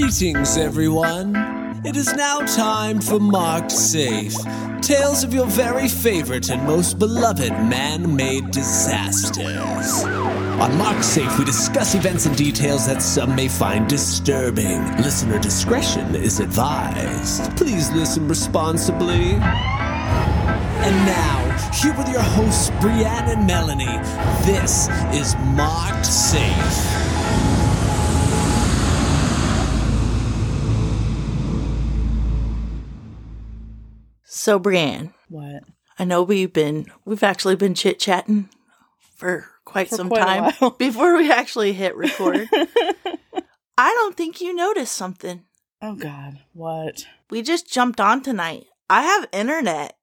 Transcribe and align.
Greetings, 0.00 0.56
everyone. 0.56 1.34
It 1.84 1.96
is 1.96 2.14
now 2.14 2.38
time 2.38 3.00
for 3.00 3.18
Marked 3.18 3.72
Safe. 3.72 4.32
Tales 4.80 5.24
of 5.24 5.34
your 5.34 5.46
very 5.46 5.88
favorite 5.88 6.50
and 6.50 6.64
most 6.64 7.00
beloved 7.00 7.50
man 7.50 8.14
made 8.14 8.52
disasters. 8.52 10.04
On 10.04 10.78
Marked 10.78 11.04
Safe, 11.04 11.36
we 11.36 11.44
discuss 11.44 11.96
events 11.96 12.26
and 12.26 12.36
details 12.36 12.86
that 12.86 13.02
some 13.02 13.34
may 13.34 13.48
find 13.48 13.88
disturbing. 13.88 14.80
Listener 14.98 15.40
discretion 15.40 16.14
is 16.14 16.38
advised. 16.38 17.56
Please 17.56 17.90
listen 17.90 18.28
responsibly. 18.28 19.32
And 20.84 20.94
now, 21.06 21.70
here 21.74 21.94
with 21.98 22.08
your 22.08 22.22
hosts, 22.22 22.70
Brianne 22.78 23.36
and 23.36 23.48
Melanie, 23.48 23.98
this 24.46 24.86
is 25.12 25.34
Marked 25.56 26.06
Safe. 26.06 27.07
So, 34.48 34.58
Brienne, 34.58 35.12
What? 35.28 35.62
I 35.98 36.06
know 36.06 36.22
we've 36.22 36.54
been 36.54 36.86
we've 37.04 37.22
actually 37.22 37.54
been 37.54 37.74
chit 37.74 37.98
chatting 37.98 38.48
for 38.98 39.44
quite 39.66 39.90
For 39.90 39.96
some 39.96 40.08
quite 40.08 40.54
time 40.56 40.72
before 40.78 41.18
we 41.18 41.30
actually 41.30 41.74
hit 41.74 41.94
record. 41.94 42.48
I 43.76 43.90
don't 43.90 44.16
think 44.16 44.40
you 44.40 44.54
noticed 44.54 44.96
something. 44.96 45.44
Oh 45.82 45.96
God, 45.96 46.38
what? 46.54 47.06
We 47.28 47.42
just 47.42 47.70
jumped 47.70 48.00
on 48.00 48.22
tonight. 48.22 48.64
I 48.88 49.02
have 49.02 49.28
internet. 49.32 49.98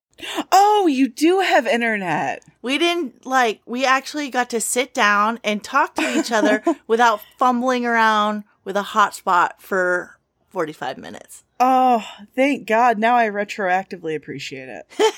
Oh, 0.51 0.85
you 0.85 1.09
do 1.09 1.39
have 1.39 1.65
internet. 1.65 2.43
We 2.61 2.77
didn't 2.77 3.25
like 3.25 3.61
we 3.65 3.83
actually 3.83 4.29
got 4.29 4.51
to 4.51 4.61
sit 4.61 4.93
down 4.93 5.39
and 5.43 5.63
talk 5.63 5.95
to 5.95 6.19
each 6.19 6.31
other 6.31 6.63
without 6.87 7.21
fumbling 7.39 7.83
around 7.83 8.43
with 8.63 8.77
a 8.77 8.83
hotspot 8.83 9.53
for 9.57 10.19
45 10.51 10.99
minutes. 10.99 11.44
Oh, 11.59 12.05
thank 12.35 12.67
God. 12.67 12.97
Now 12.97 13.15
I 13.15 13.29
retroactively 13.29 14.15
appreciate 14.15 14.69
it. 14.69 14.85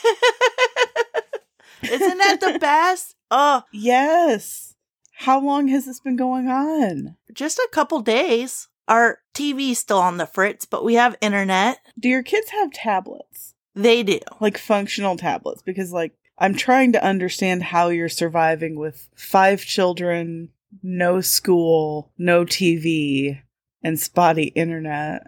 Isn't 1.84 2.18
that 2.18 2.40
the 2.42 2.60
best? 2.60 3.16
Oh, 3.32 3.64
yes. 3.72 4.76
How 5.14 5.40
long 5.40 5.68
has 5.70 5.86
this 5.86 6.00
been 6.00 6.16
going 6.16 6.48
on? 6.48 7.16
just 7.38 7.60
a 7.60 7.70
couple 7.72 8.02
days. 8.02 8.68
Our 8.88 9.20
TV's 9.34 9.80
still 9.80 10.00
on 10.00 10.18
the 10.18 10.26
fritz, 10.26 10.66
but 10.66 10.84
we 10.84 10.96
have 10.96 11.16
internet. 11.22 11.80
Do 12.00 12.10
your 12.10 12.24
kids 12.24 12.50
have 12.50 12.72
tablets? 12.72 13.54
They 13.76 14.02
do. 14.02 14.20
Like 14.40 14.58
functional 14.58 15.18
tablets? 15.18 15.62
Because, 15.62 15.92
like, 15.92 16.14
I'm 16.40 16.56
trying 16.56 16.94
to 16.94 17.04
understand 17.04 17.64
how 17.64 17.90
you're 17.90 18.10
surviving 18.10 18.80
with 18.80 19.08
five 19.16 19.62
children, 19.62 20.50
no 20.82 21.22
school, 21.22 22.12
no 22.18 22.44
TV, 22.44 23.42
and 23.84 24.00
spotty 24.00 24.46
internet. 24.56 25.22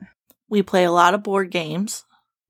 We 0.49 0.61
play 0.63 0.83
a 0.83 0.91
lot 0.91 1.13
of 1.13 1.23
board 1.23 1.51
games. 1.51 2.05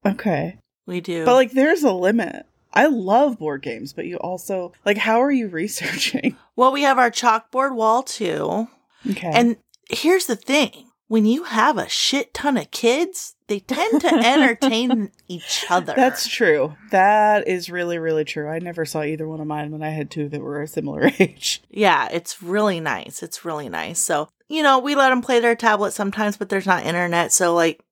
Okay. 0.06 0.58
We 0.86 1.02
do. 1.02 1.26
But, 1.26 1.34
like, 1.34 1.52
there's 1.52 1.84
a 1.84 1.92
limit. 1.92 2.46
I 2.74 2.86
love 2.88 3.40
board 3.40 3.62
games, 3.62 3.94
but 3.94 4.06
you 4.06 4.18
also, 4.18 4.74
like, 4.86 4.98
how 4.98 5.22
are 5.22 5.32
you 5.32 5.48
researching? 5.50 6.38
well, 6.56 6.72
we 6.72 6.84
have 6.84 6.98
our 6.98 7.12
chalkboard 7.12 7.76
wall 7.76 8.04
too. 8.04 8.68
Okay. 9.10 9.32
And 9.34 9.58
here's 9.90 10.26
the 10.26 10.36
thing 10.36 10.90
when 11.08 11.26
you 11.26 11.44
have 11.44 11.78
a 11.78 11.90
shit 11.90 12.34
ton 12.36 12.56
of 12.56 12.70
kids, 12.70 13.36
they 13.48 13.60
tend 13.60 14.02
to 14.02 14.14
entertain 14.14 15.10
each 15.28 15.66
other. 15.70 15.94
That's 15.96 16.28
true. 16.28 16.76
That 16.92 17.48
is 17.48 17.70
really, 17.72 17.98
really 17.98 18.24
true. 18.24 18.48
I 18.48 18.60
never 18.60 18.86
saw 18.86 19.02
either 19.02 19.28
one 19.28 19.42
of 19.42 19.48
mine 19.48 19.72
when 19.72 19.82
I 19.82 19.90
had 19.90 20.12
two 20.12 20.30
that 20.30 20.42
were 20.42 20.62
a 20.62 20.68
similar 20.68 21.10
age. 21.20 21.64
Yeah, 21.70 22.08
it's 22.12 22.44
really 22.44 22.80
nice. 22.80 23.24
It's 23.24 23.44
really 23.44 23.70
nice. 23.70 24.00
So, 24.00 24.30
you 24.48 24.62
know, 24.62 24.78
we 24.80 24.94
let 24.94 25.10
them 25.10 25.22
play 25.24 25.40
their 25.40 25.56
tablet 25.56 25.92
sometimes, 25.92 26.38
but 26.38 26.50
there's 26.50 26.68
not 26.68 26.86
internet. 26.86 27.32
So, 27.32 27.56
like, 27.56 27.84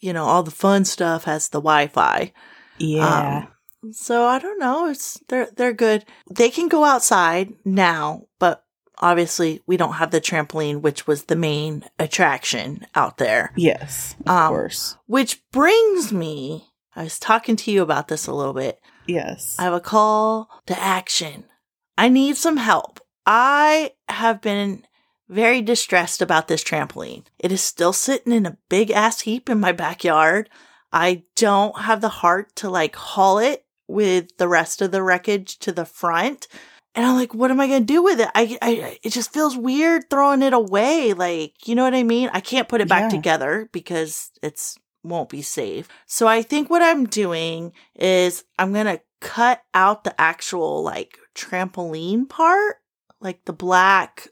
you 0.00 0.12
know, 0.12 0.24
all 0.24 0.42
the 0.42 0.50
fun 0.50 0.84
stuff 0.84 1.24
has 1.24 1.48
the 1.48 1.60
Wi 1.60 1.88
Fi. 1.88 2.32
Yeah. 2.78 3.46
Um, 3.82 3.92
so 3.92 4.26
I 4.26 4.38
don't 4.38 4.58
know. 4.58 4.86
It's 4.86 5.20
they're 5.28 5.48
they're 5.56 5.72
good. 5.72 6.04
They 6.30 6.50
can 6.50 6.68
go 6.68 6.84
outside 6.84 7.52
now, 7.64 8.26
but 8.38 8.64
obviously 8.98 9.62
we 9.66 9.76
don't 9.76 9.94
have 9.94 10.10
the 10.10 10.20
trampoline, 10.20 10.80
which 10.80 11.06
was 11.06 11.24
the 11.24 11.36
main 11.36 11.84
attraction 11.98 12.86
out 12.94 13.18
there. 13.18 13.52
yes, 13.56 14.16
of 14.26 14.30
um, 14.30 14.48
course. 14.48 14.96
Which 15.06 15.42
brings 15.50 16.12
me. 16.12 16.66
I 16.96 17.04
was 17.04 17.18
talking 17.18 17.56
to 17.56 17.70
you 17.70 17.82
about 17.82 18.08
this 18.08 18.26
a 18.26 18.34
little 18.34 18.52
bit. 18.52 18.80
Yes. 19.06 19.56
I 19.58 19.62
have 19.62 19.72
a 19.72 19.80
call 19.80 20.50
to 20.66 20.78
action. 20.78 21.44
I 21.96 22.08
need 22.08 22.36
some 22.36 22.56
help. 22.56 23.00
I 23.26 23.92
have 24.08 24.40
been 24.40 24.84
very 25.30 25.62
distressed 25.62 26.20
about 26.20 26.48
this 26.48 26.62
trampoline. 26.64 27.24
It 27.38 27.52
is 27.52 27.60
still 27.62 27.92
sitting 27.92 28.32
in 28.32 28.44
a 28.46 28.58
big 28.68 28.90
ass 28.90 29.20
heap 29.20 29.48
in 29.48 29.60
my 29.60 29.72
backyard. 29.72 30.50
I 30.92 31.22
don't 31.36 31.78
have 31.80 32.00
the 32.00 32.08
heart 32.08 32.54
to 32.56 32.68
like 32.68 32.96
haul 32.96 33.38
it 33.38 33.64
with 33.86 34.36
the 34.38 34.48
rest 34.48 34.82
of 34.82 34.90
the 34.90 35.02
wreckage 35.02 35.58
to 35.60 35.72
the 35.72 35.84
front. 35.84 36.48
And 36.96 37.06
I'm 37.06 37.14
like, 37.14 37.32
what 37.32 37.52
am 37.52 37.60
I 37.60 37.68
going 37.68 37.82
to 37.82 37.86
do 37.92 38.02
with 38.02 38.18
it? 38.20 38.28
I, 38.34 38.58
I, 38.60 38.98
it 39.04 39.10
just 39.10 39.32
feels 39.32 39.56
weird 39.56 40.10
throwing 40.10 40.42
it 40.42 40.52
away. 40.52 41.12
Like, 41.12 41.68
you 41.68 41.76
know 41.76 41.84
what 41.84 41.94
I 41.94 42.02
mean? 42.02 42.28
I 42.32 42.40
can't 42.40 42.68
put 42.68 42.80
it 42.80 42.88
back 42.88 43.04
Yeah. 43.04 43.08
together 43.10 43.68
because 43.72 44.30
it's 44.42 44.76
won't 45.04 45.28
be 45.28 45.40
safe. 45.42 45.88
So 46.06 46.26
I 46.26 46.42
think 46.42 46.68
what 46.68 46.82
I'm 46.82 47.06
doing 47.06 47.72
is 47.94 48.44
I'm 48.58 48.72
going 48.72 48.86
to 48.86 49.00
cut 49.20 49.62
out 49.72 50.02
the 50.04 50.20
actual 50.20 50.82
like 50.82 51.16
trampoline 51.36 52.28
part, 52.28 52.76
like 53.20 53.44
the 53.44 53.52
black, 53.52 54.28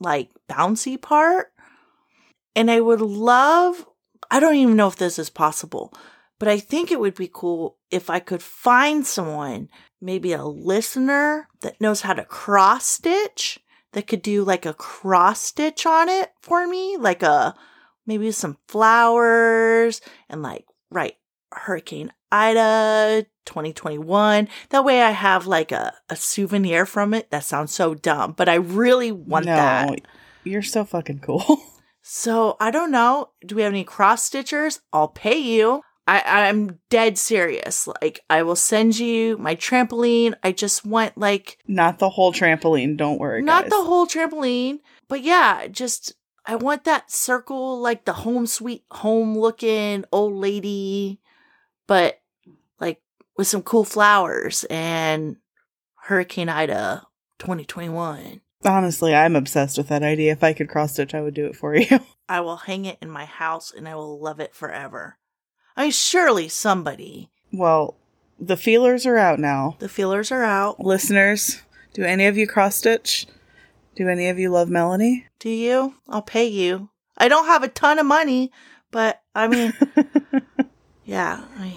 like 0.00 0.30
bouncy 0.48 1.00
part. 1.00 1.52
And 2.54 2.70
I 2.70 2.80
would 2.80 3.00
love, 3.00 3.86
I 4.30 4.40
don't 4.40 4.56
even 4.56 4.76
know 4.76 4.88
if 4.88 4.96
this 4.96 5.18
is 5.18 5.30
possible, 5.30 5.92
but 6.38 6.48
I 6.48 6.58
think 6.58 6.90
it 6.90 7.00
would 7.00 7.14
be 7.14 7.30
cool 7.32 7.76
if 7.90 8.10
I 8.10 8.18
could 8.18 8.42
find 8.42 9.06
someone, 9.06 9.68
maybe 10.00 10.32
a 10.32 10.44
listener 10.44 11.48
that 11.60 11.80
knows 11.80 12.02
how 12.02 12.12
to 12.12 12.24
cross 12.24 12.86
stitch 12.86 13.60
that 13.92 14.06
could 14.06 14.22
do 14.22 14.44
like 14.44 14.66
a 14.66 14.74
cross 14.74 15.40
stitch 15.40 15.86
on 15.86 16.08
it 16.08 16.30
for 16.40 16.66
me, 16.66 16.96
like 16.98 17.22
a 17.22 17.54
maybe 18.06 18.30
some 18.30 18.58
flowers 18.68 20.00
and 20.28 20.42
like 20.42 20.66
write 20.90 21.16
Hurricane 21.52 22.12
Ida 22.36 23.26
2021. 23.46 24.48
That 24.70 24.84
way 24.84 25.02
I 25.02 25.12
have 25.12 25.46
like 25.46 25.72
a, 25.72 25.94
a 26.10 26.16
souvenir 26.16 26.84
from 26.84 27.14
it. 27.14 27.30
That 27.30 27.44
sounds 27.44 27.72
so 27.72 27.94
dumb, 27.94 28.34
but 28.36 28.48
I 28.48 28.56
really 28.56 29.12
want 29.12 29.46
no, 29.46 29.54
that. 29.54 30.00
you're 30.44 30.62
so 30.62 30.84
fucking 30.84 31.20
cool. 31.20 31.44
So 32.08 32.56
I 32.60 32.70
don't 32.70 32.92
know. 32.92 33.30
Do 33.44 33.56
we 33.56 33.62
have 33.62 33.72
any 33.72 33.82
cross 33.82 34.30
stitchers? 34.30 34.78
I'll 34.92 35.08
pay 35.08 35.38
you. 35.38 35.82
I, 36.06 36.22
I'm 36.24 36.78
dead 36.88 37.18
serious. 37.18 37.88
Like 38.00 38.20
I 38.30 38.44
will 38.44 38.54
send 38.54 38.96
you 38.96 39.36
my 39.38 39.56
trampoline. 39.56 40.34
I 40.44 40.52
just 40.52 40.86
want 40.86 41.18
like 41.18 41.58
Not 41.66 41.98
the 41.98 42.10
whole 42.10 42.32
trampoline. 42.32 42.96
Don't 42.96 43.18
worry, 43.18 43.42
not 43.42 43.64
guys. 43.64 43.70
the 43.70 43.82
whole 43.82 44.06
trampoline, 44.06 44.78
but 45.08 45.22
yeah, 45.22 45.66
just 45.66 46.12
I 46.46 46.54
want 46.54 46.84
that 46.84 47.10
circle, 47.10 47.80
like 47.80 48.04
the 48.04 48.12
home 48.12 48.46
sweet 48.46 48.84
home 48.92 49.36
looking 49.36 50.04
old 50.12 50.34
lady, 50.34 51.18
but 51.88 52.20
with 53.36 53.46
some 53.46 53.62
cool 53.62 53.84
flowers 53.84 54.64
and 54.70 55.36
Hurricane 56.04 56.48
Ida 56.48 57.06
2021. 57.38 58.40
Honestly, 58.64 59.14
I'm 59.14 59.36
obsessed 59.36 59.76
with 59.78 59.88
that 59.88 60.02
idea. 60.02 60.32
If 60.32 60.42
I 60.42 60.52
could 60.52 60.68
cross 60.68 60.92
stitch, 60.92 61.14
I 61.14 61.20
would 61.20 61.34
do 61.34 61.46
it 61.46 61.56
for 61.56 61.76
you. 61.76 62.00
I 62.28 62.40
will 62.40 62.56
hang 62.56 62.84
it 62.84 62.98
in 63.00 63.10
my 63.10 63.24
house 63.24 63.72
and 63.76 63.88
I 63.88 63.94
will 63.94 64.18
love 64.18 64.40
it 64.40 64.54
forever. 64.54 65.18
I 65.76 65.82
mean, 65.82 65.90
surely 65.92 66.48
somebody. 66.48 67.30
well, 67.52 67.96
the 68.38 68.56
feelers 68.56 69.06
are 69.06 69.16
out 69.16 69.38
now. 69.38 69.76
The 69.78 69.88
feelers 69.88 70.30
are 70.30 70.42
out. 70.42 70.78
Listeners, 70.80 71.62
do 71.94 72.02
any 72.02 72.26
of 72.26 72.36
you 72.36 72.46
cross 72.46 72.76
stitch? 72.76 73.26
Do 73.94 74.08
any 74.08 74.28
of 74.28 74.38
you 74.38 74.50
love 74.50 74.68
Melanie? 74.68 75.26
Do 75.38 75.48
you? 75.48 75.94
I'll 76.08 76.20
pay 76.22 76.46
you. 76.46 76.90
I 77.16 77.28
don't 77.28 77.46
have 77.46 77.62
a 77.62 77.68
ton 77.68 77.98
of 77.98 78.04
money, 78.04 78.52
but 78.90 79.22
I 79.34 79.48
mean, 79.48 79.72
yeah, 81.04 81.44
I 81.58 81.62
mean, 81.62 81.76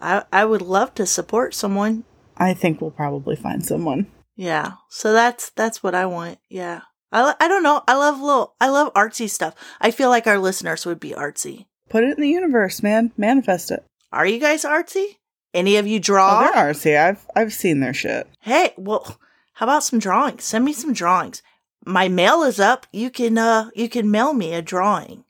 I 0.00 0.24
I 0.32 0.44
would 0.44 0.62
love 0.62 0.94
to 0.94 1.06
support 1.06 1.54
someone. 1.54 2.04
I 2.36 2.54
think 2.54 2.80
we'll 2.80 2.90
probably 2.90 3.36
find 3.36 3.64
someone. 3.64 4.06
Yeah. 4.36 4.72
So 4.90 5.12
that's 5.12 5.50
that's 5.50 5.82
what 5.82 5.94
I 5.94 6.06
want. 6.06 6.38
Yeah. 6.50 6.82
I 7.12 7.34
I 7.40 7.48
don't 7.48 7.62
know. 7.62 7.82
I 7.88 7.94
love 7.94 8.20
little 8.20 8.54
I 8.60 8.68
love 8.68 8.92
artsy 8.94 9.28
stuff. 9.30 9.54
I 9.80 9.90
feel 9.90 10.08
like 10.10 10.26
our 10.26 10.38
listeners 10.38 10.84
would 10.86 11.00
be 11.00 11.10
artsy. 11.10 11.66
Put 11.88 12.04
it 12.04 12.16
in 12.16 12.22
the 12.22 12.28
universe, 12.28 12.82
man. 12.82 13.12
Manifest 13.16 13.70
it. 13.70 13.84
Are 14.12 14.26
you 14.26 14.38
guys 14.40 14.64
artsy? 14.64 15.16
Any 15.54 15.76
of 15.76 15.86
you 15.86 15.96
Oh, 15.96 16.00
draw? 16.00 16.40
they're 16.40 16.52
artsy. 16.72 16.98
I've 16.98 17.26
I've 17.34 17.52
seen 17.52 17.80
their 17.80 17.94
shit. 17.94 18.28
Hey, 18.40 18.74
well, 18.76 19.18
how 19.54 19.64
about 19.66 19.84
some 19.84 19.98
drawings? 19.98 20.44
Send 20.44 20.64
me 20.64 20.72
some 20.74 20.92
drawings. 20.92 21.42
My 21.86 22.08
mail 22.08 22.42
is 22.42 22.60
up. 22.60 22.86
You 22.92 23.10
can 23.10 23.38
uh 23.38 23.70
you 23.74 23.88
can 23.88 24.10
mail 24.10 24.34
me 24.34 24.52
a 24.52 24.60
drawing. 24.60 25.24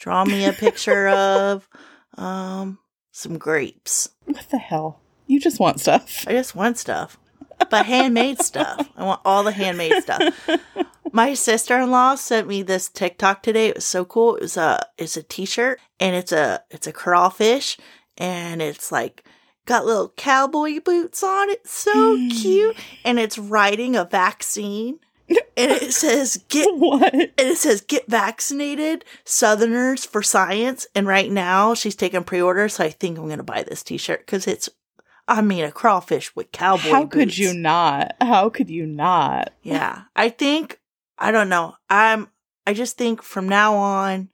Draw 0.00 0.24
me 0.24 0.44
a 0.44 0.52
picture 0.52 1.08
of 1.08 1.68
um 2.18 2.78
some 3.10 3.38
grapes. 3.38 4.10
What 4.24 4.48
the 4.50 4.58
hell? 4.58 5.00
You 5.26 5.40
just 5.40 5.60
want 5.60 5.80
stuff. 5.80 6.24
I 6.26 6.32
just 6.32 6.54
want 6.54 6.78
stuff. 6.78 7.18
But 7.70 7.86
handmade 7.86 8.38
stuff. 8.42 8.88
I 8.96 9.04
want 9.04 9.20
all 9.24 9.44
the 9.44 9.52
handmade 9.52 10.02
stuff. 10.02 10.48
My 11.12 11.34
sister-in-law 11.34 12.14
sent 12.16 12.46
me 12.46 12.62
this 12.62 12.88
TikTok 12.88 13.42
today. 13.42 13.68
It 13.68 13.76
was 13.76 13.84
so 13.84 14.04
cool. 14.04 14.36
It 14.36 14.42
was 14.42 14.56
a 14.56 14.84
it's 14.96 15.16
a 15.16 15.22
t-shirt 15.22 15.80
and 15.98 16.14
it's 16.14 16.32
a 16.32 16.62
it's 16.70 16.86
a 16.86 16.92
crawfish 16.92 17.76
and 18.16 18.62
it's 18.62 18.92
like 18.92 19.24
got 19.66 19.84
little 19.84 20.12
cowboy 20.16 20.80
boots 20.80 21.22
on 21.22 21.50
it. 21.50 21.66
So 21.66 22.16
cute. 22.30 22.76
And 23.04 23.18
it's 23.18 23.38
riding 23.38 23.96
a 23.96 24.04
vaccine. 24.04 25.00
And 25.56 25.70
it 25.70 25.92
says 25.92 26.42
get 26.48 26.74
what? 26.76 27.12
and 27.12 27.30
it 27.38 27.56
says 27.58 27.80
get 27.82 28.06
vaccinated 28.08 29.04
southerners 29.24 30.04
for 30.04 30.22
science 30.22 30.86
and 30.94 31.06
right 31.06 31.30
now 31.30 31.74
she's 31.74 31.94
taking 31.94 32.24
pre-order 32.24 32.68
so 32.68 32.84
i 32.84 32.90
think 32.90 33.18
i'm 33.18 33.28
gonna 33.28 33.42
buy 33.42 33.62
this 33.62 33.82
t-shirt 33.82 34.20
because 34.20 34.46
it's 34.46 34.68
i 35.28 35.42
mean 35.42 35.64
a 35.64 35.70
crawfish 35.70 36.34
with 36.34 36.50
cowboy 36.52 36.90
How 36.90 37.06
could 37.06 37.36
you 37.36 37.52
not? 37.52 38.14
How 38.20 38.48
could 38.48 38.70
you 38.70 38.86
not? 38.86 39.52
yeah 39.62 40.02
i 40.16 40.30
think 40.30 40.80
i 41.18 41.30
don't 41.30 41.48
know 41.48 41.74
i'm 41.90 42.28
i 42.66 42.72
just 42.72 42.96
think 42.96 43.22
from 43.22 43.48
now 43.48 43.74
on 43.74 44.30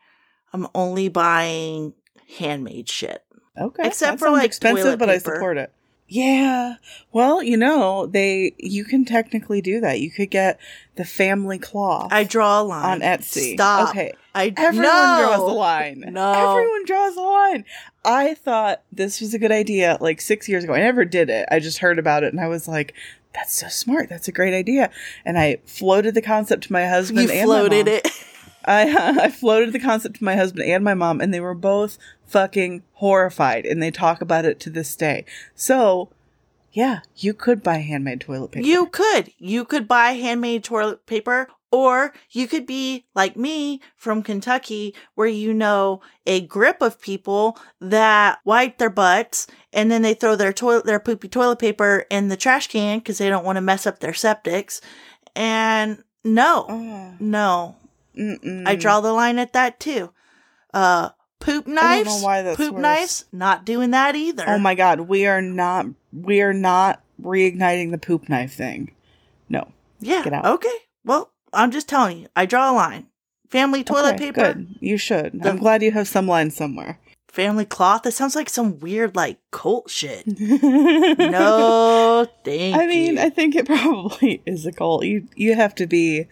i'm 0.52 0.68
only 0.74 1.08
buying 1.08 1.92
handmade 2.38 2.88
shit 2.88 3.22
Okay. 3.58 3.86
Except 3.86 4.18
that 4.18 4.18
for, 4.18 4.30
like, 4.30 4.44
expensive, 4.44 4.98
but 4.98 5.08
I 5.08 5.16
support 5.16 5.56
it. 5.56 5.72
Yeah. 6.08 6.76
Well, 7.12 7.42
you 7.42 7.56
know, 7.56 8.06
they 8.06 8.54
you 8.58 8.84
can 8.84 9.04
technically 9.04 9.60
do 9.60 9.80
that. 9.80 10.00
You 10.00 10.10
could 10.10 10.30
get 10.30 10.58
the 10.94 11.04
family 11.04 11.58
cloth 11.58 12.10
i 12.10 12.24
draw 12.24 12.60
a 12.60 12.62
line 12.62 12.84
on 12.84 13.00
Etsy. 13.00 13.52
stop 13.54 13.90
Okay. 13.90 14.14
i 14.34 14.52
Everyone 14.56 14.82
no. 14.82 15.18
draws 15.36 15.40
a 15.40 15.54
line. 15.54 16.04
No. 16.08 16.32
Everyone 16.32 16.84
draws 16.86 17.16
a 17.16 17.20
line. 17.20 17.64
I 18.04 18.34
thought 18.34 18.82
this 18.92 19.20
was 19.20 19.34
a 19.34 19.38
good 19.38 19.52
idea 19.52 19.98
like 20.00 20.20
six 20.20 20.48
years 20.48 20.64
ago. 20.64 20.72
I 20.74 20.80
never 20.80 21.04
did 21.04 21.28
it. 21.28 21.48
I 21.50 21.58
just 21.58 21.78
heard 21.78 21.98
about 21.98 22.22
it 22.24 22.32
and 22.32 22.40
I 22.40 22.48
was 22.48 22.66
like, 22.68 22.94
that's 23.34 23.52
so 23.54 23.68
smart. 23.68 24.08
That's 24.08 24.28
a 24.28 24.32
great 24.32 24.54
idea. 24.54 24.90
And 25.24 25.38
I 25.38 25.58
floated 25.66 26.14
the 26.14 26.22
concept 26.22 26.64
to 26.64 26.72
my 26.72 26.86
husband 26.86 27.28
you 27.28 27.34
and 27.34 27.44
floated 27.44 27.88
it 27.88 28.08
I 28.66 29.18
I 29.24 29.30
floated 29.30 29.72
the 29.72 29.80
concept 29.80 30.16
to 30.16 30.24
my 30.24 30.36
husband 30.36 30.68
and 30.68 30.84
my 30.84 30.94
mom, 30.94 31.20
and 31.20 31.32
they 31.32 31.40
were 31.40 31.54
both 31.54 31.98
fucking 32.26 32.82
horrified, 32.94 33.66
and 33.66 33.82
they 33.82 33.90
talk 33.90 34.20
about 34.20 34.44
it 34.44 34.60
to 34.60 34.70
this 34.70 34.94
day. 34.96 35.24
So, 35.54 36.10
yeah, 36.72 37.00
you 37.16 37.32
could 37.32 37.62
buy 37.62 37.78
handmade 37.78 38.20
toilet 38.20 38.52
paper. 38.52 38.66
You 38.66 38.86
could. 38.86 39.32
You 39.38 39.64
could 39.64 39.86
buy 39.86 40.12
handmade 40.12 40.64
toilet 40.64 41.06
paper, 41.06 41.48
or 41.70 42.12
you 42.30 42.46
could 42.48 42.66
be 42.66 43.06
like 43.14 43.36
me 43.36 43.80
from 43.96 44.22
Kentucky, 44.22 44.94
where 45.14 45.28
you 45.28 45.52
know 45.54 46.00
a 46.26 46.40
grip 46.40 46.80
of 46.82 47.00
people 47.00 47.58
that 47.80 48.38
wipe 48.44 48.78
their 48.78 48.90
butts 48.90 49.46
and 49.72 49.90
then 49.90 50.02
they 50.02 50.14
throw 50.14 50.36
their 50.36 50.52
toilet, 50.52 50.86
their 50.86 51.00
poopy 51.00 51.28
toilet 51.28 51.58
paper 51.58 52.06
in 52.10 52.28
the 52.28 52.36
trash 52.36 52.66
can 52.68 52.98
because 52.98 53.18
they 53.18 53.28
don't 53.28 53.44
want 53.44 53.56
to 53.56 53.60
mess 53.62 53.86
up 53.86 54.00
their 54.00 54.12
septics. 54.12 54.80
And 55.34 56.02
no, 56.24 56.66
Oh, 56.68 57.14
no, 57.20 57.76
mm-mm. 58.16 58.66
I 58.66 58.76
draw 58.76 59.00
the 59.00 59.12
line 59.12 59.38
at 59.38 59.52
that 59.52 59.78
too. 59.80 60.10
Uh, 60.74 61.10
poop 61.40 61.66
know 61.66 61.74
knives, 61.74 62.22
why 62.22 62.42
that's 62.42 62.56
poop 62.56 62.74
worse. 62.74 62.82
knives, 62.82 63.24
not 63.32 63.64
doing 63.64 63.90
that 63.92 64.14
either. 64.16 64.44
Oh 64.46 64.58
my 64.58 64.74
god, 64.74 65.00
we 65.00 65.26
are 65.26 65.42
not. 65.42 65.86
We 66.12 66.40
are 66.42 66.52
not 66.52 67.02
reigniting 67.20 67.90
the 67.90 67.98
poop 67.98 68.28
knife 68.28 68.52
thing. 68.54 68.92
No. 69.48 69.72
Yeah. 70.00 70.22
Get 70.24 70.32
out. 70.32 70.44
Okay. 70.46 70.74
Well, 71.04 71.30
I'm 71.52 71.70
just 71.70 71.88
telling 71.88 72.18
you, 72.20 72.28
I 72.36 72.46
draw 72.46 72.70
a 72.70 72.74
line. 72.74 73.06
Family 73.50 73.84
toilet 73.84 74.14
Okay, 74.16 74.26
paper, 74.32 74.54
Good. 74.54 74.74
You 74.80 74.98
should. 74.98 75.40
The- 75.40 75.48
I'm 75.48 75.58
glad 75.58 75.82
you 75.82 75.92
have 75.92 76.08
some 76.08 76.26
line 76.26 76.50
somewhere. 76.50 76.98
family 77.28 77.64
cloth. 77.64 78.02
That 78.02 78.12
sounds 78.12 78.34
like 78.34 78.48
some 78.50 78.80
weird, 78.80 79.14
like, 79.14 79.38
cult 79.52 79.88
shit. 79.88 80.26
no. 80.40 81.14
No, 81.30 82.26
thank 82.44 82.76
I 82.76 82.86
mean, 82.86 83.16
you. 83.16 83.22
I 83.22 83.30
think 83.30 83.54
it 83.54 83.66
probably 83.66 84.42
is 84.46 84.66
a 84.66 84.72
cult. 84.72 85.04
You 85.04 85.28
you 85.36 85.54
have 85.54 85.74
to 85.76 85.86
be 85.86 86.26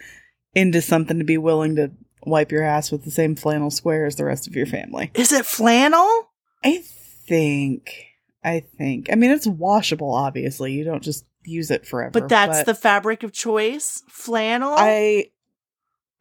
into 0.54 0.80
something 0.80 1.18
to 1.18 1.24
be 1.24 1.38
willing 1.38 1.76
to 1.76 1.90
wipe 2.24 2.52
your 2.52 2.62
ass 2.62 2.90
with 2.90 3.04
the 3.04 3.10
same 3.10 3.36
flannel 3.36 3.70
square 3.70 4.06
as 4.06 4.16
the 4.16 4.24
rest 4.24 4.46
of 4.46 4.56
your 4.56 4.66
family. 4.66 5.10
Is 5.14 5.32
it 5.32 5.46
flannel? 5.46 6.30
I 6.64 6.82
think. 7.26 8.06
I 8.42 8.60
think. 8.60 9.08
I 9.10 9.14
mean, 9.14 9.30
it's 9.30 9.46
washable. 9.46 10.14
Obviously, 10.14 10.72
you 10.72 10.84
don't 10.84 11.02
just 11.02 11.24
use 11.44 11.70
it 11.70 11.86
forever. 11.86 12.10
But 12.10 12.28
that's 12.28 12.64
the 12.64 12.74
fabric 12.74 13.22
of 13.22 13.32
choice. 13.32 14.02
Flannel? 14.08 14.74
I. 14.76 15.30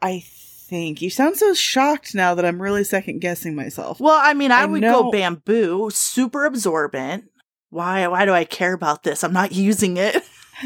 I 0.01 0.21
think 0.25 1.01
you 1.01 1.09
sound 1.09 1.37
so 1.37 1.53
shocked 1.53 2.13
now 2.13 2.35
that 2.35 2.43
I'm 2.43 2.61
really 2.61 2.83
second 2.83 3.19
guessing 3.19 3.55
myself. 3.55 3.99
well, 3.99 4.19
I 4.21 4.33
mean, 4.33 4.51
I, 4.51 4.63
I 4.63 4.65
would 4.65 4.81
know- 4.81 5.03
go 5.03 5.11
bamboo, 5.11 5.89
super 5.91 6.45
absorbent. 6.45 7.25
Why? 7.69 8.07
Why 8.07 8.25
do 8.25 8.33
I 8.33 8.43
care 8.43 8.73
about 8.73 9.03
this? 9.03 9.23
I'm 9.23 9.33
not 9.33 9.51
using 9.51 9.97
it. 9.97 10.23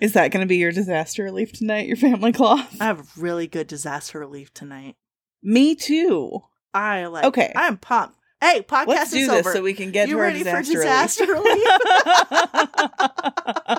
is 0.00 0.12
that 0.12 0.30
going 0.30 0.40
to 0.42 0.46
be 0.46 0.56
your 0.56 0.72
disaster 0.72 1.24
relief 1.24 1.52
tonight? 1.52 1.86
Your 1.86 1.96
family 1.96 2.32
cloth? 2.32 2.76
I 2.80 2.84
have 2.84 3.16
really 3.16 3.46
good 3.46 3.66
disaster 3.66 4.18
relief 4.18 4.52
tonight. 4.54 4.96
Me 5.42 5.74
too. 5.74 6.40
I 6.72 7.06
like. 7.06 7.24
Okay. 7.24 7.52
I'm 7.56 7.76
pumped. 7.78 8.16
Hey, 8.40 8.62
podcast 8.62 8.86
Let's 8.86 9.10
do 9.12 9.18
is 9.18 9.28
this 9.28 9.38
over. 9.46 9.52
so 9.52 9.62
we 9.62 9.74
can 9.74 9.90
get 9.92 10.08
you 10.08 10.14
to 10.14 10.18
our 10.20 10.26
ready 10.26 10.42
for 10.44 10.62
disaster, 10.62 11.26
disaster 11.26 11.32
relief. 11.32 11.68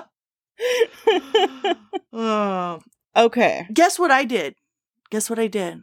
Oh. 2.16 2.80
okay. 3.16 3.66
Guess 3.72 3.98
what 3.98 4.10
I 4.12 4.24
did? 4.24 4.54
Guess 5.10 5.28
what 5.28 5.38
I 5.38 5.48
did? 5.48 5.80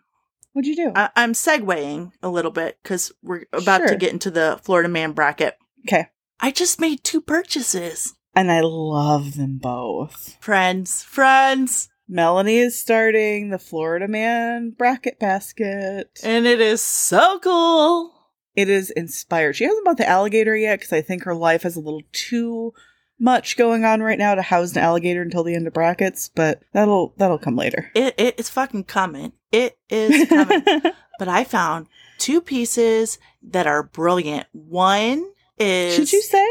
What'd 0.53 0.67
you 0.67 0.75
do? 0.75 0.91
I- 0.95 1.09
I'm 1.15 1.33
segueing 1.33 2.11
a 2.23 2.29
little 2.29 2.51
bit 2.51 2.77
because 2.81 3.11
we're 3.21 3.45
about 3.53 3.85
to 3.87 3.95
get 3.97 4.13
into 4.13 4.31
the 4.31 4.59
Florida 4.63 4.87
Man 4.89 5.11
bracket. 5.11 5.57
okay. 5.87 6.07
I 6.39 6.51
just 6.51 6.79
made 6.79 7.03
two 7.03 7.21
purchases. 7.21 8.15
And 8.35 8.51
I 8.51 8.61
love 8.61 9.35
them 9.35 9.57
both. 9.57 10.37
Friends, 10.39 11.03
friends. 11.03 11.89
Melanie 12.07 12.57
is 12.57 12.79
starting 12.79 13.49
the 13.49 13.59
Florida 13.59 14.07
Man 14.07 14.71
bracket 14.71 15.19
basket. 15.19 16.19
And 16.23 16.45
it 16.45 16.59
is 16.59 16.81
so 16.81 17.39
cool. 17.39 18.13
It 18.55 18.69
is 18.69 18.89
inspired. 18.91 19.55
She 19.55 19.63
hasn't 19.63 19.85
bought 19.85 19.97
the 19.97 20.07
alligator 20.07 20.55
yet 20.55 20.79
because 20.79 20.91
I 20.91 21.01
think 21.01 21.23
her 21.23 21.35
life 21.35 21.63
has 21.63 21.77
a 21.77 21.81
little 21.81 22.03
too 22.11 22.73
much 23.17 23.55
going 23.55 23.85
on 23.85 24.01
right 24.01 24.17
now 24.17 24.35
to 24.35 24.41
house 24.41 24.73
an 24.73 24.79
alligator 24.79 25.21
until 25.21 25.43
the 25.43 25.55
end 25.55 25.67
of 25.67 25.73
brackets, 25.73 26.31
but 26.35 26.61
that'll 26.73 27.13
that'll 27.17 27.37
come 27.37 27.55
later. 27.55 27.89
It, 27.95 28.15
it 28.17 28.35
it's 28.37 28.49
fucking 28.49 28.85
coming. 28.85 29.33
It 29.51 29.77
is 29.89 30.27
coming. 30.27 30.63
but 31.19 31.27
I 31.27 31.43
found 31.43 31.87
two 32.17 32.41
pieces 32.41 33.19
that 33.43 33.67
are 33.67 33.83
brilliant. 33.83 34.47
One 34.51 35.31
is 35.57 35.95
should 35.95 36.11
you 36.11 36.21
say? 36.21 36.47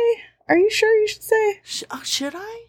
Are 0.50 0.58
you 0.58 0.68
sure 0.68 0.92
you 1.00 1.06
should 1.06 1.22
say? 1.22 1.60
Sh- 1.62 1.84
oh, 1.92 2.02
should 2.04 2.34
I? 2.36 2.64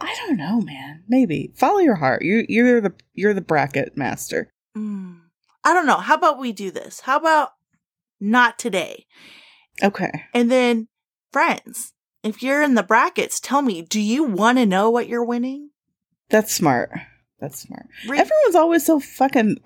I 0.00 0.14
don't 0.16 0.36
know, 0.36 0.60
man. 0.60 1.04
Maybe 1.08 1.52
follow 1.54 1.78
your 1.78 1.94
heart. 1.94 2.22
You 2.22 2.44
you're 2.48 2.80
the 2.80 2.92
you're 3.14 3.32
the 3.32 3.40
bracket 3.40 3.96
master. 3.96 4.50
Mm, 4.76 5.20
I 5.62 5.72
don't 5.72 5.86
know. 5.86 5.98
How 5.98 6.16
about 6.16 6.40
we 6.40 6.52
do 6.52 6.72
this? 6.72 7.00
How 7.00 7.16
about 7.16 7.50
not 8.20 8.58
today? 8.58 9.06
Okay. 9.80 10.24
And 10.34 10.50
then, 10.50 10.88
friends, 11.32 11.92
if 12.24 12.42
you're 12.42 12.62
in 12.62 12.74
the 12.74 12.82
brackets, 12.82 13.38
tell 13.38 13.62
me, 13.62 13.82
do 13.82 14.00
you 14.00 14.24
want 14.24 14.58
to 14.58 14.66
know 14.66 14.90
what 14.90 15.08
you're 15.08 15.24
winning? 15.24 15.70
That's 16.30 16.52
smart. 16.52 16.90
That's 17.40 17.60
smart. 17.60 17.86
Re- 18.08 18.18
Everyone's 18.18 18.54
always 18.54 18.86
so 18.86 19.00
fucking 19.00 19.58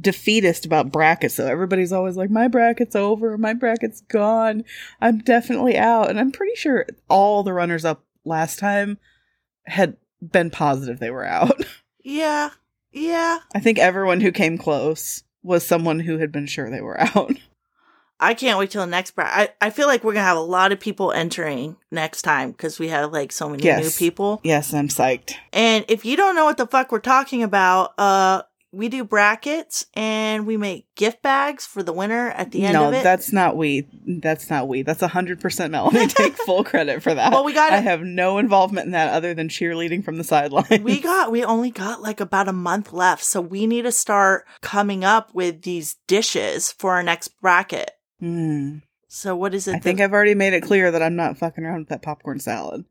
defeatist 0.00 0.66
about 0.66 0.92
brackets, 0.92 1.36
though. 1.36 1.46
Everybody's 1.46 1.92
always 1.92 2.16
like, 2.16 2.30
my 2.30 2.48
bracket's 2.48 2.94
over, 2.94 3.36
my 3.38 3.54
bracket's 3.54 4.02
gone, 4.02 4.64
I'm 5.00 5.18
definitely 5.18 5.76
out. 5.76 6.10
And 6.10 6.20
I'm 6.20 6.32
pretty 6.32 6.54
sure 6.54 6.86
all 7.08 7.42
the 7.42 7.52
runners 7.52 7.84
up 7.84 8.04
last 8.24 8.58
time 8.58 8.98
had 9.66 9.96
been 10.22 10.50
positive 10.50 10.98
they 10.98 11.10
were 11.10 11.26
out. 11.26 11.64
yeah, 12.04 12.50
yeah. 12.92 13.38
I 13.54 13.60
think 13.60 13.78
everyone 13.78 14.20
who 14.20 14.32
came 14.32 14.58
close 14.58 15.22
was 15.42 15.66
someone 15.66 16.00
who 16.00 16.18
had 16.18 16.32
been 16.32 16.46
sure 16.46 16.70
they 16.70 16.80
were 16.80 17.00
out. 17.00 17.32
I 18.20 18.34
can't 18.34 18.58
wait 18.58 18.70
till 18.70 18.80
the 18.82 18.86
next 18.90 19.12
bracket. 19.12 19.54
I, 19.60 19.66
I 19.66 19.70
feel 19.70 19.86
like 19.86 20.04
we're 20.04 20.12
going 20.12 20.22
to 20.22 20.28
have 20.28 20.36
a 20.36 20.40
lot 20.40 20.72
of 20.72 20.80
people 20.80 21.12
entering 21.12 21.76
next 21.90 22.22
time 22.22 22.52
because 22.52 22.78
we 22.78 22.88
have 22.88 23.12
like 23.12 23.32
so 23.32 23.48
many 23.48 23.64
Yes. 23.64 23.82
new 23.82 23.90
people. 24.06 24.40
yes, 24.44 24.72
I'm 24.72 24.88
psyched. 24.88 25.34
And 25.52 25.84
if 25.88 26.04
you 26.04 26.16
don't 26.16 26.34
know 26.36 26.44
what 26.44 26.56
the 26.56 26.66
fuck 26.66 26.92
we're 26.92 27.00
talking 27.00 27.42
about, 27.42 27.92
uh, 27.98 28.42
we 28.72 28.88
do 28.88 29.04
brackets 29.04 29.86
and 29.94 30.46
we 30.48 30.56
make 30.56 30.92
gift 30.96 31.22
bags 31.22 31.64
for 31.64 31.82
the 31.84 31.92
winner 31.92 32.30
at 32.30 32.50
the 32.50 32.64
end 32.64 32.74
no, 32.74 32.88
of 32.88 32.94
it. 32.94 33.04
that's 33.04 33.32
not 33.32 33.56
we. 33.56 33.86
That's 34.20 34.50
not 34.50 34.66
we. 34.66 34.82
That's 34.82 35.00
100% 35.02 35.70
Melanie. 35.70 36.06
Take 36.08 36.34
full 36.38 36.64
credit 36.64 37.00
for 37.00 37.14
that. 37.14 37.30
Well, 37.32 37.44
we 37.44 37.52
got 37.52 37.72
I 37.72 37.76
have 37.78 38.00
no 38.02 38.38
involvement 38.38 38.86
in 38.86 38.90
that 38.92 39.12
other 39.12 39.32
than 39.32 39.48
cheerleading 39.48 40.04
from 40.04 40.16
the 40.18 40.24
sidelines. 40.24 40.82
we 40.82 41.00
got 41.00 41.30
we 41.30 41.44
only 41.44 41.70
got 41.70 42.02
like 42.02 42.20
about 42.20 42.48
a 42.48 42.52
month 42.52 42.92
left 42.92 43.22
so 43.22 43.40
we 43.40 43.66
need 43.68 43.82
to 43.82 43.92
start 43.92 44.44
coming 44.60 45.04
up 45.04 45.32
with 45.34 45.62
these 45.62 45.96
dishes 46.08 46.72
for 46.72 46.94
our 46.94 47.02
next 47.04 47.28
bracket 47.40 47.92
Hmm. 48.24 48.78
so 49.06 49.36
what 49.36 49.52
is 49.54 49.68
it 49.68 49.74
I 49.74 49.78
think 49.80 50.00
I've 50.00 50.12
already 50.14 50.34
made 50.34 50.54
it 50.54 50.62
clear 50.62 50.90
that 50.90 51.02
I'm 51.02 51.16
not 51.16 51.36
fucking 51.36 51.62
around 51.64 51.80
with 51.80 51.88
that 51.90 52.00
popcorn 52.02 52.38
salad. 52.40 52.84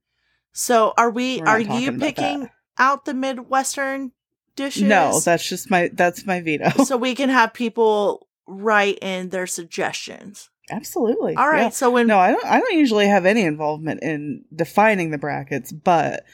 so 0.51 0.93
are 0.97 1.09
we 1.09 1.39
We're 1.41 1.47
are 1.47 1.59
you 1.59 1.91
picking 1.97 2.41
that. 2.41 2.51
out 2.77 3.05
the 3.05 3.13
midwestern 3.15 4.11
dishes 4.55 4.83
No, 4.83 5.19
that's 5.19 5.47
just 5.49 5.71
my 5.71 5.89
that's 5.93 6.25
my 6.27 6.39
veto. 6.41 6.69
so 6.83 6.97
we 6.97 7.15
can 7.15 7.29
have 7.29 7.53
people 7.53 8.27
write 8.45 8.99
in 9.01 9.29
their 9.29 9.47
suggestions 9.47 10.49
Absolutely. 10.69 11.35
all 11.35 11.49
right 11.49 11.61
Yeah. 11.63 11.69
so 11.69 11.89
when 11.89 12.05
No, 12.07 12.19
I 12.19 12.31
don't 12.31 12.45
I 12.45 12.59
don't 12.59 12.77
usually 12.77 13.07
have 13.07 13.25
any 13.25 13.41
involvement 13.41 14.03
in 14.03 14.45
defining 14.55 15.09
the 15.09 15.17
brackets, 15.17 15.71
but 15.71 16.25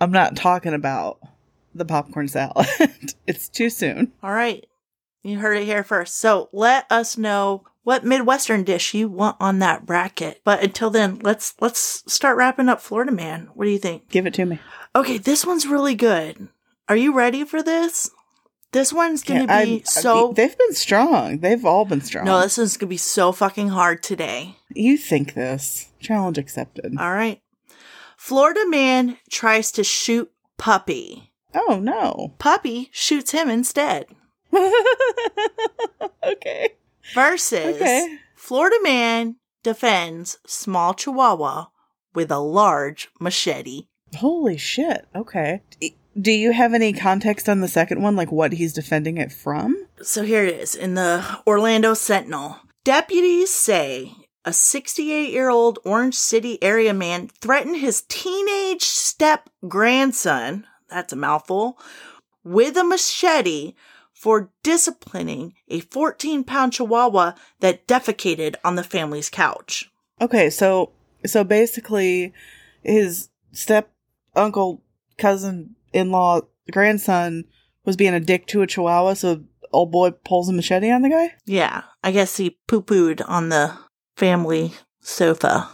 I'm 0.00 0.12
not 0.12 0.36
talking 0.36 0.72
about 0.74 1.18
the 1.74 1.84
popcorn 1.84 2.28
salad. 2.28 2.66
it's 3.26 3.48
too 3.48 3.70
soon. 3.70 4.12
All 4.22 4.32
right. 4.32 4.64
You 5.22 5.38
heard 5.40 5.58
it 5.58 5.64
here 5.64 5.82
first. 5.84 6.16
So 6.18 6.48
let 6.52 6.86
us 6.90 7.18
know 7.18 7.64
what 7.86 8.04
Midwestern 8.04 8.64
dish 8.64 8.94
you 8.94 9.08
want 9.08 9.36
on 9.38 9.60
that 9.60 9.86
bracket. 9.86 10.40
But 10.42 10.60
until 10.60 10.90
then, 10.90 11.20
let's 11.22 11.54
let's 11.60 12.02
start 12.12 12.36
wrapping 12.36 12.68
up 12.68 12.80
Florida 12.80 13.12
Man. 13.12 13.48
What 13.54 13.66
do 13.66 13.70
you 13.70 13.78
think? 13.78 14.08
Give 14.08 14.26
it 14.26 14.34
to 14.34 14.44
me. 14.44 14.58
Okay, 14.96 15.18
this 15.18 15.46
one's 15.46 15.68
really 15.68 15.94
good. 15.94 16.48
Are 16.88 16.96
you 16.96 17.14
ready 17.14 17.44
for 17.44 17.62
this? 17.62 18.10
This 18.72 18.92
one's 18.92 19.22
gonna 19.22 19.44
Yeah, 19.46 19.64
be 19.64 19.80
I- 19.80 19.82
so 19.84 20.32
they've 20.34 20.58
been 20.58 20.74
strong. 20.74 21.38
They've 21.38 21.64
all 21.64 21.84
been 21.84 22.00
strong. 22.00 22.24
No, 22.24 22.40
this 22.40 22.58
one's 22.58 22.76
gonna 22.76 22.90
be 22.90 22.96
so 22.96 23.30
fucking 23.30 23.68
hard 23.68 24.02
today. 24.02 24.56
you 24.74 24.96
think 24.98 25.34
this. 25.34 25.90
Challenge 26.00 26.38
accepted. 26.38 26.96
All 26.98 27.12
right. 27.12 27.40
Florida 28.16 28.68
man 28.68 29.16
tries 29.30 29.70
to 29.72 29.84
shoot 29.84 30.32
puppy. 30.58 31.30
oh 31.54 31.78
no. 31.80 32.34
Puppy 32.40 32.88
shoots 32.90 33.30
him 33.30 33.48
instead. 33.48 34.06
okay. 36.24 36.70
Versus 37.14 37.76
Okay. 37.76 38.18
Florida 38.34 38.76
man 38.82 39.36
defends 39.62 40.38
small 40.46 40.94
chihuahua 40.94 41.66
with 42.14 42.30
a 42.30 42.38
large 42.38 43.08
machete. 43.20 43.86
Holy 44.16 44.56
shit. 44.56 45.06
Okay. 45.14 45.62
Do 46.18 46.32
you 46.32 46.52
have 46.52 46.72
any 46.72 46.92
context 46.92 47.48
on 47.48 47.60
the 47.60 47.68
second 47.68 48.00
one, 48.02 48.16
like 48.16 48.32
what 48.32 48.52
he's 48.52 48.72
defending 48.72 49.18
it 49.18 49.32
from? 49.32 49.86
So 50.02 50.22
here 50.22 50.44
it 50.44 50.54
is 50.60 50.74
in 50.74 50.94
the 50.94 51.40
Orlando 51.46 51.94
Sentinel. 51.94 52.56
Deputies 52.84 53.50
say 53.50 54.12
a 54.44 54.52
68 54.52 55.30
year 55.32 55.50
old 55.50 55.78
Orange 55.84 56.14
City 56.14 56.62
area 56.62 56.94
man 56.94 57.28
threatened 57.40 57.76
his 57.78 58.02
teenage 58.08 58.84
step 58.84 59.50
grandson, 59.66 60.66
that's 60.88 61.12
a 61.12 61.16
mouthful, 61.16 61.78
with 62.44 62.76
a 62.76 62.84
machete 62.84 63.74
for 64.16 64.50
disciplining 64.62 65.52
a 65.68 65.80
14 65.80 66.42
pound 66.42 66.72
chihuahua 66.72 67.32
that 67.60 67.86
defecated 67.86 68.56
on 68.64 68.74
the 68.74 68.82
family's 68.82 69.28
couch. 69.28 69.90
Okay, 70.22 70.48
so 70.48 70.92
so 71.26 71.44
basically, 71.44 72.32
his 72.82 73.28
step 73.52 73.92
uncle, 74.34 74.82
cousin, 75.18 75.76
in 75.92 76.10
law, 76.10 76.40
grandson 76.70 77.44
was 77.84 77.96
being 77.96 78.14
a 78.14 78.20
dick 78.20 78.46
to 78.46 78.62
a 78.62 78.66
chihuahua. 78.66 79.12
So 79.14 79.44
old 79.70 79.92
boy 79.92 80.12
pulls 80.12 80.48
a 80.48 80.52
machete 80.52 80.90
on 80.90 81.02
the 81.02 81.10
guy. 81.10 81.34
Yeah, 81.44 81.82
I 82.02 82.10
guess 82.10 82.38
he 82.38 82.58
poo 82.66 82.80
pooed 82.80 83.22
on 83.28 83.50
the 83.50 83.76
family 84.16 84.72
sofa. 85.00 85.68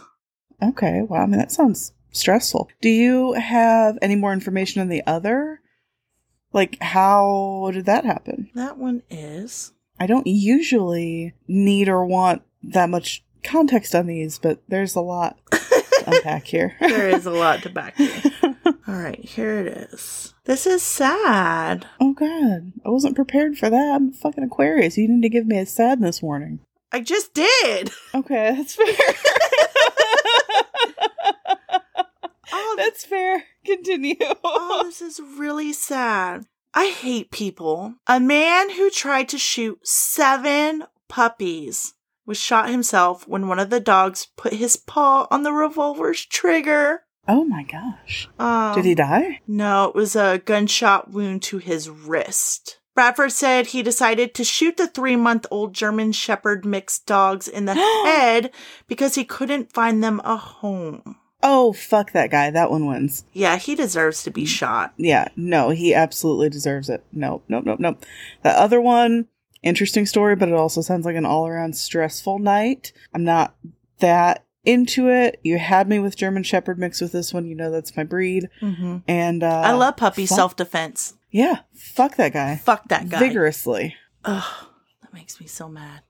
Okay, 0.61 1.01
well 1.07 1.21
I 1.21 1.25
mean 1.27 1.39
that 1.39 1.51
sounds 1.53 1.93
stressful. 2.11 2.69
Do 2.81 2.89
you 2.89 3.33
have 3.33 3.97
any 4.01 4.17
more 4.17 4.33
information 4.33 4.81
on 4.81 4.89
the 4.89 5.01
other? 5.07 5.61
Like 6.53 6.81
how 6.81 7.71
did 7.73 7.85
that 7.85 8.05
happen? 8.05 8.49
That 8.55 8.77
one 8.77 9.03
is. 9.09 9.73
I 9.99 10.07
don't 10.07 10.27
usually 10.27 11.33
need 11.47 11.89
or 11.89 12.05
want 12.05 12.41
that 12.63 12.89
much 12.89 13.23
context 13.43 13.93
on 13.93 14.07
these, 14.07 14.39
but 14.39 14.61
there's 14.67 14.95
a 14.95 15.01
lot 15.01 15.37
to 15.51 16.03
unpack 16.07 16.45
here. 16.45 16.75
There 16.79 17.09
is 17.09 17.25
a 17.25 17.31
lot 17.31 17.61
to 17.63 17.69
back 17.69 17.97
here. 17.97 18.21
All 18.65 18.95
right, 18.95 19.23
here 19.23 19.59
it 19.59 19.67
is. 19.67 20.33
This 20.45 20.67
is 20.67 20.81
sad. 20.81 21.87
Oh 21.99 22.13
god, 22.13 22.73
I 22.85 22.89
wasn't 22.89 23.15
prepared 23.15 23.57
for 23.57 23.69
that. 23.69 23.95
I'm 23.95 24.11
fucking 24.11 24.43
Aquarius. 24.43 24.97
You 24.97 25.07
need 25.07 25.21
to 25.21 25.29
give 25.29 25.47
me 25.47 25.57
a 25.57 25.65
sadness 25.65 26.21
warning. 26.21 26.59
I 26.91 26.99
just 26.99 27.33
did. 27.33 27.91
Okay, 28.13 28.55
that's 28.55 28.75
fair. 28.75 28.85
Oh, 32.55 32.75
that's 32.77 33.03
fair. 33.03 33.45
Continue. 33.65 34.15
oh, 34.43 34.83
this 34.85 35.01
is 35.01 35.19
really 35.19 35.73
sad. 35.73 36.45
I 36.73 36.87
hate 36.87 37.31
people. 37.31 37.95
A 38.07 38.19
man 38.19 38.71
who 38.71 38.89
tried 38.89 39.29
to 39.29 39.37
shoot 39.37 39.87
seven 39.87 40.85
puppies 41.07 41.93
was 42.25 42.37
shot 42.37 42.69
himself 42.69 43.27
when 43.27 43.47
one 43.47 43.59
of 43.59 43.69
the 43.69 43.79
dogs 43.79 44.27
put 44.37 44.53
his 44.53 44.77
paw 44.77 45.27
on 45.29 45.43
the 45.43 45.51
revolver's 45.53 46.25
trigger. 46.25 47.03
Oh 47.27 47.43
my 47.43 47.63
gosh. 47.63 48.29
Um, 48.39 48.75
Did 48.75 48.85
he 48.85 48.95
die? 48.95 49.39
No, 49.47 49.89
it 49.89 49.95
was 49.95 50.15
a 50.15 50.41
gunshot 50.45 51.11
wound 51.11 51.41
to 51.43 51.57
his 51.57 51.89
wrist. 51.89 52.79
Bradford 52.95 53.31
said 53.31 53.67
he 53.67 53.81
decided 53.81 54.35
to 54.35 54.43
shoot 54.43 54.77
the 54.77 54.87
three 54.87 55.15
month 55.15 55.45
old 55.49 55.73
German 55.73 56.11
Shepherd 56.11 56.65
mixed 56.65 57.05
dogs 57.05 57.47
in 57.47 57.65
the 57.65 57.73
head 58.05 58.51
because 58.87 59.15
he 59.15 59.25
couldn't 59.25 59.73
find 59.73 60.03
them 60.03 60.21
a 60.23 60.37
home. 60.37 61.17
Oh, 61.45 61.73
fuck 61.73 62.13
that 62.13 62.31
guy. 62.31 62.49
That 62.49 62.71
one 62.71 62.85
wins. 62.85 63.25
Yeah, 63.33 63.57
he 63.57 63.75
deserves 63.75 64.23
to 64.23 64.31
be 64.31 64.45
shot. 64.45 64.93
Yeah, 64.97 65.27
no, 65.35 65.69
he 65.71 65.93
absolutely 65.93 66.49
deserves 66.49 66.89
it. 66.89 67.03
Nope, 67.11 67.43
nope, 67.49 67.65
nope, 67.65 67.79
nope. 67.81 68.05
The 68.43 68.49
other 68.51 68.79
one, 68.79 69.27
interesting 69.61 70.05
story, 70.05 70.35
but 70.37 70.47
it 70.47 70.55
also 70.55 70.79
sounds 70.81 71.05
like 71.05 71.17
an 71.17 71.25
all 71.25 71.45
around 71.45 71.75
stressful 71.75 72.39
night. 72.39 72.93
I'm 73.13 73.25
not 73.25 73.55
that 73.99 74.45
into 74.63 75.09
it. 75.09 75.39
You 75.43 75.57
had 75.59 75.89
me 75.89 75.99
with 75.99 76.15
German 76.15 76.43
Shepherd 76.43 76.79
mixed 76.79 77.01
with 77.01 77.11
this 77.11 77.33
one. 77.33 77.45
You 77.45 77.55
know 77.55 77.69
that's 77.69 77.95
my 77.97 78.03
breed. 78.05 78.49
hmm 78.61 78.99
And 79.07 79.43
uh, 79.43 79.61
I 79.65 79.71
love 79.73 79.97
puppy 79.97 80.25
self 80.25 80.55
defense. 80.55 81.15
Yeah, 81.29 81.59
fuck 81.73 82.15
that 82.15 82.31
guy. 82.31 82.55
Fuck 82.55 82.87
that 82.87 83.09
guy. 83.09 83.19
Vigorously. 83.19 83.95
Ugh, 84.23 84.67
that 85.01 85.13
makes 85.13 85.41
me 85.41 85.47
so 85.47 85.67
mad. 85.67 86.01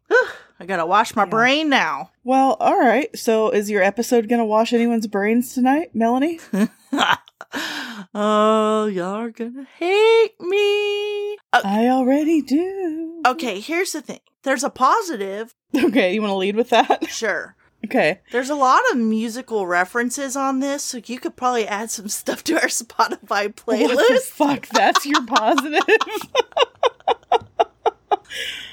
I 0.63 0.65
gotta 0.65 0.85
wash 0.85 1.13
my 1.13 1.25
brain 1.25 1.67
now. 1.67 2.11
Well, 2.23 2.55
all 2.61 2.79
right. 2.79 3.09
So, 3.17 3.49
is 3.49 3.69
your 3.69 3.83
episode 3.83 4.29
gonna 4.29 4.45
wash 4.45 4.71
anyone's 4.71 5.07
brains 5.07 5.53
tonight, 5.53 5.93
Melanie? 5.93 6.39
oh, 8.13 8.85
y'all 8.85 9.15
are 9.15 9.29
gonna 9.29 9.67
hate 9.77 10.39
me. 10.39 11.33
Uh, 11.51 11.61
I 11.65 11.87
already 11.89 12.41
do. 12.41 13.21
okay, 13.27 13.59
here's 13.59 13.91
the 13.91 14.01
thing. 14.01 14.21
There's 14.43 14.63
a 14.63 14.69
positive. 14.69 15.53
Okay, 15.75 16.13
you 16.13 16.21
want 16.21 16.31
to 16.31 16.37
lead 16.37 16.55
with 16.55 16.69
that? 16.69 17.07
Sure. 17.09 17.57
Okay. 17.83 18.21
There's 18.31 18.49
a 18.49 18.55
lot 18.55 18.79
of 18.91 18.97
musical 18.97 19.67
references 19.67 20.37
on 20.37 20.61
this, 20.61 20.81
so 20.83 21.01
you 21.05 21.19
could 21.19 21.35
probably 21.35 21.67
add 21.67 21.91
some 21.91 22.07
stuff 22.07 22.41
to 22.45 22.53
our 22.53 22.67
Spotify 22.69 23.47
What 23.65 23.79
the 23.79 23.95
playlist. 23.95 24.21
fuck? 24.21 24.67
That's 24.69 25.05
your 25.05 25.25
positive. 25.25 25.81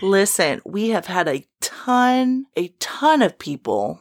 Listen, 0.02 0.60
we 0.64 0.90
have 0.90 1.06
had 1.06 1.28
a 1.28 1.46
ton, 1.60 2.46
a 2.56 2.68
ton 2.78 3.22
of 3.22 3.38
people 3.38 4.00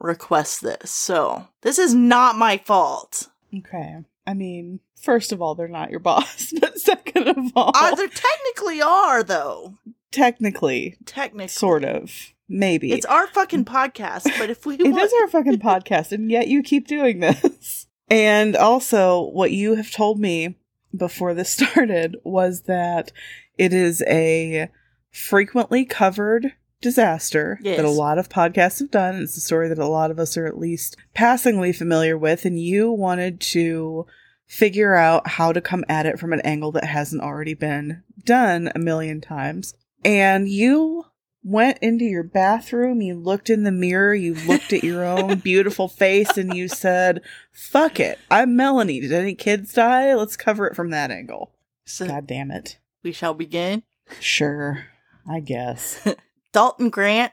request 0.00 0.62
this, 0.62 0.90
so 0.90 1.48
this 1.62 1.78
is 1.78 1.94
not 1.94 2.36
my 2.36 2.56
fault. 2.58 3.28
okay. 3.56 3.96
I 4.26 4.32
mean, 4.34 4.80
first 5.00 5.32
of 5.32 5.42
all, 5.42 5.54
they're 5.54 5.68
not 5.68 5.90
your 5.90 6.00
boss, 6.00 6.52
but 6.60 6.78
second 6.78 7.28
of 7.28 7.36
all, 7.54 7.72
Uh, 7.74 7.94
they 7.94 8.06
technically 8.08 8.80
are, 8.80 9.22
though. 9.22 9.74
technically, 10.12 10.96
Technically. 11.04 11.48
sort 11.48 11.84
of, 11.84 12.32
maybe. 12.48 12.90
It's 12.92 13.04
our 13.06 13.26
fucking 13.26 13.64
podcast, 13.66 14.30
but 14.38 14.48
if 14.50 14.64
we 14.64 14.74
It 14.78 14.84
want, 14.92 15.02
is 15.02 15.12
our 15.20 15.28
fucking 15.28 15.58
podcast, 15.58 16.12
and 16.12 16.30
yet 16.30 16.48
you 16.48 16.62
keep 16.62 16.86
doing 16.86 17.20
this. 17.20 17.86
And 18.10 18.54
also, 18.54 19.22
what 19.30 19.50
you 19.50 19.76
have 19.76 19.90
told 19.90 20.20
me 20.20 20.56
before 20.94 21.32
this 21.32 21.48
started 21.50 22.16
was 22.22 22.62
that 22.62 23.12
it 23.56 23.72
is 23.72 24.02
a 24.06 24.68
frequently 25.14 25.84
covered 25.84 26.52
disaster 26.80 27.58
Yes. 27.62 27.76
that 27.76 27.86
a 27.86 27.90
lot 27.90 28.18
of 28.18 28.28
podcasts 28.28 28.80
have 28.80 28.90
done. 28.90 29.22
It's 29.22 29.36
a 29.36 29.40
story 29.40 29.68
that 29.68 29.78
a 29.78 29.86
lot 29.86 30.10
of 30.10 30.18
us 30.18 30.36
are 30.36 30.46
at 30.46 30.58
least 30.58 30.96
passingly 31.14 31.72
familiar 31.72 32.18
with, 32.18 32.44
and 32.44 32.60
you 32.60 32.90
wanted 32.90 33.40
to 33.40 34.06
figure 34.46 34.94
out 34.94 35.26
how 35.26 35.52
to 35.52 35.60
come 35.62 35.84
at 35.88 36.04
it 36.04 36.18
from 36.18 36.32
an 36.32 36.40
angle 36.42 36.72
that 36.72 36.84
hasn't 36.84 37.22
already 37.22 37.54
been 37.54 38.02
done 38.24 38.70
a 38.74 38.78
million 38.78 39.20
times. 39.20 39.74
And 40.04 40.48
you 40.48 41.06
went 41.42 41.78
into 41.78 42.04
your 42.04 42.22
bathroom, 42.24 43.00
you 43.00 43.14
looked 43.14 43.48
in 43.48 43.62
the 43.62 43.72
mirror, 43.72 44.14
you 44.14 44.34
looked 44.34 44.72
at 44.72 44.84
your 44.84 45.04
own 45.04 45.36
beautiful 45.44 45.88
face, 45.88 46.36
and 46.36 46.54
you 46.54 46.68
said, 46.68 47.22
Fuck 47.52 47.98
it. 48.00 48.18
I'm 48.30 48.56
Melanie. 48.56 49.00
Did 49.00 49.12
any 49.12 49.34
kids 49.34 49.72
die? 49.72 50.14
Let's 50.14 50.36
cover 50.36 50.66
it 50.66 50.76
from 50.76 50.90
that 50.90 51.10
angle. 51.10 51.52
so 51.86 52.06
God 52.08 52.26
damn 52.26 52.50
it. 52.50 52.78
we 53.02 53.12
shall 53.12 53.32
begin. 53.34 53.82
Sure. 54.20 54.86
I 55.28 55.40
guess. 55.40 56.06
Dalton 56.52 56.90
Grant 56.90 57.32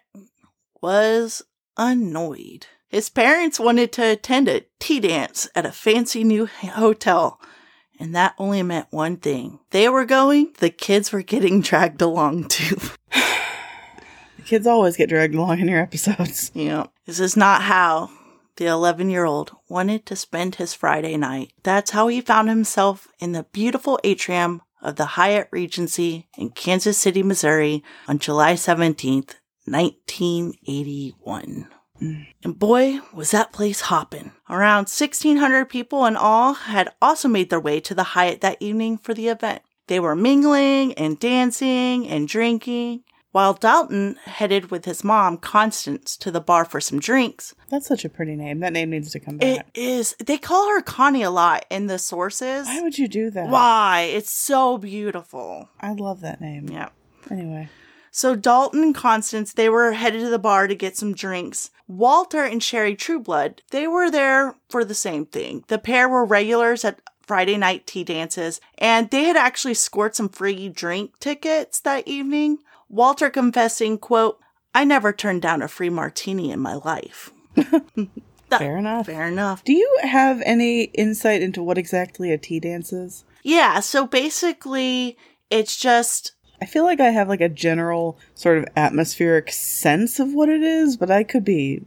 was 0.81 1.43
annoyed. 1.77 2.67
His 2.87 3.09
parents 3.09 3.59
wanted 3.59 3.91
to 3.93 4.11
attend 4.11 4.47
a 4.49 4.65
tea 4.79 4.99
dance 4.99 5.47
at 5.55 5.65
a 5.65 5.71
fancy 5.71 6.23
new 6.23 6.45
hotel, 6.45 7.39
and 7.99 8.13
that 8.15 8.33
only 8.37 8.63
meant 8.63 8.87
one 8.89 9.17
thing. 9.17 9.59
They 9.69 9.87
were 9.87 10.05
going, 10.05 10.53
the 10.59 10.69
kids 10.69 11.11
were 11.11 11.21
getting 11.21 11.61
dragged 11.61 12.01
along 12.01 12.49
too. 12.49 12.77
The 14.37 14.47
kids 14.57 14.67
always 14.67 14.97
get 14.97 15.07
dragged 15.07 15.35
along 15.35 15.59
in 15.59 15.67
your 15.67 15.79
episodes. 15.79 16.51
You 16.55 16.65
know, 16.65 16.87
this 17.05 17.19
is 17.19 17.37
not 17.37 17.61
how 17.61 18.09
the 18.55 18.65
11 18.65 19.09
year 19.09 19.23
old 19.23 19.55
wanted 19.69 20.05
to 20.07 20.15
spend 20.15 20.55
his 20.55 20.73
Friday 20.73 21.15
night. 21.15 21.53
That's 21.63 21.91
how 21.91 22.07
he 22.07 22.21
found 22.21 22.49
himself 22.49 23.07
in 23.19 23.33
the 23.33 23.43
beautiful 23.51 23.99
atrium 24.03 24.61
of 24.81 24.95
the 24.95 25.05
Hyatt 25.05 25.47
Regency 25.51 26.27
in 26.37 26.49
Kansas 26.49 26.97
City, 26.97 27.23
Missouri 27.23 27.83
on 28.07 28.19
July 28.19 28.53
17th, 28.53 29.35
1981. 29.65 31.67
Mm. 32.01 32.27
And 32.43 32.57
boy, 32.57 32.99
was 33.13 33.31
that 33.31 33.53
place 33.53 33.81
hopping. 33.81 34.31
Around 34.49 34.83
1,600 34.83 35.69
people 35.69 36.05
in 36.05 36.15
all 36.15 36.53
had 36.53 36.89
also 37.01 37.27
made 37.27 37.49
their 37.49 37.59
way 37.59 37.79
to 37.81 37.93
the 37.93 38.03
Hyatt 38.03 38.41
that 38.41 38.57
evening 38.59 38.97
for 38.97 39.13
the 39.13 39.27
event. 39.27 39.61
They 39.87 39.99
were 39.99 40.15
mingling 40.15 40.93
and 40.93 41.19
dancing 41.19 42.07
and 42.07 42.27
drinking, 42.27 43.03
while 43.31 43.53
Dalton 43.53 44.17
headed 44.25 44.71
with 44.71 44.85
his 44.85 45.03
mom, 45.03 45.37
Constance, 45.37 46.17
to 46.17 46.31
the 46.31 46.41
bar 46.41 46.65
for 46.65 46.81
some 46.81 46.99
drinks. 46.99 47.55
That's 47.69 47.87
such 47.87 48.05
a 48.05 48.09
pretty 48.09 48.35
name. 48.35 48.59
That 48.59 48.73
name 48.73 48.89
needs 48.89 49.11
to 49.11 49.19
come 49.19 49.37
back. 49.37 49.67
It 49.73 49.79
is. 49.79 50.15
they 50.19 50.37
call 50.37 50.69
her 50.69 50.81
Connie 50.81 51.23
a 51.23 51.31
lot 51.31 51.65
in 51.69 51.87
the 51.87 51.97
sources. 51.99 52.67
Why 52.67 52.81
would 52.81 52.97
you 52.97 53.07
do 53.07 53.29
that? 53.31 53.49
Why? 53.49 54.09
It's 54.11 54.31
so 54.31 54.77
beautiful. 54.77 55.69
I 55.79 55.93
love 55.93 56.21
that 56.21 56.41
name. 56.41 56.69
Yeah. 56.69 56.89
Anyway. 57.29 57.69
So 58.11 58.35
Dalton 58.35 58.83
and 58.83 58.95
Constance, 58.95 59.53
they 59.53 59.69
were 59.69 59.93
headed 59.93 60.21
to 60.21 60.29
the 60.29 60.37
bar 60.37 60.67
to 60.67 60.75
get 60.75 60.97
some 60.97 61.13
drinks. 61.13 61.71
Walter 61.87 62.43
and 62.43 62.61
Sherry 62.61 62.95
Trueblood, 62.95 63.61
they 63.71 63.87
were 63.87 64.11
there 64.11 64.55
for 64.69 64.83
the 64.83 64.93
same 64.93 65.25
thing. 65.25 65.63
The 65.67 65.79
pair 65.79 66.09
were 66.09 66.25
regulars 66.25 66.83
at 66.83 66.99
Friday 67.21 67.55
night 67.55 67.87
tea 67.87 68.03
dances, 68.03 68.59
and 68.77 69.09
they 69.09 69.23
had 69.23 69.37
actually 69.37 69.75
scored 69.75 70.15
some 70.15 70.27
free 70.27 70.67
drink 70.67 71.17
tickets 71.19 71.79
that 71.79 72.05
evening. 72.05 72.57
Walter 72.91 73.29
confessing, 73.29 73.97
quote, 73.97 74.37
I 74.75 74.83
never 74.83 75.11
turned 75.13 75.41
down 75.41 75.61
a 75.61 75.67
free 75.67 75.89
martini 75.89 76.51
in 76.51 76.59
my 76.59 76.75
life. 76.75 77.31
That- 78.49 78.59
Fair 78.59 78.77
enough. 78.77 79.05
Fair 79.05 79.27
enough. 79.27 79.63
Do 79.63 79.71
you 79.71 79.99
have 80.01 80.41
any 80.45 80.83
insight 80.83 81.41
into 81.41 81.63
what 81.63 81.77
exactly 81.77 82.33
a 82.33 82.37
tea 82.37 82.59
dance 82.59 82.91
is? 82.91 83.23
Yeah, 83.43 83.79
so 83.79 84.05
basically, 84.05 85.17
it's 85.49 85.77
just 85.77 86.33
I 86.61 86.65
feel 86.65 86.83
like 86.83 86.99
I 86.99 87.11
have 87.11 87.29
like 87.29 87.39
a 87.39 87.47
general 87.47 88.19
sort 88.35 88.57
of 88.57 88.65
atmospheric 88.75 89.51
sense 89.53 90.19
of 90.19 90.33
what 90.33 90.49
it 90.49 90.61
is, 90.61 90.97
but 90.97 91.09
I 91.09 91.23
could 91.23 91.45
be 91.45 91.85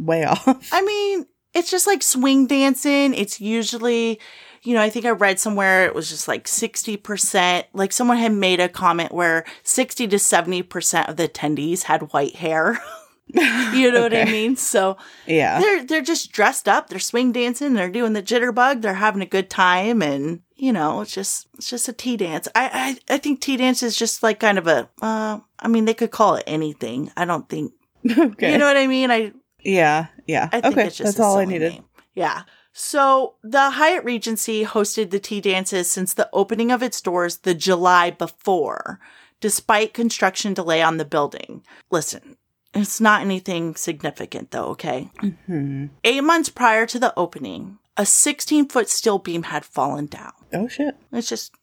way 0.00 0.24
off. 0.24 0.70
I 0.72 0.80
mean, 0.80 1.26
it's 1.52 1.70
just 1.70 1.86
like 1.86 2.02
swing 2.02 2.46
dancing. 2.46 3.12
It's 3.12 3.38
usually, 3.38 4.18
you 4.66 4.74
know, 4.74 4.82
I 4.82 4.90
think 4.90 5.06
I 5.06 5.10
read 5.10 5.38
somewhere 5.38 5.86
it 5.86 5.94
was 5.94 6.10
just 6.10 6.26
like 6.26 6.46
60%. 6.46 7.64
Like 7.72 7.92
someone 7.92 8.16
had 8.16 8.32
made 8.32 8.58
a 8.58 8.68
comment 8.68 9.12
where 9.12 9.44
60 9.62 10.08
to 10.08 10.16
70% 10.16 11.08
of 11.08 11.16
the 11.16 11.28
attendees 11.28 11.84
had 11.84 12.12
white 12.12 12.34
hair. 12.34 12.76
you 13.28 13.92
know 13.92 14.02
what 14.02 14.14
I 14.14 14.24
mean? 14.24 14.56
So 14.56 14.96
yeah. 15.24 15.60
they're 15.60 15.84
they're 15.84 16.02
just 16.02 16.32
dressed 16.32 16.68
up, 16.68 16.88
they're 16.88 16.98
swing 16.98 17.30
dancing, 17.30 17.74
they're 17.74 17.90
doing 17.90 18.12
the 18.12 18.22
jitterbug, 18.22 18.82
they're 18.82 18.94
having 18.94 19.22
a 19.22 19.26
good 19.26 19.48
time 19.48 20.02
and 20.02 20.40
you 20.56 20.72
know, 20.72 21.00
it's 21.00 21.14
just 21.14 21.46
it's 21.54 21.70
just 21.70 21.88
a 21.88 21.92
tea 21.92 22.16
dance. 22.16 22.48
I 22.56 22.98
I, 23.08 23.14
I 23.14 23.18
think 23.18 23.40
tea 23.40 23.56
dance 23.56 23.84
is 23.84 23.96
just 23.96 24.24
like 24.24 24.40
kind 24.40 24.58
of 24.58 24.66
a 24.66 24.88
uh 25.00 25.38
I 25.60 25.68
mean 25.68 25.84
they 25.84 25.94
could 25.94 26.10
call 26.10 26.34
it 26.34 26.44
anything. 26.46 27.12
I 27.16 27.24
don't 27.24 27.48
think 27.48 27.72
okay. 28.10 28.52
you 28.52 28.58
know 28.58 28.66
what 28.66 28.76
I 28.76 28.88
mean? 28.88 29.12
I 29.12 29.32
yeah. 29.60 30.06
Yeah. 30.26 30.48
I 30.52 30.60
think 30.60 30.74
okay. 30.76 30.86
it's 30.88 30.96
just 30.96 31.16
That's 31.16 31.20
all 31.20 31.38
I 31.38 31.44
needed. 31.44 31.72
name. 31.72 31.84
Yeah. 32.14 32.42
So 32.78 33.36
the 33.42 33.70
Hyatt 33.70 34.04
Regency 34.04 34.62
hosted 34.66 35.08
the 35.08 35.18
tea 35.18 35.40
dances 35.40 35.90
since 35.90 36.12
the 36.12 36.28
opening 36.30 36.70
of 36.70 36.82
its 36.82 37.00
doors 37.00 37.38
the 37.38 37.54
July 37.54 38.10
before, 38.10 39.00
despite 39.40 39.94
construction 39.94 40.52
delay 40.52 40.82
on 40.82 40.98
the 40.98 41.06
building. 41.06 41.62
Listen, 41.90 42.36
it's 42.74 43.00
not 43.00 43.22
anything 43.22 43.76
significant 43.76 44.50
though, 44.50 44.66
okay? 44.66 45.08
Hmm. 45.46 45.86
Eight 46.04 46.20
months 46.22 46.50
prior 46.50 46.84
to 46.84 46.98
the 46.98 47.14
opening, 47.18 47.78
a 47.96 48.04
16 48.04 48.68
foot 48.68 48.90
steel 48.90 49.18
beam 49.18 49.44
had 49.44 49.64
fallen 49.64 50.04
down. 50.04 50.34
Oh 50.52 50.68
shit. 50.68 50.96
It's 51.12 51.30
just, 51.30 51.54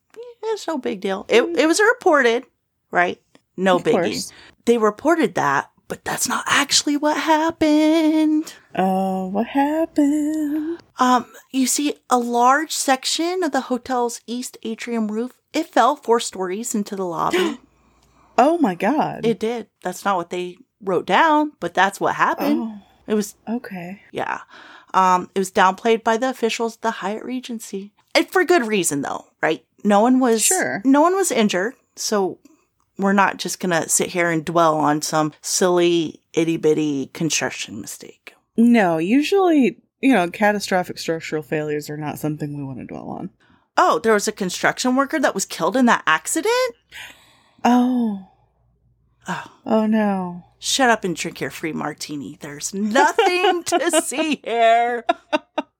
it's 0.41 0.67
no 0.67 0.79
big 0.79 0.99
deal. 0.99 1.27
It, 1.29 1.43
it 1.43 1.67
was 1.67 1.79
reported, 1.79 2.45
right? 2.89 3.21
No 3.55 3.75
Of 3.75 3.83
biggie. 3.83 3.91
course. 3.91 4.31
They 4.65 4.79
reported 4.79 5.35
that, 5.35 5.69
but 5.93 6.03
that's 6.03 6.27
not 6.27 6.43
actually 6.47 6.97
what 6.97 7.15
happened. 7.17 8.51
Oh, 8.73 9.27
what 9.27 9.45
happened? 9.45 10.81
Um, 10.97 11.27
you 11.51 11.67
see, 11.67 11.93
a 12.09 12.17
large 12.17 12.71
section 12.71 13.43
of 13.43 13.51
the 13.51 13.61
hotel's 13.61 14.19
east 14.25 14.57
atrium 14.63 15.11
roof, 15.11 15.33
it 15.53 15.67
fell 15.67 15.95
four 15.95 16.19
stories 16.19 16.73
into 16.73 16.95
the 16.95 17.05
lobby. 17.05 17.59
Oh 18.39 18.57
my 18.57 18.73
god. 18.73 19.23
it 19.23 19.37
did. 19.37 19.67
That's 19.83 20.03
not 20.03 20.17
what 20.17 20.31
they 20.31 20.57
wrote 20.81 21.05
down, 21.05 21.51
but 21.59 21.75
that's 21.75 21.99
what 21.99 22.15
happened. 22.15 22.57
oh, 22.63 22.79
It 23.05 23.13
was, 23.13 23.35
okay. 23.47 24.01
yeah. 24.11 24.39
Um, 24.95 25.29
it 25.35 25.37
was 25.39 25.51
downplayed 25.51 26.03
by 26.03 26.17
the 26.17 26.31
officials 26.31 26.77
at 26.77 26.81
the 26.81 26.89
Hyatt 26.89 27.23
Regency. 27.23 27.93
And 28.15 28.27
for 28.31 28.43
good 28.43 28.65
reason, 28.65 29.03
though, 29.03 29.27
right? 29.43 29.63
No 29.83 30.01
one 30.01 30.19
was, 30.19 30.43
Sure. 30.43 30.81
no 30.83 31.01
one 31.01 31.15
was 31.15 31.31
injured. 31.31 31.75
So 31.95 32.39
we're 32.97 33.13
not 33.13 33.37
just 33.37 33.59
gonna 33.59 33.89
sit 33.89 34.09
here 34.09 34.29
and 34.29 34.45
dwell 34.45 34.77
on 34.77 35.01
some 35.01 35.33
silly 35.41 36.21
itty 36.33 36.57
bitty 36.57 37.07
construction 37.07 37.81
mistake. 37.81 38.35
No, 38.55 38.97
usually, 38.97 39.81
you 40.01 40.13
know, 40.13 40.29
catastrophic 40.29 40.97
structural 40.97 41.43
failures 41.43 41.89
are 41.89 41.97
not 41.97 42.19
something 42.19 42.55
we 42.55 42.63
want 42.63 42.79
to 42.79 42.85
dwell 42.85 43.09
on. 43.09 43.29
Oh, 43.77 43.99
there 43.99 44.13
was 44.13 44.27
a 44.27 44.31
construction 44.31 44.95
worker 44.95 45.19
that 45.19 45.33
was 45.33 45.45
killed 45.45 45.75
in 45.75 45.87
that 45.87 46.03
accident? 46.05 46.75
Oh. 47.63 48.27
Oh. 49.27 49.51
Oh 49.65 49.85
no. 49.87 50.43
Shut 50.59 50.89
up 50.89 51.03
and 51.03 51.15
drink 51.15 51.41
your 51.41 51.49
free 51.49 51.73
martini. 51.73 52.37
There's 52.39 52.73
nothing 52.73 53.63
to 53.63 54.01
see 54.01 54.39
here. 54.43 55.03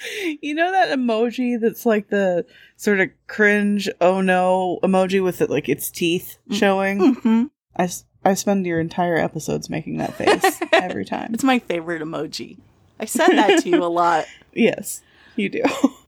You 0.40 0.54
know 0.54 0.70
that 0.72 0.96
emoji 0.96 1.60
that's 1.60 1.84
like 1.86 2.08
the 2.08 2.46
sort 2.76 3.00
of 3.00 3.10
cringe 3.26 3.88
oh 4.00 4.20
no 4.20 4.78
emoji 4.82 5.22
with 5.22 5.40
it 5.40 5.50
like 5.50 5.68
its 5.68 5.90
teeth 5.90 6.38
showing? 6.50 7.14
hmm 7.14 7.44
I, 7.76 7.84
s- 7.84 8.04
I 8.24 8.34
spend 8.34 8.66
your 8.66 8.80
entire 8.80 9.16
episodes 9.16 9.70
making 9.70 9.98
that 9.98 10.14
face 10.14 10.60
every 10.72 11.04
time. 11.04 11.32
It's 11.34 11.44
my 11.44 11.58
favorite 11.60 12.02
emoji. 12.02 12.58
I 13.00 13.04
send 13.04 13.38
that 13.38 13.62
to 13.62 13.68
you 13.68 13.82
a 13.82 13.86
lot. 13.86 14.26
Yes, 14.52 15.02
you 15.36 15.48
do. 15.48 15.62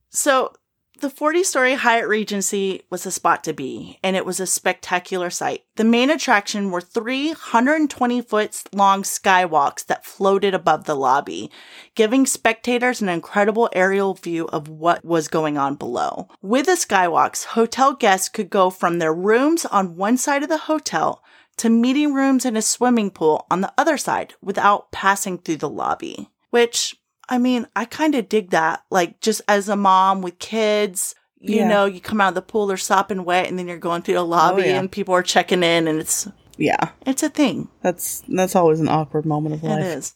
So, 0.08 0.52
the 1.00 1.10
40 1.10 1.42
story 1.44 1.74
Hyatt 1.74 2.08
Regency 2.08 2.82
was 2.90 3.06
a 3.06 3.10
spot 3.10 3.42
to 3.44 3.52
be, 3.52 3.98
and 4.02 4.16
it 4.16 4.26
was 4.26 4.40
a 4.40 4.46
spectacular 4.46 5.30
sight. 5.30 5.64
The 5.76 5.84
main 5.84 6.10
attraction 6.10 6.70
were 6.70 6.80
three 6.80 7.28
120 7.28 8.20
foot 8.22 8.62
long 8.72 9.02
skywalks 9.02 9.84
that 9.86 10.04
floated 10.04 10.54
above 10.54 10.84
the 10.84 10.94
lobby, 10.94 11.50
giving 11.94 12.26
spectators 12.26 13.00
an 13.00 13.08
incredible 13.08 13.68
aerial 13.72 14.14
view 14.14 14.46
of 14.48 14.68
what 14.68 15.04
was 15.04 15.28
going 15.28 15.56
on 15.56 15.76
below. 15.76 16.28
With 16.42 16.66
the 16.66 16.72
skywalks, 16.72 17.44
hotel 17.44 17.94
guests 17.94 18.28
could 18.28 18.50
go 18.50 18.70
from 18.70 18.98
their 18.98 19.14
rooms 19.14 19.64
on 19.64 19.96
one 19.96 20.16
side 20.16 20.42
of 20.42 20.48
the 20.48 20.58
hotel 20.58 21.22
to 21.56 21.68
meeting 21.68 22.14
rooms 22.14 22.44
and 22.44 22.56
a 22.56 22.62
swimming 22.62 23.10
pool 23.10 23.46
on 23.50 23.60
the 23.60 23.72
other 23.76 23.96
side 23.96 24.34
without 24.42 24.92
passing 24.92 25.38
through 25.38 25.56
the 25.56 25.68
lobby. 25.68 26.28
Which, 26.50 26.96
I 27.30 27.38
mean, 27.38 27.66
I 27.76 27.84
kind 27.86 28.14
of 28.16 28.28
dig 28.28 28.50
that. 28.50 28.84
Like, 28.90 29.20
just 29.20 29.40
as 29.48 29.68
a 29.68 29.76
mom 29.76 30.20
with 30.20 30.38
kids, 30.40 31.14
you 31.38 31.58
Yeah. 31.58 31.68
know, 31.68 31.84
you 31.86 32.00
come 32.00 32.20
out 32.20 32.30
of 32.30 32.34
the 32.34 32.42
pool, 32.42 32.66
they're 32.66 32.76
sopping 32.76 33.24
wet, 33.24 33.48
and 33.48 33.58
then 33.58 33.68
you're 33.68 33.78
going 33.78 34.02
through 34.02 34.14
the 34.14 34.20
oh, 34.20 34.26
lobby 34.26 34.62
yeah. 34.64 34.78
and 34.78 34.90
people 34.92 35.14
are 35.14 35.22
checking 35.22 35.62
in, 35.62 35.88
and 35.88 35.98
it's 36.00 36.28
Yeah, 36.58 36.90
it's 37.06 37.22
a 37.22 37.30
thing. 37.30 37.68
that's 37.82 38.22
that's 38.28 38.54
always 38.56 38.80
an 38.80 38.88
awkward 38.88 39.24
moment 39.24 39.54
of 39.54 39.64
It 39.64 39.68
life. 39.68 39.84
is. 39.84 40.14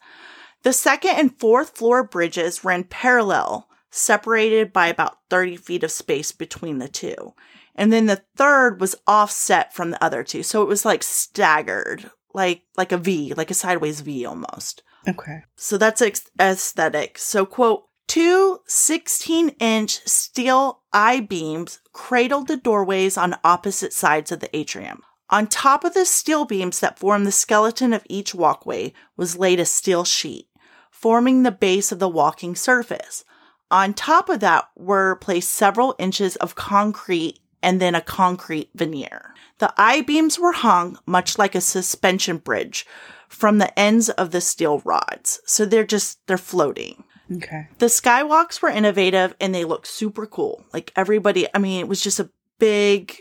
The 0.65 0.73
second 0.73 1.17
and 1.17 1.39
fourth 1.39 1.77
floor 1.77 2.03
bridges 2.05 2.65
ran 2.65 2.85
parallel, 2.85 3.69
separated 3.91 4.73
by 4.73 4.89
about 4.89 5.19
30 5.31 5.57
feet 5.57 5.85
of 5.85 5.91
space 5.93 6.33
between 6.33 6.79
the 6.79 6.89
two. 6.89 7.35
And 7.77 7.93
then 7.93 8.07
the 8.07 8.23
third 8.37 8.81
was 8.81 8.97
offset 9.07 9.73
from 9.75 9.91
the 9.93 10.03
other 10.05 10.23
two. 10.25 10.43
So 10.43 10.63
it 10.63 10.69
was 10.69 10.85
like 10.85 11.03
staggered, 11.03 12.11
like 12.35 12.63
like 12.77 12.93
a 12.93 12.99
V, 12.99 13.35
like 13.37 13.51
a 13.51 13.55
sideways 13.55 14.01
V 14.01 14.25
almost. 14.27 14.83
Okay. 15.09 15.43
So 15.57 15.79
that's 15.79 16.03
aesthetic. 16.41 17.19
So, 17.19 17.45
quote, 17.47 17.85
two 18.07 18.61
16 18.67 19.51
inch 19.61 20.07
steel 20.07 20.83
I 20.93 21.21
beams 21.21 21.81
cradled 21.93 22.49
the 22.49 22.57
doorways 22.57 23.17
on 23.17 23.37
opposite 23.45 23.93
sides 23.93 24.33
of 24.33 24.41
the 24.41 24.55
atrium. 24.57 25.03
On 25.31 25.47
top 25.47 25.85
of 25.85 25.95
the 25.95 26.05
steel 26.05 26.45
beams 26.45 26.81
that 26.81 26.99
form 26.99 27.25
the 27.25 27.33
skeleton 27.33 27.93
of 27.93 28.07
each 28.09 28.35
walkway 28.35 28.93
was 29.17 29.39
laid 29.39 29.59
a 29.59 29.65
steel 29.65 30.05
sheet, 30.05 30.49
forming 30.91 31.43
the 31.43 31.51
base 31.51 31.91
of 31.91 31.99
the 31.99 32.09
walking 32.09 32.55
surface. 32.55 33.25
On 33.71 33.95
top 33.95 34.29
of 34.29 34.41
that 34.41 34.69
were 34.77 35.17
placed 35.17 35.51
several 35.51 35.97
inches 35.99 36.37
of 36.37 36.55
concrete 36.55 37.41
and 37.63 37.81
then 37.81 37.95
a 37.95 38.01
concrete 38.01 38.71
veneer. 38.75 39.35
The 39.59 39.73
I 39.79 40.03
beams 40.03 40.39
were 40.39 40.53
hung 40.53 40.99
much 41.07 41.39
like 41.39 41.55
a 41.55 41.61
suspension 41.61 42.37
bridge 42.37 42.87
from 43.29 43.59
the 43.59 43.79
ends 43.79 44.09
of 44.11 44.31
the 44.31 44.41
steel 44.41 44.81
rods. 44.85 45.41
So 45.47 45.65
they're 45.65 45.87
just, 45.87 46.19
they're 46.27 46.39
floating. 46.39 47.05
Okay. 47.33 47.69
The 47.79 47.87
skywalks 47.87 48.61
were 48.61 48.69
innovative 48.69 49.35
and 49.41 49.55
they 49.55 49.65
looked 49.65 49.87
super 49.87 50.27
cool. 50.27 50.65
Like 50.73 50.93
everybody, 50.95 51.49
I 51.55 51.59
mean, 51.59 51.81
it 51.81 51.89
was 51.89 52.03
just 52.03 52.21
a 52.21 52.31
big 52.59 53.17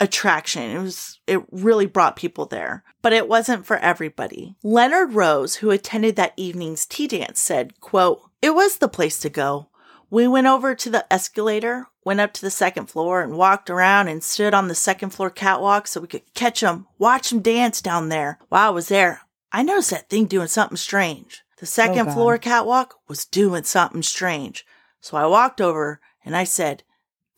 attraction. 0.00 0.62
It 0.62 0.80
was, 0.80 1.20
it 1.26 1.42
really 1.50 1.86
brought 1.86 2.16
people 2.16 2.46
there, 2.46 2.84
but 3.02 3.12
it 3.12 3.28
wasn't 3.28 3.66
for 3.66 3.76
everybody. 3.78 4.56
Leonard 4.62 5.14
Rose, 5.14 5.56
who 5.56 5.70
attended 5.70 6.16
that 6.16 6.34
evening's 6.36 6.86
tea 6.86 7.06
dance 7.06 7.40
said, 7.40 7.80
quote, 7.80 8.22
it 8.42 8.54
was 8.54 8.78
the 8.78 8.88
place 8.88 9.18
to 9.20 9.30
go. 9.30 9.68
We 10.08 10.28
went 10.28 10.46
over 10.46 10.74
to 10.74 10.90
the 10.90 11.10
escalator, 11.12 11.86
went 12.04 12.20
up 12.20 12.32
to 12.34 12.40
the 12.40 12.50
second 12.50 12.86
floor 12.86 13.22
and 13.22 13.36
walked 13.36 13.68
around 13.68 14.08
and 14.08 14.22
stood 14.22 14.54
on 14.54 14.68
the 14.68 14.74
second 14.74 15.10
floor 15.10 15.30
catwalk 15.30 15.88
so 15.88 16.00
we 16.00 16.06
could 16.06 16.22
catch 16.34 16.60
them, 16.60 16.86
watch 16.98 17.30
them 17.30 17.40
dance 17.40 17.82
down 17.82 18.08
there. 18.08 18.38
While 18.48 18.68
I 18.68 18.70
was 18.70 18.88
there, 18.88 19.22
I 19.56 19.62
noticed 19.62 19.88
that 19.88 20.10
thing 20.10 20.26
doing 20.26 20.48
something 20.48 20.76
strange. 20.76 21.42
The 21.60 21.64
second 21.64 22.10
Oh, 22.10 22.12
floor 22.12 22.36
catwalk 22.36 22.96
was 23.08 23.24
doing 23.24 23.64
something 23.64 24.02
strange. 24.02 24.66
So 25.00 25.16
I 25.16 25.24
walked 25.24 25.62
over 25.62 25.98
and 26.22 26.36
I 26.36 26.44
said, 26.44 26.82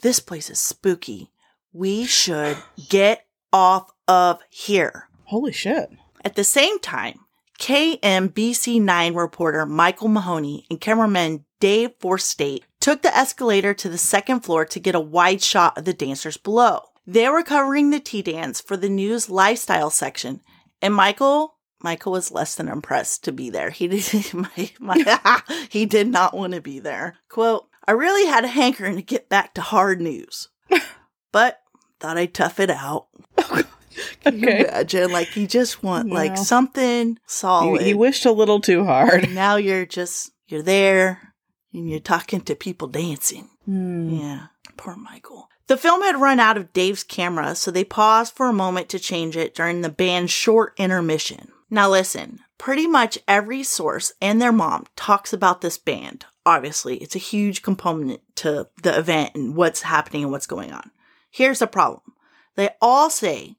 This 0.00 0.18
place 0.18 0.50
is 0.50 0.58
spooky. 0.58 1.30
We 1.72 2.06
should 2.06 2.56
get 2.88 3.24
off 3.52 3.92
of 4.08 4.40
here. 4.50 5.08
Holy 5.26 5.52
shit. 5.52 5.90
At 6.24 6.34
the 6.34 6.42
same 6.42 6.80
time, 6.80 7.20
KMBC9 7.60 9.14
reporter 9.14 9.64
Michael 9.64 10.08
Mahoney 10.08 10.66
and 10.68 10.80
cameraman 10.80 11.44
Dave 11.60 11.92
Forstate 12.00 12.64
took 12.80 13.02
the 13.02 13.16
escalator 13.16 13.74
to 13.74 13.88
the 13.88 13.96
second 13.96 14.40
floor 14.40 14.64
to 14.64 14.80
get 14.80 14.96
a 14.96 15.00
wide 15.00 15.40
shot 15.40 15.78
of 15.78 15.84
the 15.84 15.94
dancers 15.94 16.36
below. 16.36 16.80
They 17.06 17.28
were 17.28 17.44
covering 17.44 17.90
the 17.90 18.00
tea 18.00 18.22
dance 18.22 18.60
for 18.60 18.76
the 18.76 18.88
news 18.88 19.30
lifestyle 19.30 19.90
section, 19.90 20.40
and 20.82 20.92
Michael 20.92 21.57
Michael 21.82 22.12
was 22.12 22.32
less 22.32 22.54
than 22.56 22.68
impressed 22.68 23.24
to 23.24 23.32
be 23.32 23.50
there. 23.50 23.70
He 23.70 23.86
did 23.88 24.34
my, 24.34 24.70
my, 24.80 25.42
he 25.70 25.86
did 25.86 26.08
not 26.08 26.34
want 26.36 26.54
to 26.54 26.60
be 26.60 26.78
there. 26.80 27.16
Quote, 27.28 27.66
I 27.86 27.92
really 27.92 28.26
had 28.26 28.44
a 28.44 28.48
hankering 28.48 28.96
to 28.96 29.02
get 29.02 29.28
back 29.28 29.54
to 29.54 29.60
hard 29.60 30.00
news. 30.00 30.48
but 31.32 31.60
thought 32.00 32.18
I'd 32.18 32.34
tough 32.34 32.60
it 32.60 32.70
out. 32.70 33.06
Can 34.22 34.38
you 34.38 34.46
Okay. 34.48 34.60
imagine? 34.68 35.10
Like 35.10 35.36
you 35.36 35.46
just 35.46 35.82
want 35.82 36.10
like 36.10 36.36
something 36.36 37.18
solid. 37.26 37.82
he 37.82 37.94
wished 37.94 38.24
a 38.26 38.32
little 38.32 38.60
too 38.60 38.84
hard. 38.84 39.24
And 39.24 39.34
now 39.34 39.56
you're 39.56 39.86
just 39.86 40.30
you're 40.46 40.62
there 40.62 41.34
and 41.72 41.88
you're 41.90 41.98
talking 42.00 42.40
to 42.42 42.54
people 42.54 42.88
dancing. 42.88 43.48
Hmm. 43.64 44.10
Yeah. 44.10 44.46
Poor 44.76 44.94
Michael. 44.96 45.48
The 45.66 45.76
film 45.76 46.02
had 46.02 46.20
run 46.20 46.40
out 46.40 46.56
of 46.56 46.72
Dave's 46.72 47.02
camera, 47.02 47.54
so 47.54 47.70
they 47.70 47.84
paused 47.84 48.34
for 48.34 48.46
a 48.48 48.52
moment 48.54 48.88
to 48.90 48.98
change 48.98 49.36
it 49.36 49.54
during 49.54 49.80
the 49.82 49.88
band's 49.90 50.30
short 50.30 50.72
intermission. 50.78 51.50
Now 51.70 51.90
listen, 51.90 52.40
pretty 52.56 52.86
much 52.86 53.18
every 53.28 53.62
source 53.62 54.12
and 54.20 54.40
their 54.40 54.52
mom 54.52 54.86
talks 54.96 55.32
about 55.32 55.60
this 55.60 55.78
band. 55.78 56.24
Obviously, 56.46 56.96
it's 56.96 57.14
a 57.14 57.20
huge 57.20 57.62
component 57.62 58.20
to 58.36 58.68
the 58.82 58.98
event 58.98 59.32
and 59.34 59.54
what's 59.54 59.82
happening 59.82 60.22
and 60.22 60.32
what's 60.32 60.46
going 60.46 60.72
on. 60.72 60.90
Here's 61.30 61.58
the 61.58 61.66
problem. 61.66 62.14
They 62.56 62.70
all 62.80 63.10
say 63.10 63.56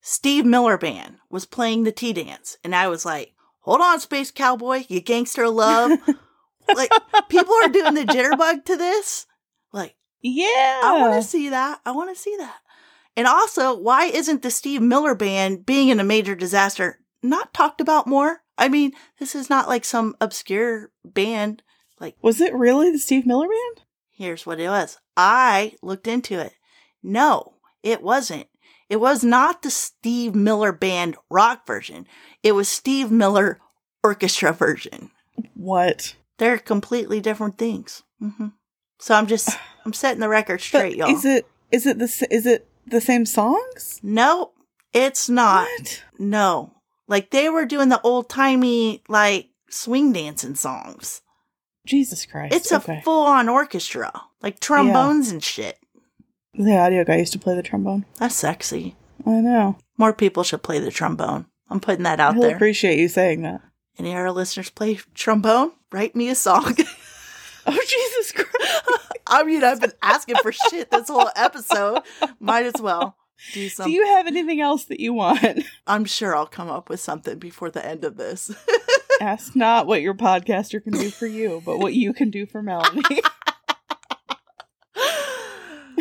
Steve 0.00 0.44
Miller 0.44 0.76
Band 0.76 1.18
was 1.30 1.46
playing 1.46 1.84
the 1.84 1.92
tea 1.92 2.12
dance. 2.12 2.56
And 2.64 2.74
I 2.74 2.88
was 2.88 3.04
like, 3.04 3.32
hold 3.60 3.80
on, 3.80 4.00
Space 4.00 4.32
Cowboy, 4.32 4.84
you 4.88 5.00
gangster 5.00 5.48
love. 5.48 5.92
like, 6.74 6.90
people 7.28 7.54
are 7.62 7.68
doing 7.68 7.94
the 7.94 8.04
jitterbug 8.04 8.64
to 8.64 8.76
this. 8.76 9.26
Like, 9.72 9.94
Yeah. 10.20 10.80
I 10.82 10.98
want 11.00 11.22
to 11.22 11.28
see 11.28 11.48
that. 11.50 11.80
I 11.86 11.92
want 11.92 12.14
to 12.14 12.20
see 12.20 12.36
that. 12.38 12.56
And 13.16 13.26
also, 13.28 13.78
why 13.78 14.06
isn't 14.06 14.42
the 14.42 14.50
Steve 14.50 14.82
Miller 14.82 15.14
Band 15.14 15.64
being 15.64 15.88
in 15.88 16.00
a 16.00 16.04
major 16.04 16.34
disaster 16.34 16.98
not 17.22 17.54
talked 17.54 17.80
about 17.80 18.06
more? 18.06 18.42
I 18.58 18.68
mean, 18.68 18.92
this 19.18 19.34
is 19.34 19.48
not 19.50 19.68
like 19.68 19.84
some 19.84 20.14
obscure 20.20 20.90
band. 21.04 21.62
Like, 22.00 22.16
Was 22.22 22.40
it 22.40 22.54
really 22.54 22.90
the 22.90 22.98
Steve 22.98 23.26
Miller 23.26 23.48
Band? 23.48 23.86
here's 24.14 24.46
what 24.46 24.60
it 24.60 24.68
was. 24.68 24.98
I 25.16 25.74
looked 25.82 26.06
into 26.06 26.38
it. 26.38 26.52
No, 27.02 27.54
it 27.82 28.02
wasn't. 28.02 28.46
It 28.88 29.00
was 29.00 29.24
not 29.24 29.62
the 29.62 29.70
Steve 29.70 30.34
Miller 30.34 30.70
Band 30.70 31.16
rock 31.30 31.66
version. 31.66 32.06
It 32.42 32.52
was 32.52 32.68
Steve 32.68 33.10
Miller 33.10 33.58
orchestra 34.04 34.52
version. 34.52 35.10
What? 35.54 36.14
They're 36.38 36.58
completely 36.58 37.20
different 37.20 37.58
things. 37.58 38.02
hmm 38.20 38.48
So 39.00 39.14
I'm 39.14 39.26
just, 39.26 39.48
I'm 39.84 39.92
setting 39.92 40.20
the 40.20 40.28
record 40.28 40.58
But 40.58 40.62
straight, 40.62 40.96
y'all. 40.96 41.08
Is 41.10 41.24
it 41.24 41.46
is 41.72 41.86
it 41.86 41.98
the 41.98 42.26
is 42.30 42.46
it 42.46 42.68
the 42.86 43.00
same 43.00 43.24
songs? 43.26 43.98
No, 44.02 44.52
it's 44.92 45.28
not. 45.28 45.66
What? 45.78 46.02
No. 46.18 46.74
Like 47.12 47.28
they 47.28 47.50
were 47.50 47.66
doing 47.66 47.90
the 47.90 48.00
old 48.00 48.30
timey, 48.30 49.02
like 49.06 49.50
swing 49.68 50.14
dancing 50.14 50.54
songs. 50.54 51.20
Jesus 51.86 52.24
Christ. 52.24 52.54
It's 52.54 52.72
a 52.72 52.80
full 53.02 53.26
on 53.26 53.50
orchestra, 53.50 54.22
like 54.40 54.60
trombones 54.60 55.30
and 55.30 55.44
shit. 55.44 55.78
the 56.54 56.74
audio 56.74 57.04
guy 57.04 57.16
used 57.16 57.34
to 57.34 57.38
play 57.38 57.54
the 57.54 57.62
trombone. 57.62 58.06
That's 58.16 58.34
sexy. 58.34 58.96
I 59.26 59.42
know. 59.42 59.76
More 59.98 60.14
people 60.14 60.42
should 60.42 60.62
play 60.62 60.78
the 60.78 60.90
trombone. 60.90 61.44
I'm 61.68 61.80
putting 61.80 62.04
that 62.04 62.18
out 62.18 62.32
He'll 62.32 62.44
there. 62.44 62.56
appreciate 62.56 62.98
you 62.98 63.08
saying 63.08 63.42
that. 63.42 63.60
Any 63.98 64.12
of 64.12 64.16
our 64.16 64.32
listeners 64.32 64.70
play 64.70 64.98
trombone? 65.12 65.72
Write 65.92 66.16
me 66.16 66.30
a 66.30 66.34
song. 66.34 66.74
Oh 67.64 67.70
Jesus 67.70 68.32
Christ. 68.32 69.12
I 69.28 69.44
mean, 69.44 69.62
I've 69.62 69.80
been 69.80 69.92
asking 70.02 70.34
for 70.42 70.50
shit 70.50 70.90
this 70.90 71.06
whole 71.08 71.30
episode. 71.36 72.00
Might 72.40 72.66
as 72.66 72.82
well 72.82 73.16
do 73.52 73.68
Do 73.68 73.90
you 73.90 74.06
have 74.06 74.26
anything 74.26 74.60
else 74.60 74.84
that 74.84 75.00
you 75.00 75.12
want? 75.12 75.64
I'm 75.86 76.04
sure 76.04 76.34
I'll 76.36 76.46
come 76.46 76.68
up 76.68 76.88
with 76.88 77.00
something 77.00 77.38
before 77.38 77.70
the 77.70 77.84
end 77.84 78.04
of 78.04 78.16
this. 78.16 78.54
Ask 79.20 79.54
not 79.54 79.86
what 79.86 80.02
your 80.02 80.14
podcaster 80.14 80.82
can 80.82 80.92
do 80.92 81.10
for 81.10 81.26
you, 81.26 81.62
but 81.64 81.78
what 81.78 81.94
you 81.94 82.12
can 82.12 82.30
do 82.30 82.46
for 82.46 82.62
Melanie. 82.62 83.02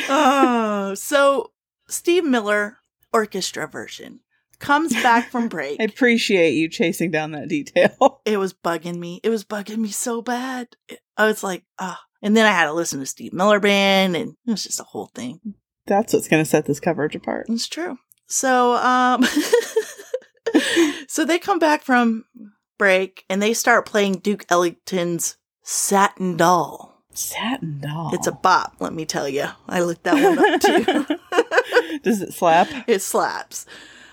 oh, 0.10 0.94
so 0.96 1.52
Steve 1.88 2.26
Miller 2.26 2.78
orchestra 3.14 3.68
version 3.68 4.22
comes 4.60 4.94
back 4.94 5.30
from 5.30 5.50
break. 5.50 5.80
I 5.80 5.84
appreciate 5.86 6.54
you 6.54 6.70
chasing 6.70 7.12
down 7.12 7.32
that 7.32 7.50
detail. 7.50 8.22
it 8.26 8.38
was 8.38 8.54
bugging 8.54 8.98
me. 8.98 9.20
It 9.24 9.30
was 9.30 9.44
bugging 9.44 9.78
me 9.78 9.90
so 9.90 10.22
bad. 10.22 10.70
I 11.18 11.26
was 11.26 11.44
like, 11.44 11.64
ah. 11.80 12.02
And 12.22 12.38
then 12.38 12.46
I 12.46 12.52
had 12.52 12.66
to 12.66 12.74
listen 12.74 13.00
to 13.00 13.06
Steve 13.06 13.34
Miller 13.34 13.60
Band, 13.60 14.16
and 14.16 14.36
it 14.46 14.52
was 14.52 14.64
just 14.64 14.80
a 14.80 14.84
whole 14.84 15.08
thing. 15.08 15.56
That's 15.88 16.14
what's 16.14 16.28
going 16.28 16.44
to 16.44 16.50
set 16.50 16.66
this 16.66 16.80
coverage 16.80 17.16
apart. 17.16 17.48
It's 17.50 17.68
true. 17.68 17.98
So, 18.28 18.74
um, 18.76 19.26
so 21.08 21.26
they 21.26 21.40
come 21.40 21.60
back 21.60 21.84
from 21.84 22.26
break 22.78 23.26
and 23.30 23.42
they 23.42 23.54
start 23.54 23.86
playing 23.86 24.20
Duke 24.20 24.46
Ellington's 24.50 25.38
Satin 25.64 26.38
Doll. 26.38 26.90
Satin 27.14 27.82
doll. 27.82 28.12
It's 28.14 28.28
a 28.28 28.32
bop, 28.32 28.78
let 28.80 28.94
me 28.94 29.06
tell 29.06 29.28
you. 29.28 29.46
I 29.68 29.82
looked 29.82 30.04
that 30.06 30.14
one 30.14 30.40
up 30.40 30.62
too. 30.62 32.00
Does 32.04 32.22
it 32.22 32.34
slap? 32.34 32.70
it 32.88 33.02
slaps. 33.02 33.66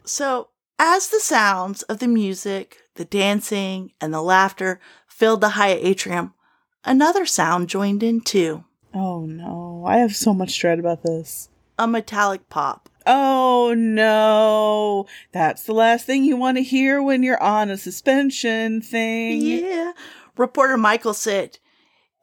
So, 0.04 0.48
as 0.80 1.08
the 1.08 1.20
sounds 1.20 1.82
of 1.84 2.00
the 2.00 2.08
music, 2.08 2.78
the 2.96 3.04
dancing, 3.04 3.92
and 4.00 4.12
the 4.12 4.20
laughter 4.20 4.80
filled 5.06 5.42
the 5.42 5.50
high 5.50 5.74
atrium, 5.74 6.34
another 6.84 7.24
sound 7.24 7.68
joined 7.68 8.02
in 8.02 8.20
too 8.20 8.64
Oh 8.94 9.26
no. 9.26 9.84
I 9.86 9.98
have 9.98 10.16
so 10.16 10.32
much 10.32 10.58
dread 10.58 10.78
about 10.78 11.02
this. 11.02 11.48
A 11.78 11.86
metallic 11.86 12.48
pop. 12.48 12.88
Oh 13.06 13.74
no. 13.76 15.06
That's 15.32 15.64
the 15.64 15.72
last 15.72 16.04
thing 16.04 16.24
you 16.24 16.36
want 16.36 16.58
to 16.58 16.62
hear 16.62 17.02
when 17.02 17.22
you're 17.22 17.42
on 17.42 17.70
a 17.70 17.76
suspension 17.78 18.80
thing. 18.82 19.40
Yeah. 19.40 19.92
Reporter 20.36 20.76
Michael 20.76 21.14
said, 21.14 21.58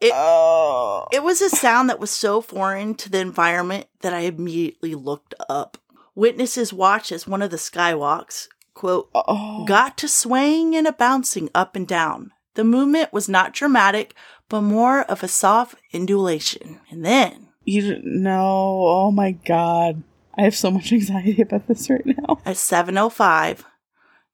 It- 0.00 0.12
oh. 0.14 1.06
It 1.12 1.22
was 1.22 1.40
a 1.42 1.50
sound 1.50 1.88
that 1.90 2.00
was 2.00 2.10
so 2.10 2.40
foreign 2.40 2.94
to 2.96 3.10
the 3.10 3.18
environment 3.18 3.86
that 4.00 4.14
I 4.14 4.20
immediately 4.20 4.94
looked 4.94 5.34
up. 5.48 5.78
Witnesses 6.14 6.72
watched 6.72 7.12
as 7.12 7.26
one 7.26 7.42
of 7.42 7.50
the 7.50 7.56
skywalks, 7.56 8.48
quote, 8.72 9.10
oh. 9.14 9.64
got 9.66 9.98
to 9.98 10.08
swaying 10.08 10.74
and 10.76 10.86
a 10.86 10.92
bouncing 10.92 11.50
up 11.54 11.76
and 11.76 11.86
down. 11.86 12.32
The 12.54 12.64
movement 12.64 13.12
was 13.12 13.28
not 13.28 13.52
dramatic, 13.52 14.14
but 14.48 14.62
more 14.62 15.02
of 15.02 15.22
a 15.22 15.28
soft 15.28 15.74
undulation. 15.92 16.80
And 16.90 17.04
then, 17.04 17.45
You 17.66 17.82
didn't 17.82 18.22
know. 18.22 18.84
Oh 18.86 19.10
my 19.10 19.32
god. 19.32 20.02
I 20.38 20.42
have 20.42 20.56
so 20.56 20.70
much 20.70 20.92
anxiety 20.92 21.42
about 21.42 21.66
this 21.66 21.90
right 21.90 22.06
now. 22.06 22.38
at 22.46 22.56
7.05, 22.56 23.64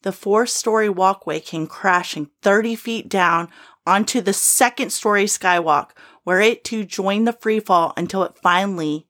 the 0.02 0.12
four-story 0.12 0.88
walkway 0.88 1.40
came 1.40 1.66
crashing 1.66 2.28
30 2.42 2.76
feet 2.76 3.08
down 3.08 3.48
onto 3.86 4.20
the 4.20 4.32
second-story 4.32 5.24
skywalk, 5.24 5.90
where 6.24 6.40
it 6.40 6.62
too 6.62 6.84
joined 6.84 7.26
the 7.26 7.32
free 7.32 7.58
fall 7.58 7.92
until 7.96 8.22
it 8.22 8.36
finally, 8.36 9.06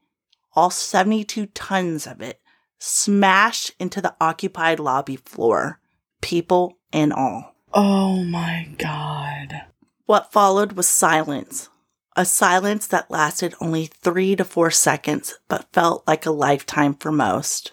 all 0.55 0.71
72 0.71 1.47
tons 1.47 2.07
of 2.07 2.21
it, 2.21 2.41
smashed 2.79 3.73
into 3.79 4.01
the 4.01 4.15
occupied 4.21 4.79
lobby 4.79 5.17
floor, 5.17 5.81
people 6.21 6.79
and 6.93 7.13
all. 7.13 7.55
Oh 7.75 8.23
my 8.23 8.69
god. 8.79 9.63
What 10.07 10.33
followed 10.33 10.73
was 10.73 10.89
silence. 10.89 11.69
A 12.15 12.27
silence 12.27 12.87
that 12.89 13.11
lasted 13.11 13.55
only 13.59 13.87
three 13.87 14.37
to 14.37 14.45
four 14.45 14.71
seconds, 14.71 15.39
but 15.49 15.73
felt 15.73 16.07
like 16.07 16.27
a 16.27 16.31
lifetime 16.31 16.95
for 16.95 17.11
most. 17.11 17.73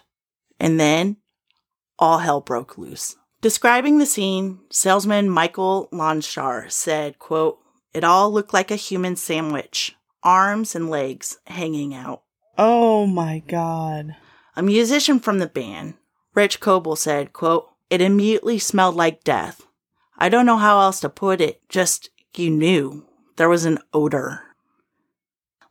And 0.58 0.80
then, 0.80 1.18
all 1.98 2.18
hell 2.18 2.40
broke 2.40 2.78
loose. 2.78 3.16
Describing 3.42 3.98
the 3.98 4.06
scene, 4.06 4.60
salesman 4.70 5.28
Michael 5.28 5.88
Lonshar 5.92 6.70
said, 6.70 7.18
quote, 7.18 7.58
It 7.92 8.02
all 8.02 8.32
looked 8.32 8.54
like 8.54 8.70
a 8.70 8.76
human 8.76 9.16
sandwich, 9.16 9.94
arms 10.22 10.74
and 10.74 10.88
legs 10.88 11.38
hanging 11.46 11.94
out. 11.94 12.22
Oh 12.56 13.06
my 13.06 13.42
god. 13.46 14.16
A 14.56 14.62
musician 14.62 15.20
from 15.20 15.38
the 15.38 15.46
band, 15.46 15.94
Rich 16.34 16.60
Coble, 16.60 16.96
said, 16.96 17.34
quote, 17.34 17.68
It 17.90 18.00
immediately 18.00 18.58
smelled 18.58 18.96
like 18.96 19.22
death. 19.22 19.66
I 20.16 20.30
don't 20.30 20.46
know 20.46 20.58
how 20.58 20.80
else 20.80 21.00
to 21.00 21.10
put 21.10 21.42
it, 21.42 21.60
just 21.68 22.08
you 22.34 22.50
knew 22.50 23.06
there 23.40 23.48
was 23.48 23.64
an 23.64 23.78
odor. 23.94 24.42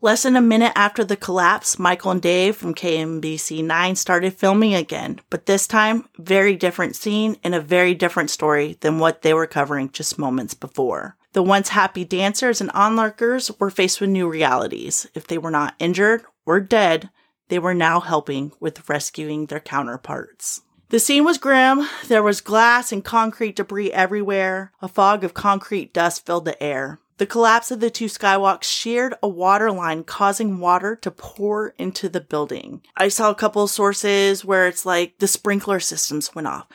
Less 0.02 0.24
than 0.24 0.36
a 0.36 0.42
minute 0.42 0.72
after 0.76 1.04
the 1.04 1.16
collapse, 1.16 1.78
Michael 1.78 2.10
and 2.10 2.20
Dave 2.20 2.56
from 2.56 2.74
KMBC 2.74 3.64
9 3.64 3.96
started 3.96 4.34
filming 4.34 4.74
again, 4.74 5.20
but 5.30 5.46
this 5.46 5.68
time, 5.68 6.10
very 6.18 6.56
different 6.56 6.96
scene 6.96 7.38
and 7.44 7.54
a 7.54 7.62
very 7.62 7.94
different 7.94 8.32
story 8.32 8.80
than 8.80 8.98
what 8.98 9.22
they 9.22 9.36
were 9.36 9.46
covering 9.46 9.92
just 9.92 10.18
moments 10.18 10.56
before. 10.56 11.16
The 11.34 11.44
once 11.44 11.70
happy 11.70 12.04
dancers 12.06 12.60
and 12.60 12.72
onlookers 12.72 13.52
were 13.60 13.70
faced 13.70 14.02
with 14.02 14.10
new 14.10 14.28
realities. 14.28 15.06
If 15.14 15.28
they 15.28 15.38
were 15.38 15.52
not 15.52 15.76
injured 15.78 16.24
or 16.48 16.60
dead, 16.60 17.12
they 17.50 17.60
were 17.60 17.76
now 17.76 18.00
helping 18.00 18.52
with 18.60 18.90
rescuing 18.90 19.46
their 19.46 19.60
counterparts. 19.60 20.64
The 20.90 21.00
scene 21.00 21.24
was 21.24 21.38
grim. 21.38 21.88
There 22.08 22.24
was 22.24 22.42
glass 22.42 22.92
and 22.92 23.06
concrete 23.06 23.58
debris 23.58 23.92
everywhere. 23.92 24.72
A 24.82 24.88
fog 24.88 25.24
of 25.24 25.36
concrete 25.36 25.94
dust 25.94 26.26
filled 26.26 26.46
the 26.46 26.64
air. 26.64 27.00
The 27.20 27.26
collapse 27.26 27.70
of 27.70 27.82
the 27.82 27.90
two 27.90 28.06
skywalks 28.06 28.64
sheared 28.64 29.14
a 29.22 29.28
water 29.28 29.74
line, 29.74 30.06
causing 30.06 30.60
water 30.60 30.96
to 30.96 31.12
pour 31.12 31.76
into 31.78 32.08
the 32.08 32.22
building. 32.22 32.82
I 32.96 33.10
saw 33.10 33.30
a 33.30 33.36
couple 33.36 33.68
sources 33.68 34.46
where 34.46 34.70
it's 34.70 34.86
like 34.86 35.20
the 35.20 35.28
sprinkler 35.28 35.82
systems 35.82 36.34
went 36.34 36.48
off. 36.48 36.68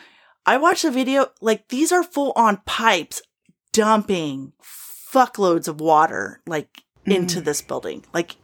I 0.45 0.57
watched 0.57 0.85
a 0.85 0.91
video, 0.91 1.31
like 1.41 1.69
these 1.69 1.91
are 1.91 2.03
full 2.03 2.31
on 2.35 2.61
pipes 2.67 3.23
dumping 3.71 4.53
fuckloads 4.63 5.67
of 5.67 5.81
water, 5.81 6.41
like 6.45 6.83
into 7.05 7.41
mm. 7.41 7.43
this 7.43 7.63
building. 7.63 8.05
Like, 8.13 8.35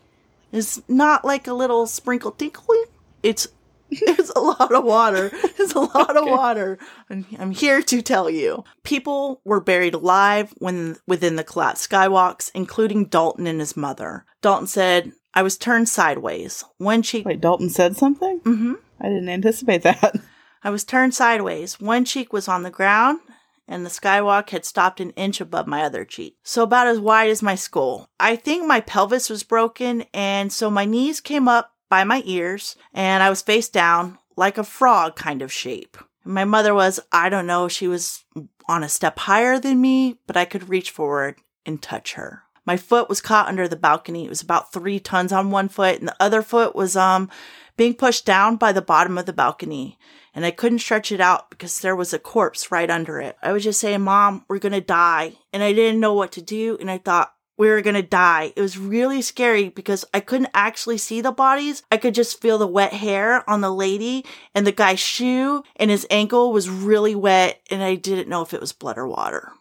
it's 0.52 0.82
not 0.90 1.24
like 1.24 1.46
a 1.46 1.54
little 1.54 1.86
sprinkle 1.86 2.32
tinkling. 2.32 2.86
It's 3.22 3.48
it's 4.02 4.30
a 4.30 4.40
lot 4.40 4.74
of 4.74 4.84
water. 4.84 5.32
It's 5.62 5.74
a 5.76 5.80
lot 5.80 6.18
of 6.18 6.26
water. 6.26 6.80
And 7.10 7.26
I'm 7.38 7.52
here 7.52 7.84
to 7.84 8.02
tell 8.02 8.30
you. 8.30 8.64
People 8.84 9.42
were 9.46 9.60
buried 9.60 9.94
alive 9.94 10.54
when 10.58 10.98
within 11.06 11.36
the 11.36 11.44
collapsed 11.44 11.88
skywalks, 11.90 12.50
including 12.56 13.06
Dalton 13.06 13.46
and 13.46 13.60
his 13.60 13.78
mother. 13.78 14.26
Dalton 14.42 14.68
said, 14.68 15.12
I 15.34 15.44
was 15.44 15.58
turned 15.58 15.88
sideways. 15.88 16.64
One 16.78 17.04
cheek 17.04 17.26
Wait, 17.26 17.42
Dalton 17.42 17.70
said 17.70 17.96
something? 17.96 18.40
Mm-hmm. 18.40 18.74
I 19.00 19.04
didn't 19.08 19.30
anticipate 19.30 19.84
that. 19.84 20.16
I 20.64 20.70
was 20.70 20.84
turned 20.84 21.14
sideways. 21.14 21.80
One 21.80 22.06
cheek 22.06 22.34
was 22.34 22.48
on 22.48 22.64
the 22.64 22.72
ground, 22.72 23.20
and 23.68 23.86
the 23.86 23.90
skywalk 23.90 24.50
had 24.50 24.66
stopped 24.66 25.00
an 25.00 25.12
inch 25.12 25.42
above 25.42 25.68
my 25.68 25.84
other 25.84 26.06
cheek. 26.06 26.38
So 26.44 26.64
about 26.64 26.88
as 26.88 27.00
wide 27.00 27.30
as 27.30 27.44
my 27.44 27.56
skull. 27.56 28.08
I 28.20 28.36
think 28.36 28.66
my 28.66 28.80
pelvis 28.80 29.30
was 29.30 29.44
broken, 29.44 30.06
and 30.14 30.52
so 30.52 30.70
my 30.72 30.86
knees 30.86 31.20
came 31.20 31.48
up 31.48 31.74
by 31.92 32.06
my 32.06 32.24
ears, 32.26 32.78
and 32.94 33.22
I 33.22 33.30
was 33.30 33.42
face 33.42 33.68
down, 33.68 34.18
like 34.38 34.58
a 34.58 34.64
frog 34.64 35.18
kind 35.18 35.42
of 35.42 35.52
shape. 35.52 35.98
My 36.24 36.46
mother 36.46 36.74
was, 36.74 37.02
I 37.12 37.28
don't 37.28 37.46
know, 37.46 37.68
she 37.68 37.90
was 37.90 38.24
on 38.66 38.82
a 38.82 38.88
step 38.88 39.20
higher 39.20 39.60
than 39.60 39.82
me, 39.82 40.18
but 40.26 40.38
I 40.38 40.46
could 40.46 40.70
reach 40.70 40.90
forward 40.90 41.36
and 41.66 41.82
touch 41.82 42.14
her. 42.14 42.44
My 42.66 42.78
foot 42.78 43.10
was 43.10 43.20
caught 43.20 43.50
under 43.50 43.68
the 43.68 43.76
balcony. 43.76 44.24
It 44.24 44.30
was 44.30 44.42
about 44.42 44.72
three 44.72 45.02
tons 45.02 45.34
on 45.34 45.52
one 45.52 45.68
foot, 45.68 46.00
and 46.00 46.08
the 46.08 46.16
other 46.18 46.42
foot 46.42 46.76
was 46.76 46.96
um 46.96 47.30
being 47.76 47.94
pushed 47.94 48.26
down 48.26 48.56
by 48.56 48.72
the 48.72 48.82
bottom 48.82 49.18
of 49.18 49.26
the 49.26 49.34
balcony. 49.34 49.98
And 50.34 50.46
I 50.46 50.52
couldn't 50.52 50.80
stretch 50.80 51.12
it 51.12 51.20
out 51.20 51.50
because 51.50 51.82
there 51.82 51.96
was 51.96 52.14
a 52.14 52.20
corpse 52.20 52.72
right 52.72 52.90
under 52.90 53.20
it. 53.20 53.36
I 53.44 53.52
was 53.52 53.66
just 53.66 53.82
saying, 53.82 54.02
Mom, 54.02 54.46
we're 54.48 54.60
gonna 54.60 54.80
die. 54.80 55.34
And 55.52 55.62
I 55.62 55.74
didn't 55.74 56.00
know 56.00 56.14
what 56.14 56.32
to 56.34 56.42
do, 56.42 56.78
and 56.80 56.90
I 56.90 57.00
thought, 57.00 57.34
we 57.58 57.70
were 57.70 57.82
gonna 57.82 58.02
die. 58.02 58.54
It 58.56 58.62
was 58.62 58.78
really 58.78 59.22
scary 59.22 59.70
because 59.70 60.06
I 60.14 60.20
couldn't 60.20 60.50
actually 60.54 60.98
see 60.98 61.22
the 61.22 61.32
bodies. 61.32 61.84
I 61.92 61.98
could 61.98 62.16
just 62.16 62.42
feel 62.42 62.58
the 62.58 62.68
wet 62.68 62.94
hair 62.94 63.48
on 63.50 63.62
the 63.62 63.74
lady 63.74 64.26
and 64.56 64.66
the 64.66 64.72
guy's 64.72 65.00
shoe 65.00 65.64
and 65.76 65.92
his 65.92 66.08
ankle 66.10 66.52
was 66.52 66.70
really 66.70 67.16
wet 67.16 67.62
and 67.70 67.84
I 67.84 67.96
didn't 67.96 68.30
know 68.30 68.42
if 68.42 68.54
it 68.54 68.62
was 68.62 68.74
blood 68.74 68.98
or 68.98 69.08
water. 69.08 69.52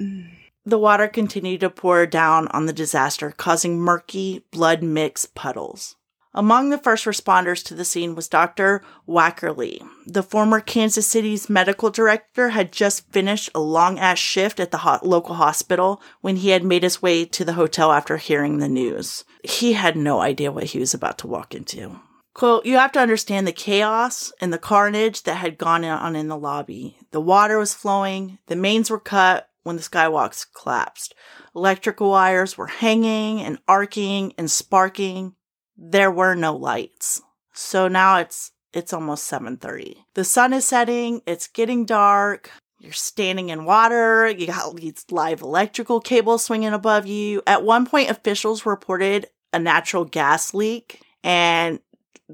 Mm. 0.00 0.30
The 0.64 0.78
water 0.78 1.08
continued 1.08 1.60
to 1.60 1.70
pour 1.70 2.06
down 2.06 2.48
on 2.48 2.66
the 2.66 2.72
disaster, 2.72 3.30
causing 3.30 3.78
murky, 3.78 4.44
blood 4.50 4.82
mixed 4.82 5.34
puddles. 5.34 5.96
Among 6.32 6.70
the 6.70 6.78
first 6.78 7.06
responders 7.06 7.64
to 7.64 7.74
the 7.74 7.84
scene 7.84 8.14
was 8.14 8.28
Dr. 8.28 8.82
Waeckerle. 9.08 9.88
The 10.06 10.22
former 10.22 10.60
Kansas 10.60 11.06
City's 11.06 11.50
medical 11.50 11.90
director 11.90 12.50
had 12.50 12.70
just 12.70 13.10
finished 13.10 13.50
a 13.52 13.60
long 13.60 13.98
ass 13.98 14.18
shift 14.18 14.60
at 14.60 14.70
the 14.70 15.00
local 15.02 15.34
hospital 15.34 16.00
when 16.20 16.36
he 16.36 16.50
had 16.50 16.62
made 16.62 16.84
his 16.84 17.02
way 17.02 17.24
to 17.24 17.44
the 17.44 17.54
hotel 17.54 17.90
after 17.90 18.16
hearing 18.16 18.58
the 18.58 18.68
news. 18.68 19.24
He 19.42 19.72
had 19.72 19.96
no 19.96 20.20
idea 20.20 20.52
what 20.52 20.64
he 20.64 20.78
was 20.78 20.94
about 20.94 21.18
to 21.18 21.26
walk 21.26 21.52
into. 21.52 21.98
Quote, 22.32 22.64
you 22.64 22.76
have 22.78 22.92
to 22.92 23.00
understand 23.00 23.46
the 23.46 23.52
chaos 23.52 24.32
and 24.40 24.52
the 24.52 24.58
carnage 24.58 25.24
that 25.24 25.34
had 25.34 25.58
gone 25.58 25.84
on 25.84 26.14
in 26.14 26.28
the 26.28 26.38
lobby. 26.38 26.96
The 27.10 27.20
water 27.20 27.58
was 27.58 27.74
flowing, 27.74 28.38
the 28.46 28.54
mains 28.54 28.88
were 28.88 29.00
cut 29.00 29.48
when 29.64 29.74
the 29.74 29.82
skywalks 29.82 30.46
collapsed. 30.54 31.14
Electrical 31.56 32.10
wires 32.10 32.56
were 32.56 32.68
hanging 32.68 33.40
and 33.40 33.58
arcing 33.66 34.32
and 34.38 34.48
sparking 34.48 35.34
there 35.80 36.10
were 36.10 36.34
no 36.34 36.54
lights. 36.54 37.22
So 37.54 37.88
now 37.88 38.18
it's 38.18 38.52
it's 38.72 38.92
almost 38.92 39.28
7:30. 39.28 39.96
The 40.14 40.24
sun 40.24 40.52
is 40.52 40.66
setting, 40.66 41.22
it's 41.26 41.48
getting 41.48 41.86
dark. 41.86 42.50
You're 42.78 42.92
standing 42.92 43.48
in 43.48 43.64
water, 43.64 44.28
you 44.28 44.46
got 44.46 44.76
these 44.76 45.04
live 45.10 45.42
electrical 45.42 46.00
cables 46.00 46.44
swinging 46.44 46.72
above 46.72 47.06
you. 47.06 47.42
At 47.46 47.64
one 47.64 47.86
point 47.86 48.10
officials 48.10 48.64
reported 48.64 49.26
a 49.52 49.58
natural 49.58 50.04
gas 50.04 50.54
leak 50.54 51.00
and 51.24 51.80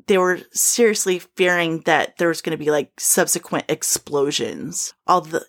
they 0.06 0.18
were 0.18 0.40
seriously 0.52 1.20
fearing 1.36 1.80
that 1.86 2.18
there 2.18 2.28
was 2.28 2.42
going 2.42 2.56
to 2.56 2.62
be 2.62 2.70
like 2.70 2.92
subsequent 2.98 3.64
explosions. 3.68 4.92
All 5.06 5.22
the 5.22 5.46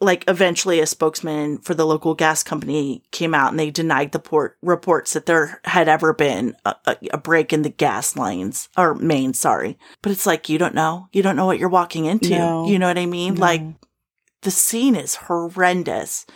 like 0.00 0.24
eventually 0.28 0.80
a 0.80 0.86
spokesman 0.86 1.58
for 1.58 1.74
the 1.74 1.86
local 1.86 2.14
gas 2.14 2.42
company 2.42 3.02
came 3.10 3.34
out 3.34 3.50
and 3.50 3.60
they 3.60 3.70
denied 3.70 4.12
the 4.12 4.18
port 4.18 4.56
reports 4.62 5.12
that 5.12 5.26
there 5.26 5.60
had 5.64 5.88
ever 5.88 6.14
been 6.14 6.56
a, 6.64 6.74
a, 6.86 6.96
a 7.12 7.18
break 7.18 7.52
in 7.52 7.62
the 7.62 7.68
gas 7.68 8.16
lines 8.16 8.70
or 8.78 8.94
main 8.94 9.34
sorry. 9.34 9.78
But 10.00 10.12
it's 10.12 10.26
like 10.26 10.48
you 10.48 10.58
don't 10.58 10.74
know. 10.74 11.08
You 11.12 11.22
don't 11.22 11.36
know 11.36 11.46
what 11.46 11.58
you're 11.58 11.68
walking 11.68 12.06
into. 12.06 12.30
No. 12.30 12.66
you 12.66 12.78
know 12.78 12.88
what 12.88 12.98
i 12.98 13.06
mean? 13.06 13.34
No. 13.34 13.40
like 13.40 13.62
the 14.42 14.50
scene 14.50 14.96
is 14.96 15.16
horrendous. 15.16 16.26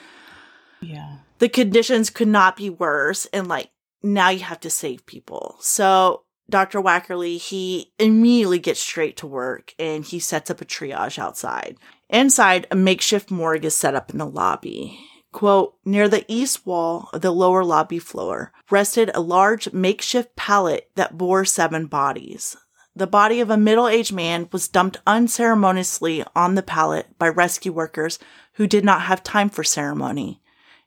Yeah. 0.81 1.19
the 1.39 1.49
conditions 1.49 2.11
could 2.11 2.29
not 2.29 2.57
be 2.57 2.69
worse 2.69 3.25
and 3.27 3.49
like 3.49 3.71
now 4.03 4.29
you 4.29 4.41
have 4.41 4.61
to 4.61 4.71
save 4.71 5.07
people. 5.07 5.57
So 5.61 6.25
dr 6.51 6.79
Waeckerle 6.79 7.39
he 7.39 7.95
immediately 7.99 8.59
gets 8.59 8.79
straight 8.79 9.17
to 9.17 9.27
work 9.27 9.75
and 9.79 10.05
he 10.05 10.19
sets 10.19 10.51
up 10.51 10.61
a 10.61 10.65
triage 10.67 11.19
outside 11.19 11.79
inside 12.09 12.67
a 12.71 12.77
makeshift 12.77 13.31
morgue 13.31 13.65
is 13.65 13.77
set 13.77 13.95
up 13.95 14.11
in 14.11 14.19
the 14.19 14.27
lobby 14.27 14.99
quote 15.33 15.75
near 15.85 16.09
the 16.09 16.25
east 16.29 16.65
wall 16.65 17.09
of 17.13 17.21
the 17.21 17.31
lower 17.31 17.65
lobby 17.65 17.99
floor 17.99 18.53
rested 18.71 19.11
a 19.15 19.21
large 19.21 19.73
makeshift 19.73 20.35
pallet 20.37 20.91
that 20.95 21.19
bore 21.19 21.45
seven 21.45 21.87
bodies 21.87 22.57
the 22.97 23.07
body 23.07 23.41
of 23.41 23.51
a 23.51 23.57
middle-aged 23.57 24.13
man 24.13 24.49
was 24.53 24.69
dumped 24.69 24.99
unceremoniously 25.07 26.25
on 26.37 26.55
the 26.55 26.63
pallet 26.63 27.07
by 27.19 27.29
rescue 27.29 27.73
workers 27.73 28.19
who 28.53 28.67
did 28.67 28.85
not 28.85 29.03
have 29.03 29.23
time 29.23 29.49
for 29.49 29.65
ceremony 29.65 30.41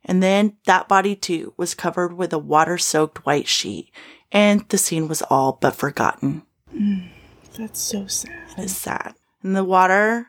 and 0.07 0.23
then 0.23 0.55
that 0.65 0.87
body 0.87 1.15
too 1.15 1.53
was 1.57 1.75
covered 1.75 2.13
with 2.13 2.31
a 2.31 2.39
water 2.39 2.77
soaked 2.77 3.25
white 3.25 3.47
sheet, 3.47 3.91
and 4.31 4.67
the 4.69 4.77
scene 4.77 5.07
was 5.07 5.21
all 5.23 5.57
but 5.61 5.75
forgotten. 5.75 6.43
Mm, 6.73 7.09
that's 7.57 7.81
so 7.81 8.07
sad. 8.07 8.31
It's 8.57 8.73
sad. 8.73 9.15
And 9.43 9.55
the 9.55 9.65
water 9.65 10.27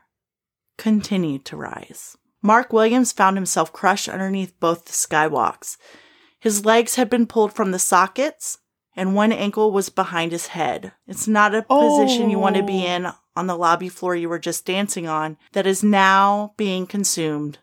continued 0.78 1.44
to 1.46 1.56
rise. 1.56 2.16
Mark 2.40 2.72
Williams 2.72 3.12
found 3.12 3.36
himself 3.36 3.72
crushed 3.72 4.08
underneath 4.08 4.58
both 4.60 4.86
the 4.86 4.92
skywalks. 4.92 5.76
His 6.40 6.64
legs 6.64 6.94
had 6.94 7.10
been 7.10 7.26
pulled 7.26 7.52
from 7.52 7.72
the 7.72 7.78
sockets, 7.78 8.58
and 8.96 9.14
one 9.14 9.32
ankle 9.32 9.70
was 9.72 9.88
behind 9.90 10.32
his 10.32 10.48
head. 10.48 10.92
It's 11.06 11.28
not 11.28 11.54
a 11.54 11.62
position 11.62 12.30
you 12.30 12.38
want 12.38 12.56
to 12.56 12.62
be 12.62 12.84
Oh. 12.84 12.90
in 12.90 13.06
on 13.36 13.46
the 13.46 13.56
lobby 13.56 13.88
floor 13.88 14.16
you 14.16 14.28
were 14.28 14.38
just 14.38 14.64
dancing 14.64 15.06
on 15.06 15.36
that 15.52 15.66
is 15.66 15.82
now 15.84 16.54
being 16.56 16.86
consumed 16.86 17.58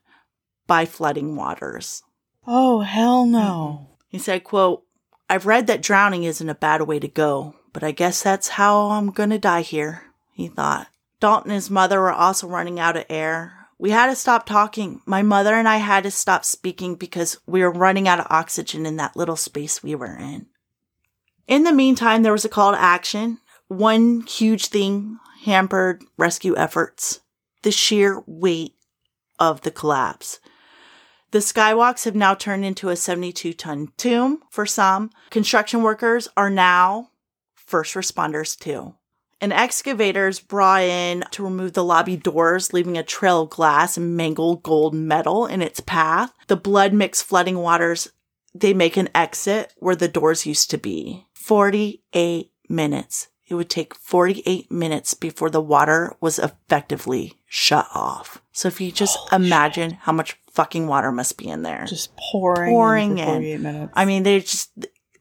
by 0.68 0.86
flooding 0.86 1.36
waters. 1.36 2.04
Oh, 2.48 2.82
hell 2.82 3.26
no. 3.26 3.80
Mm-hmm. 3.82 3.94
He 4.10 4.20
said, 4.20 4.44
quote, 4.44 4.84
I've 5.30 5.46
read 5.46 5.68
that 5.68 5.82
drowning 5.82 6.24
isn't 6.24 6.50
a 6.50 6.56
bad 6.56 6.82
way 6.84 7.00
to 7.00 7.08
go, 7.08 7.56
but 7.74 7.84
I 7.84 7.92
guess 7.92 8.22
that's 8.24 8.50
how 8.50 8.92
I'm 8.92 9.10
gonna 9.12 9.40
die 9.40 9.62
here, 9.62 10.04
he 10.34 10.48
thought. 10.48 10.88
Dalton 11.20 11.52
and 11.52 11.56
his 11.56 11.70
mother 11.70 12.00
were 12.00 12.12
also 12.12 12.48
running 12.48 12.80
out 12.80 12.98
of 12.98 13.06
air. 13.10 13.68
We 13.78 13.92
had 13.92 14.08
to 14.08 14.16
stop 14.16 14.46
talking. 14.46 15.02
My 15.06 15.22
mother 15.22 15.56
and 15.56 15.68
I 15.68 15.78
had 15.78 16.04
to 16.04 16.12
stop 16.12 16.46
speaking 16.46 16.96
because 16.96 17.38
we 17.46 17.62
were 17.62 17.72
running 17.72 18.08
out 18.08 18.20
of 18.20 18.28
oxygen 18.30 18.86
in 18.86 18.96
that 18.98 19.16
little 19.16 19.36
space 19.36 19.84
we 19.84 19.96
were 19.96 20.16
in. 20.16 20.48
In 21.48 21.64
the 21.64 21.74
meantime, 21.74 22.24
there 22.24 22.32
was 22.32 22.46
a 22.46 22.50
call 22.50 22.72
to 22.72 22.82
action. 22.82 23.40
One 23.68 24.22
huge 24.22 24.68
thing 24.68 25.20
hampered 25.44 26.04
rescue 26.18 26.56
efforts 26.58 27.22
the 27.62 27.72
sheer 27.72 28.24
weight 28.28 28.76
of 29.40 29.62
the 29.62 29.72
collapse. 29.72 30.40
The 31.32 31.40
skywalks 31.40 32.06
have 32.06 32.16
now 32.16 32.36
turned 32.36 32.64
into 32.64 32.90
a 32.90 32.96
72 32.96 33.54
ton 33.54 33.92
tomb 33.98 34.42
for 34.50 34.66
some. 34.66 35.10
Construction 35.32 35.82
workers 35.82 36.28
are 36.38 36.50
now 36.50 37.10
first 37.56 37.96
responders 37.96 38.58
too. 38.58 38.96
And 39.46 39.54
excavators 39.54 40.40
brought 40.40 40.82
in 40.82 41.24
to 41.30 41.44
remove 41.44 41.74
the 41.74 41.84
lobby 41.84 42.18
doors, 42.18 42.74
leaving 42.74 42.98
a 42.98 43.04
trail 43.04 43.44
of 43.44 43.52
glass 43.52 43.96
and 43.96 44.18
mangled 44.18 44.64
gold 44.64 44.96
metal 44.96 45.46
in 45.46 45.62
its 45.62 45.80
path. 45.80 46.34
The 46.48 46.56
blood 46.56 46.94
mixed 46.94 47.26
flooding 47.26 47.60
waters 47.60 48.12
they 48.56 48.74
make 48.74 48.98
an 48.98 49.10
exit 49.14 49.72
where 49.78 49.96
the 49.96 50.08
doors 50.08 50.48
used 50.48 50.72
to 50.72 50.80
be. 50.80 51.28
48 51.36 52.50
minutes. 52.70 53.28
It 53.46 53.54
would 53.54 53.70
take 53.70 53.94
48 53.94 54.72
minutes 54.72 55.14
before 55.14 55.52
the 55.52 55.62
water 55.62 56.16
was 56.20 56.40
effectively 56.40 57.34
shut 57.46 57.88
off. 57.94 58.42
So 58.52 58.68
if 58.68 58.82
you 58.82 58.92
just 58.92 59.16
Holy 59.30 59.46
imagine 59.46 59.92
how 59.92 60.12
much 60.12 60.40
fucking 60.54 60.88
water 60.88 61.12
must 61.12 61.38
be 61.38 61.50
in 61.50 61.62
there. 61.62 61.86
Just 61.88 62.18
pouring, 62.18 62.72
Pouring 62.72 63.18
in. 63.20 63.44
In. 63.44 63.62
minutes. 63.62 63.94
I 63.96 64.06
mean, 64.06 64.24
they 64.24 64.40
just 64.40 64.72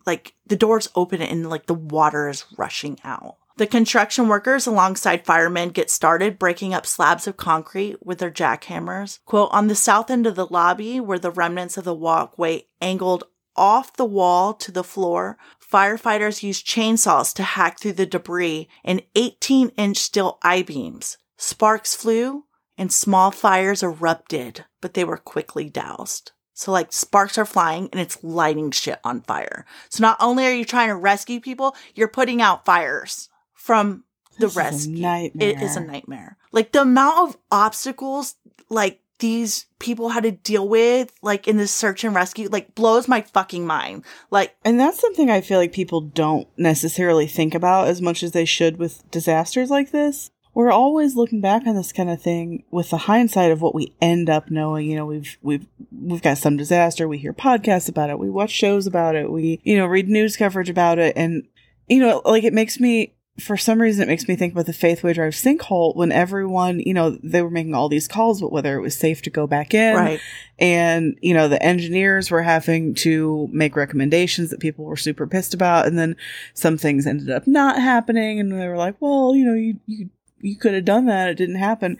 like 0.07 0.33
the 0.47 0.57
doors 0.57 0.89
open 0.95 1.21
and 1.21 1.51
like 1.51 1.67
the 1.67 1.75
water 1.75 2.31
is 2.31 2.47
rushing 2.57 2.99
out. 3.05 3.37
The 3.57 3.67
construction 3.69 4.27
workers 4.27 4.67
alongside 4.67 5.25
firemen 5.25 5.69
get 5.69 5.89
started 5.89 6.41
breaking 6.41 6.75
up 6.75 6.87
slabs 6.87 7.29
of 7.29 7.37
concrete 7.37 8.05
with 8.05 8.19
their 8.19 8.31
jackhammers. 8.31 9.21
Quote, 9.27 9.49
on 9.53 9.69
the 9.69 9.77
south 9.77 10.11
end 10.11 10.27
of 10.27 10.35
the 10.35 10.47
lobby 10.47 10.99
where 10.99 11.21
the 11.21 11.31
remnants 11.31 11.77
of 11.77 11.85
the 11.85 11.95
walkway 11.95 12.67
angled 12.81 13.23
off 13.55 13.97
the 13.97 14.05
wall 14.05 14.55
to 14.55 14.73
the 14.73 14.83
floor, 14.83 15.39
firefighters 15.61 16.43
used 16.43 16.67
chainsaws 16.67 17.33
to 17.35 17.45
hack 17.45 17.79
through 17.79 17.93
the 17.93 18.07
debris 18.07 18.69
and 18.83 19.05
18 19.15 19.69
inch 19.77 19.99
steel 19.99 20.39
I-beams. 20.43 21.19
Sparks 21.37 21.95
flew 21.95 22.47
and 22.77 22.93
small 22.93 23.31
fires 23.31 23.85
erupted, 23.85 24.65
but 24.81 24.95
they 24.95 25.05
were 25.05 25.17
quickly 25.17 25.71
doused. 25.71 26.33
So 26.55 26.73
like 26.73 26.93
sparks 26.93 27.39
are 27.39 27.45
flying 27.45 27.89
and 27.93 28.01
it's 28.01 28.25
lighting 28.25 28.73
shit 28.73 28.99
on 29.05 29.21
fire. 29.21 29.65
So 29.91 30.03
not 30.03 30.17
only 30.19 30.45
are 30.45 30.53
you 30.53 30.65
trying 30.65 30.89
to 30.89 30.97
rescue 30.97 31.41
people, 31.41 31.77
you're 31.95 32.09
putting 32.09 32.43
out 32.43 32.65
fires 32.65 33.29
from 33.65 34.05
the 34.39 34.47
This 34.47 34.57
rescue. 34.57 34.99
nightmare. 34.99 35.49
It 35.49 35.63
is 35.63 35.77
a 35.77 35.81
nightmare. 35.81 36.37
Like 36.53 36.73
the 36.73 36.83
amount 36.83 37.31
of 37.31 37.39
obstacles 37.51 38.35
like 38.69 39.01
these 39.21 39.65
people 39.79 40.11
had 40.11 40.25
to 40.25 40.33
deal 40.33 40.69
with 40.69 41.13
like 41.23 41.49
in 41.49 41.57
this 41.57 41.73
search 41.73 42.05
and 42.05 42.15
rescue 42.15 42.49
like 42.51 42.75
blows 42.75 43.09
my 43.09 43.23
fucking 43.23 43.67
mind. 43.67 44.05
Like 44.31 44.55
And 44.67 44.79
that's 44.79 45.01
something 45.01 45.31
I 45.31 45.41
feel 45.41 45.59
like 45.59 45.73
people 45.73 46.03
don't 46.03 46.47
necessarily 46.59 47.27
think 47.27 47.55
about 47.55 47.89
as 47.89 48.03
much 48.03 48.23
as 48.23 48.33
they 48.33 48.45
should 48.45 48.77
with 48.77 49.09
disasters 49.11 49.71
like 49.71 49.93
this. 49.93 50.31
We're 50.53 50.71
always 50.71 51.17
looking 51.17 51.41
back 51.41 51.67
on 51.67 51.75
this 51.75 51.93
kind 51.93 52.11
of 52.11 52.21
thing 52.21 52.65
with 52.71 52.91
the 52.91 52.99
hindsight 52.99 53.51
of 53.51 53.63
what 53.63 53.75
we 53.75 53.95
end 54.03 54.29
up 54.29 54.51
knowing. 54.51 54.91
You 54.91 54.97
know, 54.97 55.07
we've 55.07 55.39
we've 55.41 55.67
we've 55.91 56.23
got 56.23 56.37
some 56.39 56.59
disaster, 56.59 57.09
we 57.09 57.17
hear 57.19 57.33
podcasts 57.33 57.89
about 57.89 58.11
it, 58.11 58.19
we 58.19 58.29
watch 58.29 58.51
shows 58.51 58.87
about 58.87 59.17
it, 59.17 59.33
we, 59.33 59.61
you 59.65 59.77
know, 59.79 59.87
read 59.87 60.09
news 60.09 60.37
coverage 60.37 60.69
about 60.69 60.99
it, 60.99 61.17
and 61.17 61.49
you 61.89 61.99
know, 62.01 62.21
like 62.25 62.45
it 62.45 62.53
makes 62.53 62.79
me 62.79 63.14
for 63.41 63.57
some 63.57 63.81
reason 63.81 64.05
it 64.05 64.09
makes 64.09 64.29
me 64.29 64.37
think 64.37 64.53
about 64.53 64.67
the 64.67 64.73
Faithway 64.73 65.13
Drive 65.13 65.33
sinkhole 65.33 65.97
when 65.97 66.13
everyone, 66.13 66.79
you 66.79 66.95
know, 66.95 67.19
they 67.23 67.43
were 67.43 67.51
making 67.51 67.75
all 67.75 67.89
these 67.89 68.07
calls, 68.07 68.41
but 68.41 68.53
whether 68.53 68.77
it 68.77 68.81
was 68.81 68.97
safe 68.97 69.23
to 69.23 69.31
go 69.31 69.47
back 69.47 69.75
in. 69.75 69.97
Right. 69.97 70.21
and 70.59 71.19
you 71.21 71.35
know 71.35 71.49
the 71.49 71.61
engineers 71.61 72.31
were 72.31 72.43
having 72.43 72.95
to 72.95 73.49
make 73.51 73.75
recommendations 73.75 74.51
that 74.51 74.61
people 74.61 74.85
were 74.85 74.97
super 74.97 75.27
pissed 75.27 75.53
about. 75.53 75.87
And 75.87 75.99
then 75.99 76.17
some 76.55 76.79
things 76.79 77.07
ended 77.07 77.29
up 77.29 77.47
not 77.47 77.81
happening. 77.81 78.39
And 78.39 78.53
they 78.53 78.69
were 78.69 78.77
like 78.77 78.95
well 79.01 79.35
you 79.35 79.45
know 79.45 79.55
you 79.55 79.81
you, 79.87 80.11
you 80.41 80.57
could 80.57 80.75
have 80.75 80.85
done 80.85 81.07
that. 81.07 81.29
It 81.29 81.35
didn't 81.35 81.57
happen. 81.57 81.99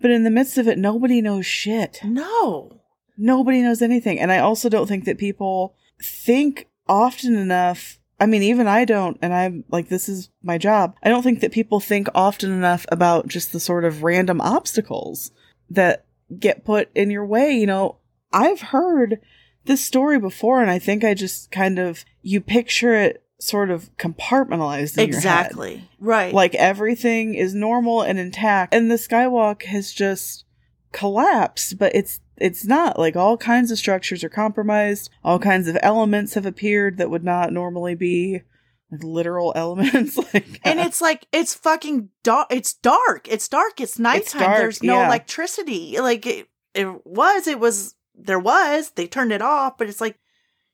But 0.00 0.12
in 0.12 0.22
the 0.22 0.30
midst 0.30 0.56
of 0.56 0.68
it 0.68 0.78
nobody 0.78 1.20
knows 1.20 1.46
shit. 1.46 1.98
No. 2.04 2.80
nobody 3.18 3.60
knows 3.60 3.82
anything. 3.82 4.20
And 4.20 4.30
i 4.30 4.38
also 4.38 4.68
don't 4.68 4.86
think 4.86 5.04
that 5.06 5.18
people 5.18 5.74
think 6.00 6.68
often 6.88 7.34
enough 7.34 7.98
i 8.20 8.26
mean 8.26 8.42
even 8.42 8.66
i 8.66 8.84
don't 8.84 9.18
and 9.22 9.32
i'm 9.34 9.64
like 9.70 9.88
this 9.88 10.08
is 10.08 10.30
my 10.42 10.58
job 10.58 10.94
i 11.02 11.08
don't 11.08 11.22
think 11.22 11.40
that 11.40 11.52
people 11.52 11.80
think 11.80 12.08
often 12.14 12.50
enough 12.50 12.86
about 12.90 13.28
just 13.28 13.52
the 13.52 13.60
sort 13.60 13.84
of 13.84 14.02
random 14.02 14.40
obstacles 14.40 15.30
that 15.70 16.04
get 16.38 16.64
put 16.64 16.88
in 16.94 17.10
your 17.10 17.24
way 17.26 17.52
you 17.52 17.66
know 17.66 17.96
i've 18.32 18.60
heard 18.60 19.20
this 19.64 19.84
story 19.84 20.18
before 20.18 20.60
and 20.60 20.70
i 20.70 20.78
think 20.78 21.04
i 21.04 21.14
just 21.14 21.50
kind 21.50 21.78
of 21.78 22.04
you 22.22 22.40
picture 22.40 22.94
it 22.94 23.22
sort 23.38 23.70
of 23.70 23.90
compartmentalized 23.98 24.96
in 24.96 25.10
your 25.10 25.20
head 25.20 25.46
Exactly. 25.46 25.88
Right. 26.00 26.32
like 26.32 26.54
everything 26.54 27.34
is 27.34 27.54
normal 27.54 28.00
and 28.02 28.18
intact 28.18 28.72
and 28.74 28.90
the 28.90 28.94
skywalk 28.94 29.64
has 29.64 29.92
just 29.92 30.44
collapsed 30.92 31.78
but 31.78 31.94
it's 31.94 32.20
it's 32.38 32.64
not 32.64 32.98
like 32.98 33.16
all 33.16 33.36
kinds 33.36 33.70
of 33.70 33.78
structures 33.78 34.22
are 34.22 34.28
compromised 34.28 35.10
all 35.24 35.38
kinds 35.38 35.68
of 35.68 35.78
elements 35.82 36.34
have 36.34 36.46
appeared 36.46 36.98
that 36.98 37.10
would 37.10 37.24
not 37.24 37.52
normally 37.52 37.94
be 37.94 38.42
like 38.90 39.02
literal 39.02 39.52
elements 39.56 40.16
like 40.32 40.60
and 40.64 40.80
it's 40.80 41.00
like 41.00 41.26
it's 41.32 41.54
fucking 41.54 42.10
dark. 42.22 42.48
It's 42.50 42.74
dark. 42.74 43.28
It's 43.28 43.48
dark. 43.48 43.80
It's 43.80 43.98
nighttime. 43.98 44.42
dark, 44.42 44.58
There's 44.58 44.82
no 44.82 44.98
yeah. 44.98 45.06
electricity. 45.06 45.98
Like 46.00 46.26
it, 46.26 46.48
it 46.74 47.06
was. 47.06 47.46
It 47.46 47.60
was. 47.60 47.94
There 48.14 48.38
was. 48.38 48.90
They 48.90 49.06
turned 49.06 49.32
it 49.32 49.42
off. 49.42 49.78
But 49.78 49.88
it's 49.88 50.00
like 50.00 50.18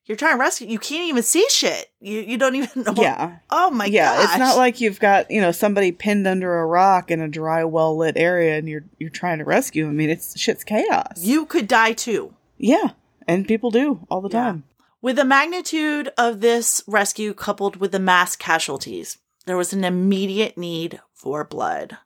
you're 0.06 0.16
trying 0.16 0.34
to 0.36 0.40
rescue. 0.40 0.66
You 0.66 0.78
can't 0.78 1.08
even 1.08 1.22
see 1.22 1.46
shit. 1.50 1.90
You 2.00 2.20
you 2.20 2.36
don't 2.38 2.54
even 2.56 2.82
know. 2.82 2.94
yeah 2.96 3.36
Oh 3.50 3.70
my 3.70 3.86
yeah 3.86 4.14
gosh. 4.16 4.24
it's 4.24 4.38
not 4.38 4.56
like 4.56 4.80
you've 4.80 5.00
got 5.00 5.30
you 5.30 5.40
know 5.40 5.52
somebody 5.52 5.92
pinned 5.92 6.26
under 6.26 6.58
a 6.58 6.66
rock 6.66 7.10
in 7.10 7.20
a 7.20 7.28
dry 7.28 7.64
well 7.64 7.96
lit 7.96 8.16
area 8.16 8.56
and 8.58 8.68
you're 8.68 8.84
you're 8.98 9.10
trying 9.10 9.38
to 9.38 9.44
rescue 9.44 9.86
i 9.86 9.90
mean 9.90 10.10
it's 10.10 10.38
shit's 10.38 10.64
chaos 10.64 11.18
you 11.18 11.46
could 11.46 11.68
die 11.68 11.92
too. 11.92 12.34
yeah 12.58 12.90
and 13.28 13.46
people 13.46 13.70
do 13.70 14.04
all 14.10 14.20
the 14.20 14.28
Yeah. 14.28 14.42
time 14.44 14.64
With 15.00 15.16
the 15.16 15.24
magnitude 15.24 16.10
of 16.18 16.40
this 16.40 16.82
rescue 16.86 17.34
coupled 17.34 17.76
with 17.76 17.92
the 17.92 17.98
mass 17.98 18.36
casualties, 18.36 19.18
there 19.46 19.56
was 19.56 19.72
an 19.72 19.82
immediate 19.84 20.56
need 20.58 21.00
for 21.12 21.42
blood. 21.44 21.98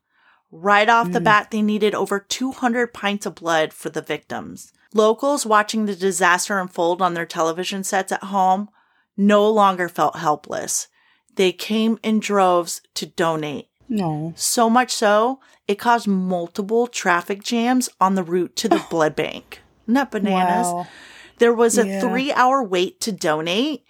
Right 0.50 0.88
off 0.88 1.12
the 1.12 1.20
Mm. 1.20 1.24
bat, 1.24 1.50
they 1.50 1.60
needed 1.62 1.94
over 1.94 2.18
200 2.20 2.94
pints 2.94 3.26
of 3.26 3.34
blood 3.34 3.72
for 3.74 3.90
the 3.90 4.00
victims. 4.00 4.72
Locals 4.94 5.44
watching 5.46 5.86
the 5.86 5.94
disaster 5.96 6.58
unfold 6.58 7.02
on 7.02 7.14
their 7.14 7.26
television 7.26 7.84
sets 7.84 8.12
at 8.12 8.24
home 8.24 8.68
no 9.16 9.48
longer 9.50 9.88
felt 9.88 10.16
helpless. 10.16 10.88
They 11.34 11.52
came 11.52 11.98
in 12.02 12.20
droves 12.20 12.80
to 12.94 13.06
donate. 13.06 13.68
no 13.88 14.32
So 14.36 14.68
much 14.70 14.90
so, 14.92 15.40
it 15.68 15.76
caused 15.78 16.06
multiple 16.08 16.86
traffic 16.86 17.42
jams 17.42 17.88
on 18.00 18.14
the 18.14 18.22
route 18.22 18.56
to 18.56 18.68
the 18.68 18.84
blood 18.90 19.14
bank. 19.16 19.60
Not 19.86 20.10
bananas. 20.10 20.66
wow 20.66 20.86
There 21.38 21.52
was 21.54 21.76
a 21.78 21.86
Yeah. 21.86 22.00
three 22.00 22.32
hour 22.32 22.62
wait 22.62 23.00
to 23.02 23.12
donate, 23.12 23.84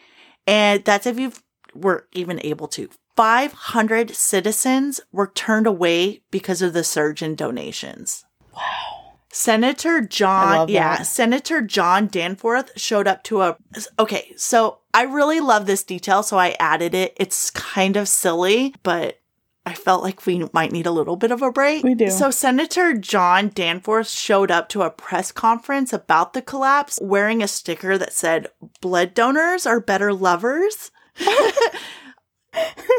and 0.46 0.84
that's 0.84 1.06
if 1.06 1.18
you 1.18 1.32
were 1.74 2.06
even 2.12 2.40
able 2.44 2.68
to. 2.68 2.88
500 3.16 4.14
citizens 4.14 5.00
were 5.12 5.28
turned 5.34 5.66
away 5.66 6.22
because 6.30 6.60
of 6.62 6.72
the 6.72 6.84
surge 6.84 7.22
in 7.22 7.34
donations. 7.34 8.24
Wow. 8.54 8.95
Senator 9.36 10.00
John, 10.00 10.68
yeah. 10.68 11.02
Senator 11.02 11.60
John 11.60 12.06
Danforth 12.06 12.72
showed 12.80 13.06
up 13.06 13.22
to 13.24 13.42
a. 13.42 13.58
Okay, 13.98 14.32
so 14.34 14.78
I 14.94 15.02
really 15.02 15.40
love 15.40 15.66
this 15.66 15.84
detail, 15.84 16.22
so 16.22 16.38
I 16.38 16.56
added 16.58 16.94
it. 16.94 17.14
It's 17.18 17.50
kind 17.50 17.98
of 17.98 18.08
silly, 18.08 18.74
but 18.82 19.20
I 19.66 19.74
felt 19.74 20.02
like 20.02 20.24
we 20.24 20.48
might 20.54 20.72
need 20.72 20.86
a 20.86 20.90
little 20.90 21.16
bit 21.16 21.32
of 21.32 21.42
a 21.42 21.52
break. 21.52 21.84
We 21.84 21.94
do. 21.94 22.08
So 22.08 22.30
Senator 22.30 22.94
John 22.94 23.50
Danforth 23.54 24.08
showed 24.08 24.50
up 24.50 24.70
to 24.70 24.82
a 24.82 24.90
press 24.90 25.32
conference 25.32 25.92
about 25.92 26.32
the 26.32 26.40
collapse 26.40 26.98
wearing 27.02 27.42
a 27.42 27.48
sticker 27.48 27.98
that 27.98 28.14
said, 28.14 28.46
Blood 28.80 29.12
donors 29.12 29.66
are 29.66 29.80
better 29.80 30.14
lovers. 30.14 30.90
and 31.18 31.28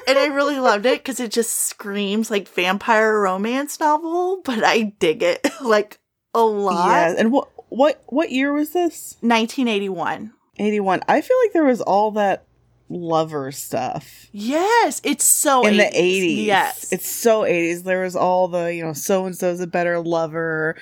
I 0.08 0.28
really 0.32 0.60
loved 0.60 0.86
it 0.86 1.00
because 1.00 1.20
it 1.20 1.32
just 1.32 1.52
screams 1.52 2.30
like 2.30 2.48
vampire 2.48 3.22
romance 3.22 3.80
novel, 3.80 4.42
but 4.46 4.64
I 4.64 4.94
dig 5.00 5.24
it 5.24 5.48
like 5.62 6.00
a 6.34 6.42
lot. 6.42 6.90
Yeah, 6.90 7.16
and 7.18 7.32
what 7.32 7.50
what 7.70 8.02
what 8.08 8.32
year 8.32 8.54
was 8.54 8.72
this? 8.72 9.18
1981. 9.22 10.34
Eighty 10.60 10.80
one. 10.80 11.02
I 11.08 11.22
feel 11.22 11.38
like 11.44 11.54
there 11.54 11.66
was 11.66 11.82
all 11.82 12.12
that 12.12 12.44
lover 12.90 13.52
stuff 13.52 14.28
Yes, 14.32 15.02
it's 15.04 15.26
so 15.26 15.68
in 15.68 15.76
the 15.78 15.84
80s. 15.84 15.90
eighties. 15.94 16.46
Yes. 16.48 16.92
it's 16.94 17.10
so 17.10 17.44
eighties. 17.44 17.84
There 17.84 18.02
was 18.04 18.16
all 18.16 18.48
the 18.48 18.74
you 18.74 18.84
know 18.84 18.94
so 18.94 19.26
and 19.26 19.36
so's 19.36 19.60
a 19.60 19.68
better 19.68 20.00
lover. 20.00 20.76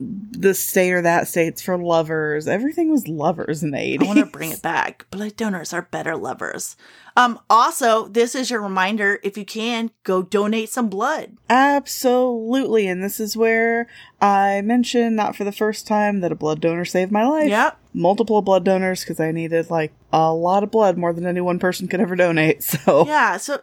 The 0.00 0.54
state 0.54 0.92
or 0.92 1.02
that 1.02 1.28
state's 1.28 1.60
for 1.60 1.76
lovers. 1.76 2.48
Everything 2.48 2.90
was 2.90 3.06
lovers 3.06 3.62
in 3.62 3.70
the 3.70 3.98
I 4.00 4.02
want 4.04 4.18
to 4.18 4.24
bring 4.24 4.50
it 4.50 4.62
back. 4.62 5.04
Blood 5.10 5.36
donors 5.36 5.74
are 5.74 5.82
better 5.82 6.16
lovers. 6.16 6.74
Um, 7.18 7.38
also, 7.50 8.06
this 8.08 8.34
is 8.34 8.50
your 8.50 8.62
reminder 8.62 9.20
if 9.22 9.36
you 9.36 9.44
can, 9.44 9.90
go 10.04 10.22
donate 10.22 10.70
some 10.70 10.88
blood. 10.88 11.36
Absolutely, 11.50 12.86
and 12.86 13.02
this 13.02 13.20
is 13.20 13.36
where 13.36 13.88
I 14.22 14.62
mentioned, 14.62 15.16
not 15.16 15.36
for 15.36 15.44
the 15.44 15.52
first 15.52 15.86
time, 15.86 16.20
that 16.20 16.32
a 16.32 16.36
blood 16.36 16.60
donor 16.60 16.84
saved 16.84 17.12
my 17.12 17.26
life. 17.26 17.48
Yep. 17.48 17.76
multiple 17.92 18.40
blood 18.40 18.64
donors 18.64 19.00
because 19.00 19.20
I 19.20 19.32
needed 19.32 19.68
like 19.70 19.92
a 20.12 20.32
lot 20.32 20.62
of 20.62 20.70
blood, 20.70 20.96
more 20.96 21.12
than 21.12 21.26
any 21.26 21.40
one 21.42 21.58
person 21.58 21.88
could 21.88 22.00
ever 22.00 22.16
donate. 22.16 22.62
So 22.86 23.06
Yeah, 23.06 23.36
so 23.36 23.60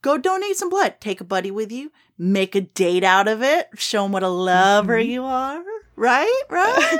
go 0.00 0.16
donate 0.16 0.56
some 0.56 0.70
blood. 0.70 0.94
Take 1.00 1.20
a 1.20 1.24
buddy 1.24 1.50
with 1.50 1.70
you. 1.72 1.90
Make 2.16 2.54
a 2.54 2.60
date 2.62 3.02
out 3.04 3.26
of 3.26 3.42
it. 3.42 3.68
Show 3.76 4.04
them 4.04 4.12
what 4.12 4.22
a 4.22 4.28
lover 4.28 4.96
Mm-hmm. 4.98 5.10
you 5.10 5.24
are. 5.24 5.62
Right? 5.96 6.42
Right? 6.50 6.98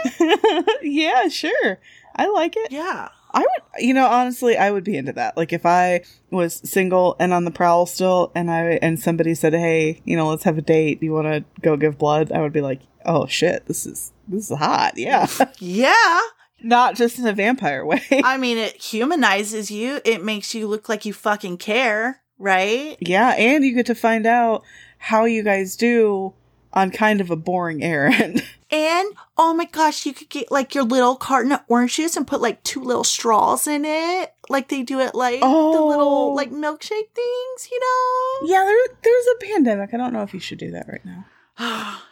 yeah, 0.82 1.28
sure. 1.28 1.78
I 2.16 2.28
like 2.28 2.55
it. 2.57 2.70
yeah. 2.72 3.09
I 3.32 3.40
would, 3.40 3.82
you 3.84 3.92
know, 3.95 4.07
honestly, 4.07 4.57
I 4.57 4.70
would 4.70 4.84
be 4.84 4.97
into 4.97 5.12
that. 5.14 5.36
Like 5.36 5.53
if 5.53 5.66
I 5.66 6.03
was 6.30 6.61
single 6.70 7.16
and 7.18 7.32
on 7.32 7.45
the 7.45 7.51
prowl 7.51 7.84
still, 7.84 8.30
and 8.32 8.49
I 8.49 8.78
and 8.80 9.01
somebody 9.01 9.34
said, 9.34 9.53
"Hey, 9.55 10.01
you 10.05 10.16
know, 10.16 10.28
let's 10.28 10.45
have 10.45 10.57
a 10.57 10.62
date. 10.62 11.01
Do 11.01 11.07
you 11.07 11.12
want 11.12 11.26
to 11.26 11.45
go 11.61 11.76
give 11.76 11.99
blood?" 11.99 12.30
I 12.30 12.40
would 12.40 12.53
be 12.53 12.61
like, 12.61 12.82
"Oh 13.05 13.26
shit, 13.26 13.66
this 13.66 13.86
is 13.86 14.12
this 14.28 14.53
is 14.53 14.57
hot." 14.57 14.97
Yeah, 14.97 15.26
Yeah. 15.59 16.20
Not 16.62 16.95
just 16.95 17.18
in 17.18 17.26
a 17.26 17.32
vampire 17.32 17.84
way. 17.84 18.03
I 18.22 18.36
mean, 18.36 18.57
it 18.57 18.80
humanizes 18.80 19.68
you. 19.68 20.01
It 20.05 20.22
makes 20.22 20.55
you 20.55 20.68
look 20.68 20.88
like 20.88 21.05
you 21.05 21.12
fucking 21.12 21.57
care, 21.59 22.20
right? 22.38 22.97
yeah, 23.01 23.30
and 23.30 23.64
you 23.64 23.74
get 23.74 23.86
to 23.86 23.97
find 23.97 24.26
out 24.26 24.62
how 24.99 25.24
you 25.24 25.42
guys 25.42 25.74
do 25.74 26.34
on 26.72 26.92
kind 26.92 27.20
of 27.20 27.30
a 27.32 27.36
boring 27.36 27.82
errand. 27.82 28.45
And 28.75 29.09
oh 29.39 29.55
my 29.55 29.66
gosh, 29.66 30.05
you 30.05 30.12
could 30.12 30.29
get 30.31 30.51
like 30.51 30.75
your 30.75 30.83
little 30.83 31.14
carton 31.14 31.53
of 31.53 31.61
orange 31.68 31.95
juice 31.95 32.16
and 32.16 32.27
put 32.27 32.41
like 32.41 32.61
two 32.64 32.81
little 32.81 33.05
straws 33.05 33.68
in 33.68 33.85
it, 33.85 34.35
like 34.49 34.68
they 34.68 34.83
do 34.83 34.99
at 35.01 35.14
like 35.14 35.39
the 35.41 35.47
Oh. 35.47 35.87
little 35.87 36.35
like 36.35 36.51
milkshake 36.51 37.11
things, 37.14 37.68
you 37.70 37.79
know? 37.79 38.49
yeah, 38.53 38.64
there, 38.64 38.97
there's 39.05 39.27
a 39.37 39.45
pandemic. 39.47 39.95
I 39.95 39.97
don't 39.97 40.12
know 40.12 40.22
if 40.22 40.35
you 40.35 40.41
should 40.41 40.59
do 40.59 40.72
that 40.72 40.89
right 40.89 41.05
now. 41.05 41.25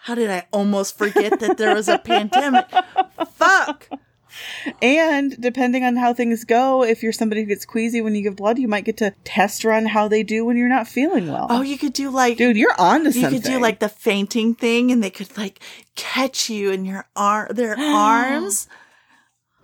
How 0.02 0.14
did 0.14 0.30
I 0.30 0.46
almost 0.52 0.96
forget 0.96 1.40
that 1.40 1.56
there 1.58 1.74
was 1.74 1.88
a 1.88 1.98
pandemic? 2.04 2.66
Fuck. 3.34 3.88
And 4.80 5.40
depending 5.40 5.84
on 5.84 5.96
how 5.96 6.12
things 6.14 6.44
go, 6.44 6.82
if 6.82 7.02
you're 7.02 7.12
somebody 7.12 7.42
who 7.42 7.46
gets 7.48 7.64
queasy 7.64 8.00
when 8.00 8.14
you 8.14 8.22
give 8.22 8.36
blood, 8.36 8.58
you 8.58 8.68
might 8.68 8.84
get 8.84 8.96
to 8.98 9.12
test 9.24 9.64
run 9.64 9.86
how 9.86 10.08
they 10.08 10.22
do 10.22 10.44
when 10.44 10.56
you're 10.56 10.68
not 10.68 10.88
feeling 10.88 11.28
well. 11.30 11.46
Oh, 11.50 11.62
you 11.62 11.78
could 11.78 11.92
do 11.92 12.10
like 12.10 12.38
Dude, 12.38 12.56
you're 12.56 12.74
on 12.78 13.00
to 13.04 13.06
you 13.10 13.22
something. 13.22 13.40
could 13.40 13.48
do 13.48 13.58
like 13.58 13.78
the 13.80 13.88
fainting 13.88 14.54
thing, 14.54 14.90
and 14.90 15.02
they 15.02 15.10
could 15.10 15.36
like 15.36 15.60
catch 15.94 16.48
you 16.50 16.70
in 16.70 16.84
your 16.84 17.06
arm, 17.16 17.48
their 17.54 17.78
arms. 17.78 18.68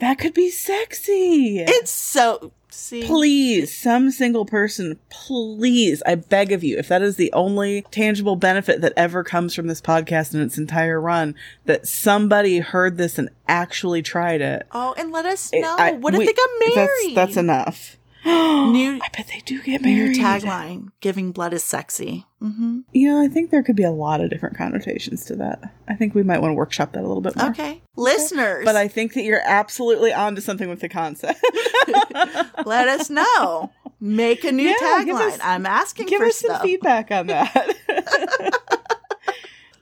that 0.00 0.18
could 0.18 0.34
be 0.34 0.50
sexy. 0.50 1.58
It's 1.60 1.90
so 1.90 2.52
see. 2.70 3.04
please, 3.04 3.74
some 3.76 4.10
single 4.10 4.44
person, 4.44 4.98
please, 5.10 6.02
I 6.06 6.14
beg 6.16 6.52
of 6.52 6.62
you, 6.64 6.78
if 6.78 6.88
that 6.88 7.02
is 7.02 7.16
the 7.16 7.32
only 7.32 7.82
tangible 7.90 8.36
benefit 8.36 8.80
that 8.80 8.92
ever 8.96 9.24
comes 9.24 9.54
from 9.54 9.66
this 9.66 9.80
podcast 9.80 10.34
in 10.34 10.40
its 10.40 10.58
entire 10.58 11.00
run, 11.00 11.34
that 11.66 11.86
somebody 11.86 12.58
heard 12.58 12.96
this 12.96 13.18
and 13.18 13.28
actually 13.48 14.02
tried 14.02 14.40
it. 14.40 14.66
Oh, 14.72 14.94
and 14.96 15.10
let 15.12 15.26
us 15.26 15.50
know. 15.52 15.76
I- 15.78 15.92
what 15.92 16.14
if 16.14 16.18
we- 16.18 16.26
they 16.26 16.32
got 16.32 16.48
That's, 16.60 16.76
married? 16.76 17.16
that's 17.16 17.36
enough. 17.36 17.97
New- 18.72 18.98
I 19.02 19.08
bet 19.16 19.28
they 19.28 19.40
do 19.44 19.62
get 19.62 19.82
New 19.82 19.96
married. 19.96 20.16
tagline: 20.18 20.88
"Giving 21.00 21.32
blood 21.32 21.52
is 21.54 21.64
sexy." 21.64 22.26
hmm 22.40 22.80
You 22.92 23.08
know, 23.08 23.20
I 23.22 23.28
think 23.28 23.50
there 23.50 23.62
could 23.62 23.76
be 23.76 23.82
a 23.84 23.90
lot 23.90 24.20
of 24.20 24.30
different 24.30 24.56
connotations 24.56 25.24
to 25.26 25.36
that. 25.36 25.60
I 25.88 25.94
think 25.94 26.14
we 26.14 26.22
might 26.22 26.40
want 26.40 26.50
to 26.52 26.54
workshop 26.56 26.92
that 26.92 27.02
a 27.02 27.06
little 27.06 27.20
bit 27.22 27.34
more. 27.36 27.48
Okay, 27.50 27.82
listeners, 27.96 28.64
But 28.64 28.76
I 28.76 28.86
think 28.88 29.14
that 29.14 29.22
you're 29.24 29.42
absolutely 29.44 30.12
onto 30.12 30.40
something 30.40 30.68
with 30.68 30.80
the 30.80 30.88
concept. 30.88 31.40
let 32.66 32.88
us 32.88 33.10
know. 33.10 33.70
Make 34.00 34.44
a 34.44 34.52
new 34.52 34.68
Yeah, 34.68 34.76
tagline. 34.80 35.32
us- 35.32 35.38
I'm 35.42 35.66
asking 35.66 36.06
Give 36.06 36.18
for 36.20 36.26
us 36.26 36.36
stuff. 36.36 36.58
some 36.58 36.66
feedback 36.66 37.10
on 37.10 37.26
that. 37.28 37.74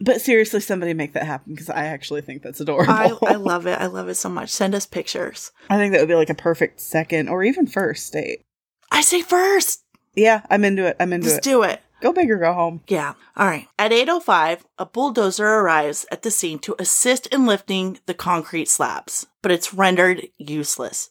but 0.06 0.20
seriously, 0.22 0.60
somebody 0.60 0.94
make 0.94 1.12
that 1.14 1.26
happen 1.26 1.52
because 1.52 1.68
I 1.68 1.86
actually 1.86 2.20
think 2.22 2.42
that's 2.42 2.60
adorable. 2.60 2.92
I, 2.92 3.12
I 3.26 3.32
love 3.34 3.66
it. 3.66 3.78
I 3.78 3.86
love 3.86 4.08
it 4.08 4.14
so 4.14 4.28
much. 4.28 4.50
Send 4.50 4.74
us 4.74 4.86
pictures. 4.86 5.50
I 5.68 5.76
think 5.76 5.92
that 5.92 6.00
would 6.00 6.08
be 6.08 6.14
like 6.14 6.30
a 6.30 6.34
perfect 6.34 6.80
second 6.80 7.28
or 7.28 7.42
even 7.42 7.66
first 7.66 8.12
date. 8.12 8.46
I 8.90 9.00
say 9.02 9.20
first. 9.20 9.82
Yeah, 10.14 10.46
I'm 10.48 10.64
into 10.64 10.86
it. 10.86 10.96
I'm 11.00 11.12
into 11.12 11.26
Let's 11.26 11.38
it. 11.38 11.50
do 11.50 11.64
it. 11.64 11.82
Go 12.00 12.12
big 12.12 12.30
or 12.30 12.38
go 12.38 12.52
home. 12.52 12.82
Yeah. 12.86 13.14
All 13.36 13.46
right. 13.46 13.66
At 13.78 13.90
8:05, 13.90 14.60
a 14.78 14.86
bulldozer 14.86 15.46
arrives 15.46 16.06
at 16.12 16.22
the 16.22 16.30
scene 16.30 16.60
to 16.60 16.76
assist 16.78 17.26
in 17.28 17.44
lifting 17.44 17.98
the 18.06 18.14
concrete 18.14 18.68
slabs, 18.68 19.26
but 19.42 19.50
it's 19.50 19.74
rendered 19.74 20.28
useless. 20.38 21.10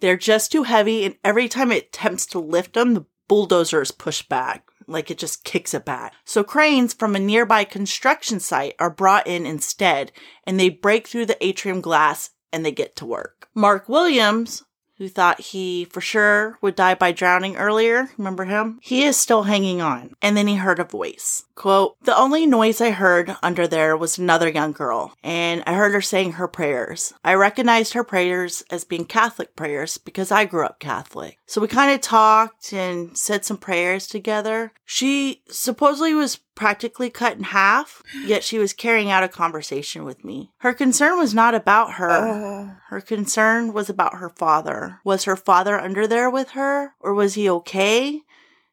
They're 0.00 0.16
just 0.16 0.50
too 0.50 0.62
heavy, 0.62 1.04
and 1.04 1.16
every 1.22 1.48
time 1.48 1.70
it 1.70 1.88
attempts 1.88 2.24
to 2.26 2.38
lift 2.38 2.72
them, 2.72 2.94
the 2.94 3.04
bulldozer 3.28 3.82
is 3.82 3.92
pushed 3.92 4.28
back. 4.28 4.64
Like 4.86 5.10
it 5.10 5.18
just 5.18 5.44
kicks 5.44 5.74
it 5.74 5.84
back. 5.84 6.14
So 6.24 6.42
cranes 6.44 6.94
from 6.94 7.14
a 7.14 7.20
nearby 7.20 7.64
construction 7.64 8.40
site 8.40 8.74
are 8.78 8.90
brought 8.90 9.26
in 9.26 9.46
instead, 9.46 10.12
and 10.44 10.58
they 10.58 10.68
break 10.68 11.06
through 11.06 11.26
the 11.26 11.44
atrium 11.44 11.80
glass 11.80 12.30
and 12.52 12.64
they 12.64 12.72
get 12.72 12.96
to 12.96 13.06
work. 13.06 13.48
Mark 13.54 13.88
Williams, 13.88 14.62
who 15.02 15.08
thought 15.08 15.40
he 15.40 15.84
for 15.86 16.00
sure 16.00 16.58
would 16.60 16.76
die 16.76 16.94
by 16.94 17.10
drowning 17.10 17.56
earlier. 17.56 18.08
Remember 18.16 18.44
him? 18.44 18.78
He 18.80 19.02
is 19.02 19.16
still 19.16 19.42
hanging 19.42 19.80
on. 19.80 20.14
And 20.22 20.36
then 20.36 20.46
he 20.46 20.54
heard 20.54 20.78
a 20.78 20.84
voice. 20.84 21.44
Quote, 21.56 21.96
The 22.04 22.16
only 22.16 22.46
noise 22.46 22.80
I 22.80 22.90
heard 22.90 23.36
under 23.42 23.66
there 23.66 23.96
was 23.96 24.16
another 24.16 24.48
young 24.48 24.70
girl, 24.70 25.14
and 25.22 25.64
I 25.66 25.74
heard 25.74 25.92
her 25.92 26.00
saying 26.00 26.32
her 26.32 26.46
prayers. 26.46 27.12
I 27.24 27.34
recognized 27.34 27.94
her 27.94 28.04
prayers 28.04 28.62
as 28.70 28.84
being 28.84 29.04
Catholic 29.04 29.56
prayers 29.56 29.98
because 29.98 30.30
I 30.30 30.44
grew 30.44 30.64
up 30.64 30.78
Catholic. 30.78 31.36
So 31.46 31.60
we 31.60 31.66
kind 31.66 31.92
of 31.92 32.00
talked 32.00 32.72
and 32.72 33.18
said 33.18 33.44
some 33.44 33.58
prayers 33.58 34.06
together. 34.06 34.72
She 34.84 35.42
supposedly 35.48 36.14
was 36.14 36.38
practically 36.54 37.10
cut 37.10 37.36
in 37.36 37.44
half, 37.44 38.02
yet 38.24 38.44
she 38.44 38.58
was 38.58 38.72
carrying 38.72 39.10
out 39.10 39.22
a 39.24 39.28
conversation 39.28 40.04
with 40.04 40.24
me. 40.24 40.52
Her 40.58 40.74
concern 40.74 41.18
was 41.18 41.32
not 41.34 41.54
about 41.54 41.94
her. 41.94 42.10
Uh, 42.10 42.74
Her 42.88 43.00
concern 43.00 43.72
was 43.72 43.88
about 43.88 44.14
her 44.18 44.28
father. 44.30 45.00
Was 45.04 45.24
her 45.24 45.36
father 45.36 45.78
under 45.80 46.06
there 46.06 46.30
with 46.30 46.50
her, 46.50 46.94
or 47.00 47.14
was 47.14 47.34
he 47.34 47.48
okay? 47.48 48.20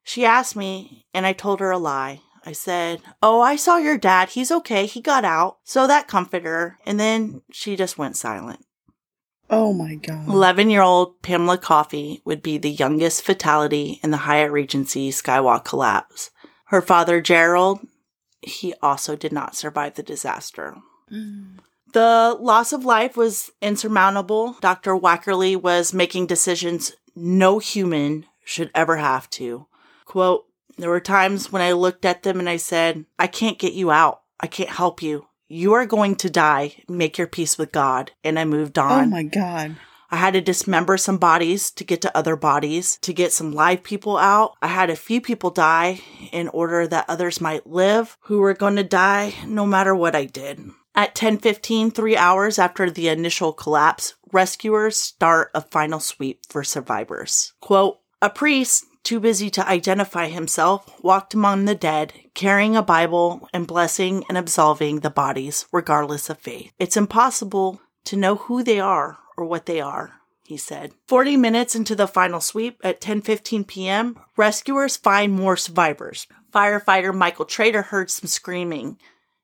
She 0.03 0.25
asked 0.25 0.55
me, 0.55 1.05
and 1.13 1.25
I 1.25 1.33
told 1.33 1.59
her 1.59 1.71
a 1.71 1.77
lie. 1.77 2.21
I 2.45 2.53
said, 2.53 3.01
Oh, 3.21 3.41
I 3.41 3.55
saw 3.57 3.77
your 3.77 3.97
dad. 3.97 4.29
He's 4.29 4.49
okay. 4.51 4.85
He 4.85 5.01
got 5.01 5.25
out. 5.25 5.57
So 5.65 5.85
that 5.87 6.07
comforted 6.07 6.45
her. 6.45 6.77
And 6.85 6.99
then 6.99 7.41
she 7.51 7.75
just 7.75 7.97
went 7.97 8.15
silent. 8.15 8.65
oh 9.49 9.73
my 9.73 9.95
god. 9.95 10.27
11 10.27 10.69
year 10.69 10.81
old 10.81 11.21
Pamela 11.21 11.57
Coffey 11.57 12.21
would 12.25 12.41
be 12.41 12.57
the 12.57 12.71
youngest 12.71 13.23
fatality 13.23 13.99
in 14.03 14.11
the 14.11 14.17
Hyatt 14.17 14.51
Regency 14.51 15.11
Skywalk 15.11 15.65
collapse. 15.65 16.31
Her 16.69 16.81
father, 16.81 17.19
Gerald, 17.19 17.79
he 18.41 18.75
also 18.81 19.15
did 19.15 19.33
not 19.33 19.55
survive 19.55 19.95
the 19.95 20.03
disaster. 20.03 20.77
Mm. 21.11 21.59
The 21.93 22.37
loss 22.39 22.71
of 22.71 22.85
life 22.85 23.17
was 23.17 23.49
insurmountable. 23.59 24.55
Dr. 24.61 24.95
Waeckerle 24.95 25.59
was 25.59 25.93
making 25.93 26.27
decisions 26.27 26.93
no 27.15 27.57
human 27.57 28.27
should 28.43 28.69
ever 28.75 28.97
have 28.97 29.27
to. 29.31 29.65
Quote, 30.05 30.45
there 30.77 30.91
were 30.91 30.99
times 30.99 31.51
when 31.51 31.63
I 31.63 31.71
looked 31.71 32.05
at 32.05 32.21
them 32.21 32.39
and 32.39 32.47
I 32.47 32.57
said, 32.57 33.05
I 33.17 33.25
can't 33.25 33.57
get 33.57 33.73
you 33.73 33.89
out. 33.89 34.21
I 34.39 34.45
can't 34.45 34.69
help 34.69 35.01
you. 35.01 35.25
You 35.47 35.73
are 35.73 35.87
going 35.87 36.15
to 36.17 36.29
die. 36.29 36.83
Make 36.87 37.17
your 37.17 37.25
peace 37.25 37.57
with 37.57 37.71
God. 37.71 38.11
And 38.23 38.37
I 38.37 38.45
moved 38.45 38.77
on. 38.77 39.05
Oh 39.05 39.07
my 39.07 39.23
god. 39.23 39.75
I 40.11 40.17
had 40.17 40.33
to 40.33 40.41
dismember 40.41 40.97
some 40.97 41.17
bodies 41.17 41.71
to 41.71 41.83
get 41.83 42.01
to 42.01 42.17
other 42.17 42.35
bodies, 42.35 42.97
to 43.01 43.13
get 43.13 43.31
some 43.31 43.51
live 43.51 43.83
people 43.83 44.17
out. 44.17 44.55
I 44.61 44.67
had 44.67 44.89
a 44.89 44.95
few 44.95 45.21
people 45.21 45.51
die 45.51 46.01
in 46.31 46.47
order 46.47 46.87
that 46.87 47.05
others 47.07 47.39
might 47.39 47.67
live 47.67 48.17
who 48.21 48.39
were 48.39 48.53
going 48.53 48.75
to 48.77 48.83
die 48.83 49.35
no 49.45 49.65
matter 49.65 49.95
what 49.95 50.15
I 50.15 50.25
did. 50.25 50.71
At 50.95 51.15
10:15, 51.15 51.93
3 51.93 52.17
hours 52.17 52.57
after 52.57 52.89
the 52.89 53.07
initial 53.07 53.53
collapse, 53.53 54.15
rescuers 54.31 54.97
start 54.97 55.51
a 55.53 55.61
final 55.61 55.99
sweep 55.99 56.41
for 56.49 56.63
survivors. 56.63 57.53
Quote, 57.61 57.99
a 58.21 58.29
priest 58.29 58.85
too 59.03 59.19
busy 59.19 59.49
to 59.49 59.67
identify 59.67 60.27
himself, 60.27 60.91
walked 61.01 61.33
among 61.33 61.65
the 61.65 61.75
dead, 61.75 62.13
carrying 62.33 62.75
a 62.75 62.83
Bible 62.83 63.47
and 63.53 63.65
blessing 63.65 64.25
and 64.27 64.37
absolving 64.37 64.99
the 64.99 65.09
bodies, 65.09 65.67
regardless 65.71 66.29
of 66.29 66.37
faith. 66.37 66.71
It's 66.77 66.97
impossible 66.97 67.79
to 68.05 68.17
know 68.17 68.35
who 68.35 68.61
they 68.61 68.79
are 68.79 69.17
or 69.39 69.45
what 69.45 69.65
they 69.65 69.79
are, 69.79 70.19
he 70.43 70.57
said. 70.57 70.91
40 71.07 71.37
minutes 71.37 71.75
into 71.75 71.95
the 71.95 72.07
final 72.07 72.41
sweep 72.41 72.79
at 72.83 72.99
10:15 72.99 73.65
p.m., 73.65 74.19
rescuers 74.35 74.97
find 74.97 75.33
more 75.33 75.55
survivors. 75.55 76.27
Firefighter 76.53 77.15
Michael 77.15 77.45
Trader 77.45 77.83
heard 77.83 78.11
some 78.11 78.27
screaming. 78.27 78.97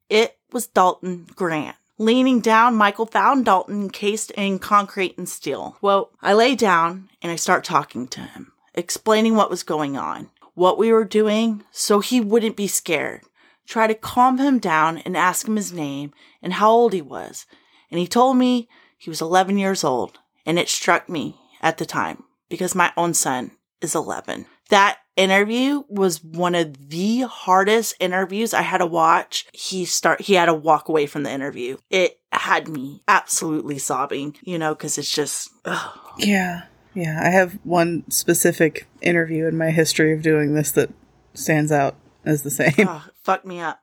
It 0.10 0.38
was 0.52 0.68
Dalton 0.68 1.28
Grant. 1.36 1.78
Leaning 1.98 2.42
down, 2.42 2.76
Michael 2.76 3.06
found 3.06 3.46
Dalton 3.46 3.84
encased 3.84 4.32
in 4.32 4.60
concrete 4.60 5.18
and 5.18 5.30
steel. 5.30 5.78
Well, 5.82 6.12
I 6.22 6.34
lay 6.34 6.56
down 6.56 7.10
and 7.22 7.32
I 7.32 7.38
start 7.38 7.64
talking 7.64 8.08
to 8.10 8.20
him, 8.20 8.52
explaining 8.74 9.36
what 9.36 9.50
was 9.50 9.64
going 9.64 9.96
on, 9.96 10.30
what 10.56 10.78
we 10.78 10.92
were 10.92 11.06
doing, 11.06 11.64
so 11.72 12.02
he 12.02 12.20
wouldn't 12.20 12.58
be 12.58 12.68
scared. 12.68 13.22
Try 13.66 13.88
to 13.88 13.96
calm 13.96 14.40
him 14.40 14.60
down 14.60 14.98
and 15.00 15.16
ask 15.16 15.48
him 15.48 15.56
his 15.56 15.72
name 15.72 16.14
and 16.42 16.54
how 16.54 16.70
old 16.70 16.92
he 16.92 17.02
was. 17.02 17.46
And 17.90 17.98
he 17.98 18.08
told 18.08 18.36
me 18.36 18.68
he 19.06 19.12
was 19.12 19.22
11 19.22 19.60
years 19.60 19.84
old. 19.84 20.18
And 20.48 20.58
it 20.58 20.68
struck 20.68 21.08
me 21.08 21.36
at 21.62 21.78
the 21.78 21.86
time 21.86 22.24
because 22.50 22.74
my 22.74 22.92
own 22.98 23.14
son 23.14 23.52
is 23.80 23.94
11. 23.94 24.48
That 24.70 24.98
interview 25.16 25.84
was 25.88 26.24
one 26.24 26.56
of 26.56 26.90
the 26.90 27.22
hardest 27.22 27.94
interviews 28.00 28.52
I 28.52 28.64
had 28.64 28.80
to 28.80 28.88
watch. 28.88 29.46
He 29.54 29.86
start 29.86 30.22
he 30.22 30.34
had 30.34 30.48
to 30.48 30.56
walk 30.56 30.90
away 30.90 31.06
from 31.06 31.22
the 31.22 31.32
interview. 31.32 31.78
It 31.92 32.20
had 32.32 32.68
me 32.68 33.04
absolutely 33.08 33.78
sobbing, 33.78 34.38
you 34.42 34.58
know, 34.58 34.74
cuz 34.74 34.98
it's 34.98 35.14
just 35.14 35.52
ugh. 35.66 36.00
Yeah. 36.18 36.64
Yeah. 36.96 37.20
I 37.22 37.30
have 37.30 37.60
one 37.64 38.10
specific 38.10 38.88
interview 39.04 39.46
in 39.46 39.56
my 39.56 39.70
history 39.70 40.14
of 40.14 40.24
doing 40.24 40.56
this 40.56 40.72
that 40.72 40.90
stands 41.36 41.72
out 41.72 41.96
as 42.26 42.42
the 42.42 42.50
same. 42.50 42.74
Oh, 42.80 43.06
fuck 43.22 43.46
me 43.46 43.60
up. 43.60 43.82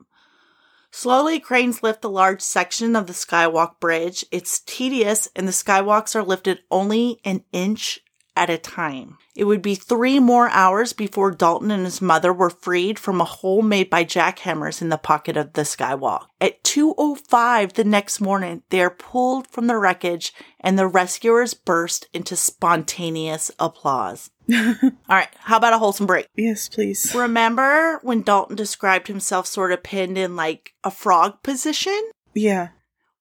Slowly, 0.94 1.40
cranes 1.40 1.82
lift 1.82 2.02
the 2.02 2.10
large 2.10 2.42
section 2.42 2.94
of 2.94 3.06
the 3.06 3.14
skywalk 3.14 3.80
bridge. 3.80 4.26
It's 4.30 4.60
tedious, 4.60 5.26
and 5.34 5.48
the 5.48 5.52
skywalks 5.52 6.14
are 6.14 6.22
lifted 6.22 6.60
only 6.70 7.18
an 7.24 7.44
inch 7.50 8.00
at 8.36 8.50
a 8.50 8.58
time. 8.58 9.18
It 9.34 9.44
would 9.44 9.62
be 9.62 9.74
three 9.74 10.18
more 10.18 10.48
hours 10.50 10.92
before 10.92 11.30
Dalton 11.30 11.70
and 11.70 11.84
his 11.84 12.00
mother 12.00 12.32
were 12.32 12.50
freed 12.50 12.98
from 12.98 13.20
a 13.20 13.24
hole 13.24 13.62
made 13.62 13.90
by 13.90 14.04
jackhammers 14.04 14.82
in 14.82 14.88
the 14.88 14.98
pocket 14.98 15.36
of 15.36 15.52
the 15.52 15.62
skywalk. 15.62 16.26
At 16.40 16.62
2.05 16.64 17.72
the 17.72 17.84
next 17.84 18.20
morning, 18.20 18.62
they 18.70 18.80
are 18.82 18.90
pulled 18.90 19.46
from 19.48 19.66
the 19.66 19.78
wreckage 19.78 20.32
and 20.60 20.78
the 20.78 20.86
rescuers 20.86 21.54
burst 21.54 22.06
into 22.12 22.36
spontaneous 22.36 23.50
applause. 23.58 24.30
All 24.52 24.90
right, 25.08 25.28
how 25.38 25.56
about 25.56 25.72
a 25.72 25.78
wholesome 25.78 26.06
break? 26.06 26.26
Yes, 26.36 26.68
please. 26.68 27.14
Remember 27.14 28.00
when 28.02 28.22
Dalton 28.22 28.56
described 28.56 29.08
himself 29.08 29.46
sort 29.46 29.72
of 29.72 29.82
pinned 29.82 30.18
in 30.18 30.36
like 30.36 30.72
a 30.84 30.90
frog 30.90 31.42
position? 31.42 32.10
Yeah. 32.34 32.68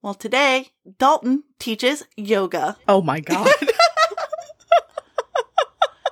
Well, 0.02 0.16
today, 0.16 0.70
Dalton 0.98 1.44
teaches 1.60 2.04
yoga. 2.18 2.78
Oh 2.88 3.02
my 3.02 3.20
god. 3.20 3.52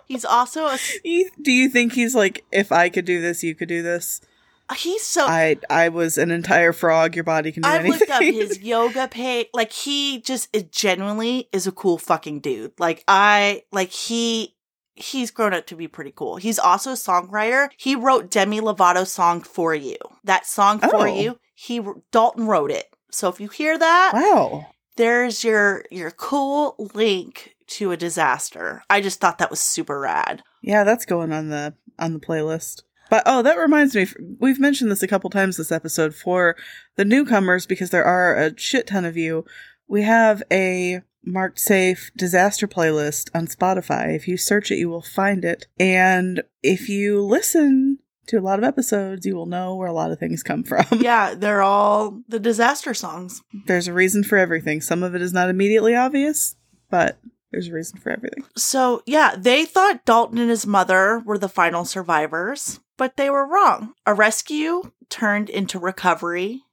He's 0.09 0.25
also 0.25 0.65
a, 0.65 0.77
do 1.41 1.51
you 1.51 1.69
think 1.69 1.93
he's 1.93 2.15
like, 2.15 2.43
if 2.51 2.71
I 2.73 2.89
could 2.89 3.05
do 3.05 3.21
this, 3.21 3.43
you 3.43 3.55
could 3.55 3.69
do 3.69 3.81
this? 3.81 4.19
Uh, 4.67 4.73
he's 4.73 5.03
so, 5.03 5.25
I 5.25 5.57
I 5.69 5.89
was 5.89 6.17
an 6.17 6.29
entire 6.31 6.73
frog. 6.73 7.15
Your 7.15 7.23
body 7.23 7.51
can 7.51 7.63
do 7.63 7.69
I've 7.69 7.81
anything. 7.85 7.93
I 7.93 7.99
looked 7.99 8.11
up 8.11 8.21
his 8.23 8.59
yoga 8.63 9.07
page. 9.07 9.47
Like 9.53 9.71
he 9.71 10.19
just 10.21 10.49
it 10.51 10.71
genuinely 10.71 11.47
is 11.53 11.65
a 11.67 11.71
cool 11.71 11.97
fucking 11.97 12.41
dude. 12.41 12.73
Like 12.79 13.03
I, 13.07 13.63
like 13.71 13.91
he, 13.91 14.55
he's 14.95 15.31
grown 15.31 15.53
up 15.53 15.65
to 15.67 15.75
be 15.75 15.87
pretty 15.87 16.11
cool. 16.15 16.35
He's 16.37 16.59
also 16.59 16.91
a 16.91 16.95
songwriter. 16.95 17.69
He 17.77 17.95
wrote 17.95 18.29
Demi 18.29 18.59
Lovato's 18.61 19.11
song 19.11 19.41
for 19.41 19.73
you. 19.73 19.95
That 20.23 20.45
song 20.45 20.79
for 20.79 20.95
Oh. 20.97 21.05
you, 21.05 21.39
he, 21.55 21.81
Dalton 22.11 22.45
wrote 22.45 22.71
it. 22.71 22.93
So 23.11 23.27
if 23.29 23.39
you 23.39 23.47
hear 23.47 23.75
that, 23.77 24.11
wow. 24.13 24.67
there's 24.97 25.43
your 25.43 25.83
your 25.89 26.11
cool 26.11 26.75
link 26.93 27.55
to 27.69 27.91
a 27.91 27.97
disaster. 27.97 28.83
I 28.89 29.01
just 29.01 29.19
thought 29.19 29.37
that 29.37 29.49
was 29.49 29.61
super 29.61 29.99
rad. 29.99 30.43
Yeah, 30.61 30.83
that's 30.83 31.05
going 31.05 31.31
on 31.31 31.49
the 31.49 31.75
on 31.97 32.13
the 32.13 32.19
playlist. 32.19 32.83
But 33.09 33.23
oh, 33.25 33.41
that 33.41 33.57
reminds 33.57 33.95
me. 33.95 34.07
We've 34.39 34.59
mentioned 34.59 34.91
this 34.91 35.03
a 35.03 35.07
couple 35.07 35.29
times 35.29 35.57
this 35.57 35.71
episode 35.71 36.13
for 36.13 36.55
the 36.95 37.05
newcomers 37.05 37.65
because 37.65 37.89
there 37.89 38.05
are 38.05 38.35
a 38.35 38.57
shit 38.57 38.87
ton 38.87 39.05
of 39.05 39.17
you. 39.17 39.45
We 39.87 40.03
have 40.03 40.43
a 40.51 41.01
marked 41.23 41.59
safe 41.59 42.11
disaster 42.15 42.67
playlist 42.67 43.29
on 43.33 43.47
Spotify. 43.47 44.15
If 44.15 44.27
you 44.27 44.37
search 44.37 44.71
it, 44.71 44.77
you 44.77 44.89
will 44.89 45.01
find 45.01 45.43
it. 45.43 45.67
And 45.79 46.43
if 46.61 46.87
you 46.87 47.21
listen 47.21 47.99
to 48.27 48.37
a 48.37 48.41
lot 48.41 48.59
of 48.59 48.65
episodes, 48.65 49.25
you 49.25 49.35
will 49.35 49.47
know 49.47 49.75
where 49.75 49.87
a 49.87 49.93
lot 49.93 50.11
of 50.11 50.19
things 50.19 50.43
come 50.43 50.63
from. 50.63 50.85
Yeah, 50.99 51.33
they're 51.33 51.63
all 51.63 52.21
the 52.27 52.39
disaster 52.39 52.93
songs. 52.93 53.41
There's 53.65 53.87
a 53.87 53.93
reason 53.93 54.23
for 54.23 54.37
everything. 54.37 54.81
Some 54.81 55.01
of 55.01 55.15
it 55.15 55.21
is 55.21 55.33
not 55.33 55.49
immediately 55.49 55.95
obvious, 55.95 56.55
but 56.91 57.19
there's 57.51 57.67
a 57.67 57.73
reason 57.73 57.99
for 57.99 58.11
everything. 58.11 58.43
So, 58.55 59.01
yeah, 59.05 59.35
they 59.37 59.65
thought 59.65 60.05
Dalton 60.05 60.37
and 60.37 60.49
his 60.49 60.67
mother 60.67 61.19
were 61.25 61.37
the 61.37 61.49
final 61.49 61.85
survivors, 61.85 62.79
but 62.97 63.17
they 63.17 63.29
were 63.29 63.47
wrong. 63.47 63.93
A 64.05 64.13
rescue 64.13 64.91
turned 65.09 65.49
into 65.49 65.79
recovery, 65.79 66.63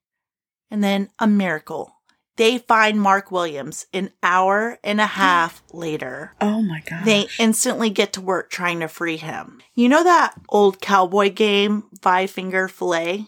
and 0.71 0.83
then 0.85 1.09
a 1.19 1.27
miracle. 1.27 1.93
They 2.37 2.59
find 2.59 3.01
Mark 3.01 3.31
Williams 3.31 3.87
an 3.95 4.11
hour 4.23 4.79
and 4.85 5.01
a 5.01 5.07
half 5.23 5.63
later. 5.73 6.35
Oh 6.41 6.61
my 6.61 6.83
god. 6.89 7.05
They 7.05 7.27
instantly 7.39 7.89
get 7.89 8.13
to 8.15 8.21
work 8.21 8.51
trying 8.51 8.81
to 8.81 8.89
free 8.89 9.17
him. 9.17 9.61
You 9.75 9.89
know 9.89 10.05
that 10.05 10.35
old 10.51 10.81
cowboy 10.81 11.31
game, 11.33 11.85
Five 12.03 12.31
Finger 12.31 12.69
Filet? 12.69 13.27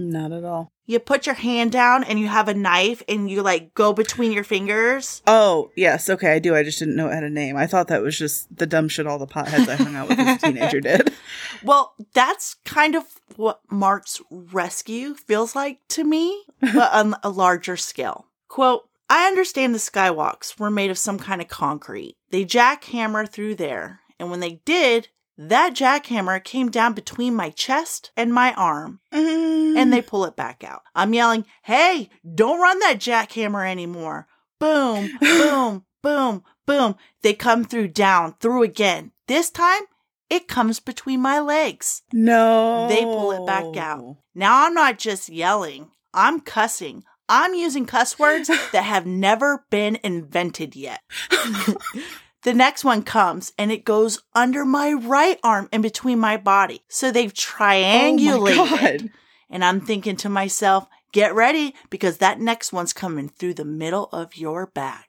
not 0.00 0.30
at 0.30 0.44
all. 0.44 0.70
You 0.88 0.98
put 0.98 1.26
your 1.26 1.34
hand 1.34 1.70
down 1.70 2.02
and 2.02 2.18
you 2.18 2.28
have 2.28 2.48
a 2.48 2.54
knife 2.54 3.02
and 3.06 3.30
you 3.30 3.42
like 3.42 3.74
go 3.74 3.92
between 3.92 4.32
your 4.32 4.42
fingers. 4.42 5.20
Oh, 5.26 5.70
yes. 5.76 6.08
Okay, 6.08 6.32
I 6.32 6.38
do. 6.38 6.56
I 6.56 6.62
just 6.62 6.78
didn't 6.78 6.96
know 6.96 7.08
it 7.08 7.14
had 7.14 7.24
a 7.24 7.30
name. 7.30 7.58
I 7.58 7.66
thought 7.66 7.88
that 7.88 8.00
was 8.00 8.16
just 8.16 8.56
the 8.56 8.66
dumb 8.66 8.88
shit 8.88 9.06
all 9.06 9.18
the 9.18 9.26
potheads 9.26 9.68
I 9.68 9.76
hung 9.76 9.94
out 9.94 10.08
with 10.08 10.18
as 10.18 10.42
a 10.42 10.46
teenager 10.46 10.80
did. 10.80 11.12
Well, 11.62 11.94
that's 12.14 12.54
kind 12.64 12.94
of 12.94 13.04
what 13.36 13.60
Mark's 13.68 14.22
rescue 14.30 15.14
feels 15.14 15.56
like 15.56 15.80
to 15.88 16.04
me, 16.04 16.44
but 16.60 16.92
on 16.92 17.16
a 17.22 17.30
larger 17.30 17.76
scale. 17.76 18.26
Quote, 18.46 18.88
I 19.10 19.26
understand 19.26 19.74
the 19.74 19.78
skywalks 19.78 20.58
were 20.58 20.70
made 20.70 20.90
of 20.90 20.98
some 20.98 21.18
kind 21.18 21.42
of 21.42 21.48
concrete. 21.48 22.16
They 22.30 22.44
jackhammer 22.44 23.28
through 23.28 23.56
there, 23.56 24.00
and 24.20 24.30
when 24.30 24.40
they 24.40 24.60
did, 24.64 25.08
that 25.38 25.74
jackhammer 25.74 26.42
came 26.42 26.70
down 26.70 26.92
between 26.94 27.34
my 27.34 27.50
chest 27.50 28.10
and 28.16 28.34
my 28.34 28.52
arm, 28.54 29.00
and 29.12 29.92
they 29.92 30.02
pull 30.02 30.24
it 30.24 30.34
back 30.36 30.64
out. 30.64 30.82
I'm 30.94 31.14
yelling, 31.14 31.46
Hey, 31.62 32.10
don't 32.34 32.60
run 32.60 32.80
that 32.80 32.98
jackhammer 32.98 33.66
anymore. 33.68 34.26
Boom, 34.58 35.08
boom, 35.20 35.84
boom, 36.02 36.42
boom. 36.66 36.96
They 37.22 37.34
come 37.34 37.64
through 37.64 37.88
down, 37.88 38.34
through 38.40 38.64
again. 38.64 39.12
This 39.28 39.50
time, 39.50 39.82
it 40.28 40.48
comes 40.48 40.80
between 40.80 41.20
my 41.20 41.38
legs. 41.38 42.02
no. 42.12 42.86
They 42.88 43.04
pull 43.04 43.32
it 43.32 43.46
back 43.46 43.76
out. 43.76 44.16
Now 44.34 44.66
I'm 44.66 44.74
not 44.74 44.98
just 44.98 45.28
yelling, 45.28 45.90
I'm 46.12 46.40
cussing. 46.40 47.04
I'm 47.30 47.54
using 47.54 47.84
cuss 47.84 48.18
words 48.18 48.48
that 48.72 48.82
have 48.84 49.06
never 49.06 49.64
been 49.70 49.98
invented 50.02 50.74
yet. 50.74 51.00
the 52.42 52.54
next 52.54 52.84
one 52.84 53.02
comes 53.02 53.52
and 53.58 53.72
it 53.72 53.84
goes 53.84 54.22
under 54.34 54.64
my 54.64 54.92
right 54.92 55.38
arm 55.42 55.68
and 55.72 55.82
between 55.82 56.18
my 56.18 56.36
body. 56.36 56.82
So 56.88 57.10
they've 57.10 57.32
triangulated. 57.32 59.10
Oh. 59.10 59.18
And 59.50 59.64
I'm 59.64 59.80
thinking 59.80 60.16
to 60.16 60.28
myself, 60.28 60.86
get 61.12 61.34
ready 61.34 61.74
because 61.90 62.18
that 62.18 62.40
next 62.40 62.72
one's 62.72 62.92
coming 62.92 63.28
through 63.28 63.54
the 63.54 63.64
middle 63.64 64.08
of 64.12 64.36
your 64.36 64.66
back. 64.66 65.08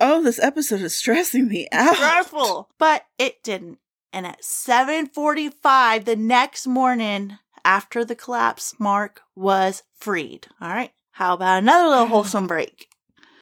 Oh, 0.00 0.22
this 0.22 0.38
episode 0.38 0.80
is 0.80 0.94
stressing 0.94 1.48
me 1.48 1.68
out. 1.72 1.96
Dreadful. 1.96 2.70
But 2.78 3.04
it 3.18 3.42
didn't. 3.42 3.78
And 4.12 4.26
at 4.26 4.42
7:45 4.42 6.04
the 6.04 6.16
next 6.16 6.66
morning 6.66 7.38
after 7.64 8.04
the 8.04 8.16
collapse, 8.16 8.74
Mark 8.78 9.20
was 9.36 9.82
freed. 9.94 10.48
All 10.60 10.70
right. 10.70 10.92
How 11.12 11.34
about 11.34 11.58
another 11.58 11.88
little 11.88 12.06
wholesome 12.14 12.46
break? 12.46 12.88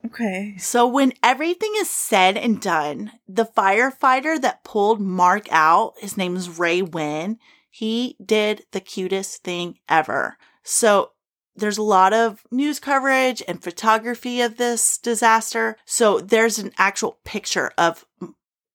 Okay. 0.04 0.56
So 0.58 0.86
when 0.86 1.12
everything 1.22 1.72
is 1.76 1.90
said 1.90 2.36
and 2.36 2.60
done, 2.60 3.12
the 3.28 3.44
firefighter 3.44 4.40
that 4.40 4.64
pulled 4.64 5.00
Mark 5.00 5.48
out, 5.50 5.94
his 5.98 6.16
name 6.16 6.36
is 6.36 6.58
Ray 6.58 6.82
Wynn, 6.82 7.38
he 7.70 8.16
did 8.24 8.64
the 8.72 8.80
cutest 8.80 9.42
thing 9.42 9.78
ever. 9.88 10.36
So 10.62 11.12
there's 11.56 11.78
a 11.78 11.82
lot 11.82 12.12
of 12.12 12.42
news 12.50 12.78
coverage 12.78 13.42
and 13.48 13.62
photography 13.62 14.40
of 14.40 14.56
this 14.56 14.98
disaster. 14.98 15.76
So 15.84 16.20
there's 16.20 16.58
an 16.58 16.72
actual 16.78 17.18
picture 17.24 17.72
of 17.76 18.04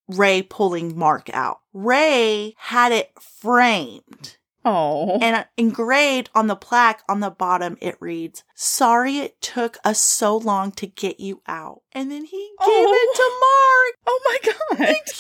Ray 0.08 0.42
pulling 0.42 0.98
Mark 0.98 1.30
out. 1.34 1.60
Ray 1.74 2.56
had 2.58 2.92
it 2.92 3.12
framed 3.20 4.38
Oh. 4.66 5.18
and 5.22 5.46
engraved 5.58 6.30
on 6.34 6.48
the 6.48 6.56
plaque 6.56 7.04
on 7.10 7.20
the 7.20 7.30
bottom, 7.30 7.78
it 7.82 7.98
reads, 8.00 8.44
Sorry 8.56 9.18
it 9.20 9.42
took 9.42 9.78
us 9.84 10.00
so 10.00 10.38
long 10.38 10.72
to 10.74 10.88
get 10.88 11.20
you 11.20 11.42
out. 11.48 11.82
And 11.92 12.10
then 12.12 12.24
he 12.26 12.52
gave 12.66 12.70
it 12.88 13.16
to 13.16 13.32
Mark. 13.42 13.96
oh 14.08 14.20
my 14.26 14.38
god. 14.78 14.88
Ain't 14.90 15.06
cute? 15.06 15.20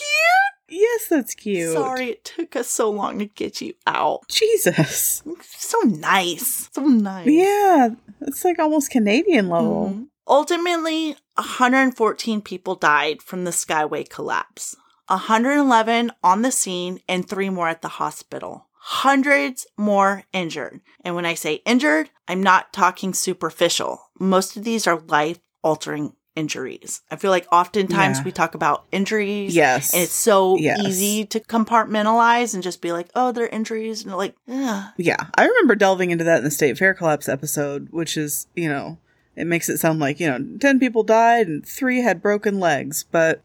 Yes, 0.69 1.07
that's 1.07 1.35
cute. 1.35 1.73
Sorry 1.73 2.09
it 2.11 2.23
took 2.23 2.55
us 2.55 2.69
so 2.69 2.89
long 2.89 3.19
to 3.19 3.25
get 3.25 3.61
you 3.61 3.73
out. 3.85 4.21
Jesus. 4.29 5.21
So 5.41 5.77
nice. 5.81 6.69
So 6.73 6.81
nice. 6.85 7.27
Yeah, 7.27 7.89
it's 8.21 8.43
like 8.45 8.59
almost 8.59 8.89
Canadian 8.91 9.49
level. 9.49 9.89
Mhm. 9.93 10.07
Ultimately, 10.25 11.17
114 11.35 12.41
people 12.41 12.75
died 12.75 13.21
from 13.21 13.43
the 13.43 13.51
Skyway 13.51 14.07
collapse. 14.09 14.75
111 15.09 16.11
on 16.23 16.41
the 16.43 16.51
scene 16.51 16.99
and 17.09 17.27
three 17.27 17.49
more 17.49 17.67
at 17.67 17.81
the 17.81 17.87
hospital. 17.89 18.67
Hundreds 18.85 19.65
more 19.77 20.23
injured. 20.33 20.81
And 21.05 21.15
when 21.15 21.25
I 21.25 21.35
say 21.35 21.61
injured, 21.65 22.09
I'm 22.27 22.43
not 22.43 22.73
talking 22.73 23.13
superficial. 23.13 24.11
Most 24.19 24.57
of 24.57 24.65
these 24.65 24.85
are 24.87 24.99
life 25.07 25.39
altering 25.63 26.13
injuries. 26.35 27.01
I 27.09 27.15
feel 27.15 27.31
like 27.31 27.47
oftentimes 27.49 28.17
Yeah. 28.17 28.23
we 28.25 28.33
talk 28.33 28.55
about 28.55 28.83
injuries. 28.91 29.55
Yes. 29.55 29.93
And 29.93 30.03
it's 30.03 30.11
so 30.11 30.57
Yes. 30.57 30.81
easy 30.85 31.23
to 31.27 31.39
compartmentalize 31.39 32.53
and 32.53 32.61
just 32.61 32.81
be 32.81 32.91
like, 32.91 33.07
oh, 33.15 33.31
they're 33.31 33.47
injuries. 33.47 34.03
And 34.03 34.13
like, 34.17 34.35
ugh. 34.51 34.83
Yeah, 34.97 35.15
I 35.37 35.45
remember 35.45 35.75
delving 35.75 36.11
into 36.11 36.25
that 36.25 36.39
in 36.39 36.43
the 36.43 36.51
State 36.51 36.77
Fair 36.77 36.93
collapse 36.93 37.29
episode, 37.29 37.87
which 37.91 38.17
is, 38.17 38.47
you 38.53 38.67
know, 38.67 38.97
it 39.37 39.47
makes 39.47 39.69
it 39.69 39.77
sound 39.77 39.99
like, 40.01 40.19
you 40.19 40.27
know, 40.27 40.45
10 40.59 40.79
people 40.81 41.03
died 41.03 41.47
and 41.47 41.65
three 41.65 42.01
had 42.01 42.21
broken 42.21 42.59
legs. 42.59 43.05
But, 43.09 43.41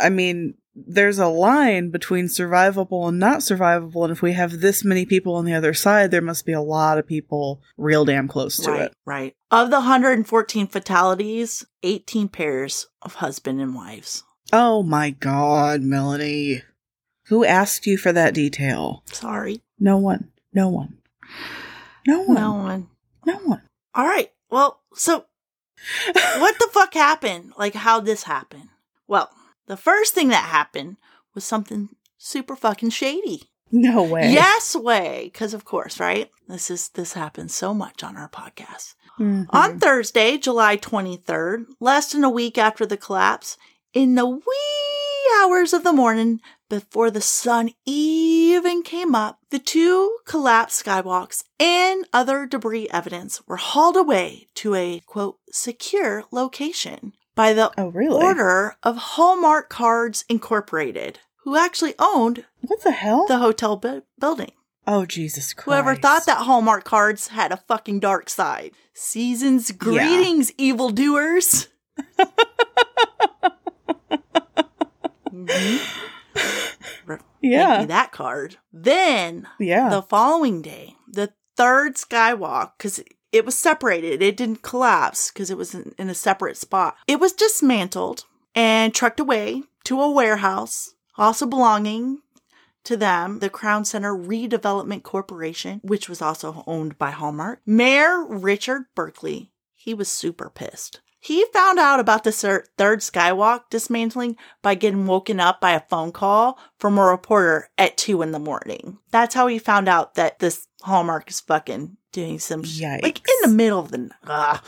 I 0.00 0.10
mean, 0.10 0.54
there's 0.76 1.18
a 1.18 1.28
line 1.28 1.90
between 1.90 2.26
survivable 2.26 3.08
and 3.08 3.18
not 3.18 3.38
survivable. 3.38 4.04
And 4.04 4.12
if 4.12 4.20
we 4.20 4.34
have 4.34 4.60
this 4.60 4.84
many 4.84 5.06
people 5.06 5.34
on 5.34 5.46
the 5.46 5.54
other 5.54 5.72
side, 5.72 6.10
there 6.10 6.20
must 6.20 6.44
be 6.44 6.52
a 6.52 6.60
lot 6.60 6.98
of 6.98 7.06
people 7.06 7.62
real 7.78 8.04
damn 8.04 8.28
close 8.28 8.58
to 8.58 8.70
right, 8.70 8.80
it. 8.82 8.92
Right. 9.06 9.34
Of 9.50 9.70
the 9.70 9.78
114 9.78 10.66
fatalities, 10.66 11.64
18 11.82 12.28
pairs 12.28 12.88
of 13.00 13.14
husband 13.14 13.60
and 13.60 13.74
wives. 13.74 14.22
Oh 14.52 14.82
my 14.82 15.10
God, 15.10 15.80
Melanie. 15.80 16.62
Who 17.28 17.44
asked 17.44 17.86
you 17.86 17.96
for 17.96 18.12
that 18.12 18.34
detail? 18.34 19.02
Sorry. 19.06 19.62
No 19.80 19.96
one. 19.96 20.30
No 20.52 20.68
one. 20.68 20.98
No 22.06 22.20
one. 22.22 22.34
No 22.34 22.52
one. 22.52 22.88
No 23.24 23.36
one. 23.38 23.62
All 23.94 24.06
right. 24.06 24.30
Well, 24.50 24.80
so 24.94 25.24
what 26.38 26.58
the 26.58 26.68
fuck 26.70 26.94
happened? 26.94 27.52
Like, 27.58 27.74
how 27.74 28.00
this 28.00 28.22
happened? 28.24 28.68
Well, 29.08 29.30
The 29.66 29.76
first 29.76 30.14
thing 30.14 30.28
that 30.28 30.44
happened 30.48 30.96
was 31.34 31.44
something 31.44 31.90
super 32.18 32.56
fucking 32.56 32.90
shady. 32.90 33.50
No 33.72 34.02
way. 34.02 34.32
Yes 34.32 34.76
way, 34.76 35.30
because 35.32 35.52
of 35.52 35.64
course, 35.64 35.98
right? 35.98 36.30
This 36.48 36.70
is 36.70 36.90
this 36.90 37.14
happens 37.14 37.54
so 37.54 37.74
much 37.74 38.02
on 38.04 38.16
our 38.16 38.28
podcast. 38.28 38.94
Mhm. 39.18 39.46
On 39.50 39.78
Thursday, 39.80 40.38
July 40.38 40.76
23rd, 40.76 41.66
less 41.80 42.12
than 42.12 42.22
a 42.22 42.30
week 42.30 42.58
after 42.58 42.86
the 42.86 42.96
collapse, 42.96 43.56
in 43.92 44.14
the 44.14 44.26
wee 44.26 45.30
hours 45.40 45.72
of 45.72 45.82
the 45.82 45.92
morning 45.92 46.40
before 46.68 47.10
the 47.10 47.20
sun 47.20 47.70
even 47.84 48.82
came 48.82 49.14
up, 49.14 49.38
the 49.50 49.58
two 49.58 50.18
collapsed 50.26 50.84
skywalks 50.84 51.42
and 51.58 52.06
other 52.12 52.46
debris 52.46 52.88
evidence 52.90 53.40
were 53.46 53.56
hauled 53.56 53.96
away 53.96 54.46
to 54.54 54.74
a 54.74 55.00
quote 55.06 55.38
secure 55.50 56.24
location 56.30 57.14
by 57.36 57.52
the 57.52 57.70
Oh, 57.78 57.88
really? 57.88 58.20
order 58.20 58.74
of 58.82 58.96
Hallmark 58.96 59.68
Cards 59.68 60.24
Incorporated, 60.28 61.20
who 61.44 61.56
actually 61.56 61.94
owned 62.00 62.44
What 62.62 62.82
the 62.82 62.90
hell? 62.90 63.26
the 63.28 63.38
hotel 63.38 63.76
bu- 63.76 64.02
building. 64.18 64.50
oh, 64.88 65.06
Jesus 65.06 65.52
Christ. 65.52 65.66
Whoever 65.66 65.94
thought 65.94 66.26
that 66.26 66.38
Hallmark 66.38 66.82
cards 66.84 67.28
had 67.28 67.52
a 67.52 67.56
fucking 67.68 68.00
dark 68.00 68.28
side. 68.30 68.72
Season's 68.94 69.70
greetings, 69.70 70.50
evildoers. 70.58 71.68
Mhm. 75.32 75.80
Make 77.06 77.20
me 77.42 77.50
Yeah. 77.52 77.84
that 77.84 78.12
card. 78.12 78.56
Then 78.72 79.46
Yeah. 79.58 79.88
the 79.90 80.02
following 80.02 80.62
day, 80.62 80.96
the 81.06 81.32
third 81.56 81.96
skywalk, 81.96 82.72
because 82.78 83.00
it 83.36 83.44
was 83.44 83.58
separated, 83.58 84.22
it 84.22 84.36
didn't 84.36 84.62
collapse 84.62 85.30
because 85.30 85.50
it 85.50 85.56
was 85.56 85.74
in, 85.74 85.94
in 85.98 86.08
a 86.08 86.14
separate 86.14 86.56
spot. 86.56 86.96
It 87.06 87.20
was 87.20 87.32
dismantled 87.32 88.24
and 88.54 88.94
trucked 88.94 89.20
away 89.20 89.62
to 89.84 90.00
a 90.00 90.10
warehouse, 90.10 90.94
also 91.16 91.46
belonging 91.46 92.22
to 92.84 92.96
them, 92.96 93.40
the 93.40 93.50
Crown 93.50 93.84
Center 93.84 94.14
Redevelopment 94.14 95.02
Corporation, 95.02 95.80
which 95.82 96.08
was 96.08 96.22
also 96.22 96.64
owned 96.66 96.98
by 96.98 97.10
Hallmark. 97.10 97.60
Mayor 97.66 98.24
Richard 98.24 98.84
Berkley, 98.94 99.50
he 99.74 99.92
was 99.92 100.08
super 100.08 100.48
pissed. 100.48 101.00
He 101.18 101.44
found 101.52 101.80
out 101.80 101.98
about 101.98 102.22
the 102.22 102.30
third 102.30 103.00
skywalk 103.00 103.62
dismantling 103.68 104.36
by 104.62 104.76
getting 104.76 105.06
woken 105.06 105.40
up 105.40 105.60
by 105.60 105.72
a 105.72 105.80
phone 105.80 106.12
call 106.12 106.56
from 106.78 106.98
a 106.98 107.02
reporter 107.02 107.68
at 107.76 107.96
two 107.96 108.22
in 108.22 108.30
the 108.30 108.38
morning. 108.38 108.98
That's 109.10 109.34
how 109.34 109.48
he 109.48 109.58
found 109.58 109.88
out 109.88 110.14
that 110.14 110.38
this 110.38 110.68
Hallmark 110.82 111.28
is 111.28 111.40
fucking 111.40 111.96
doing 112.16 112.38
some 112.38 112.64
sh- 112.64 112.80
like 112.80 113.18
in 113.18 113.50
the 113.50 113.54
middle 113.54 113.78
of 113.78 113.90
the 113.90 113.98
night. 113.98 114.12
Ugh. 114.26 114.60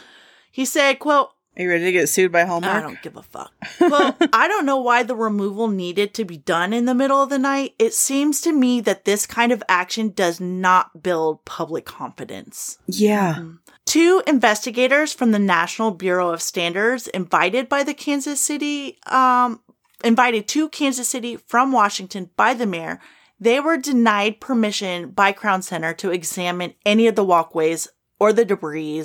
He 0.52 0.66
said, 0.66 0.98
"quote 0.98 1.30
Are 1.56 1.62
you 1.62 1.70
ready 1.70 1.84
to 1.84 1.92
get 1.92 2.08
sued 2.08 2.30
by 2.30 2.44
Hallmark? 2.44 2.76
I 2.76 2.80
don't 2.82 3.02
give 3.02 3.16
a 3.16 3.22
fuck. 3.22 3.52
Well, 3.80 4.14
I 4.34 4.46
don't 4.48 4.66
know 4.66 4.76
why 4.76 5.02
the 5.02 5.16
removal 5.16 5.66
needed 5.68 6.12
to 6.14 6.26
be 6.26 6.36
done 6.36 6.74
in 6.74 6.84
the 6.84 6.94
middle 6.94 7.22
of 7.22 7.30
the 7.30 7.38
night. 7.38 7.74
It 7.78 7.94
seems 7.94 8.42
to 8.42 8.52
me 8.52 8.82
that 8.82 9.06
this 9.06 9.26
kind 9.26 9.50
of 9.50 9.62
action 9.66 10.10
does 10.10 10.40
not 10.40 11.02
build 11.02 11.44
public 11.46 11.86
confidence. 11.86 12.78
Yeah. 12.86 13.42
Two 13.86 14.22
investigators 14.26 15.14
from 15.14 15.32
the 15.32 15.38
National 15.38 15.90
Bureau 15.90 16.28
of 16.28 16.42
Standards 16.42 17.08
invited 17.08 17.70
by 17.70 17.82
the 17.82 17.94
Kansas 17.94 18.40
City, 18.42 18.98
um, 19.06 19.62
invited 20.04 20.46
to 20.48 20.68
Kansas 20.68 21.08
City 21.08 21.36
from 21.36 21.72
Washington 21.72 22.28
by 22.36 22.52
the 22.52 22.66
mayor, 22.66 23.00
they 23.40 23.60
were 23.60 23.76
denied 23.76 24.40
permission 24.40 25.10
by 25.10 25.32
Crown 25.32 25.62
Center 25.62 25.94
to 25.94 26.10
examine 26.10 26.74
any 26.84 27.06
of 27.06 27.14
the 27.14 27.24
walkways 27.24 27.88
or 28.18 28.32
the 28.32 28.44
debris 28.44 29.04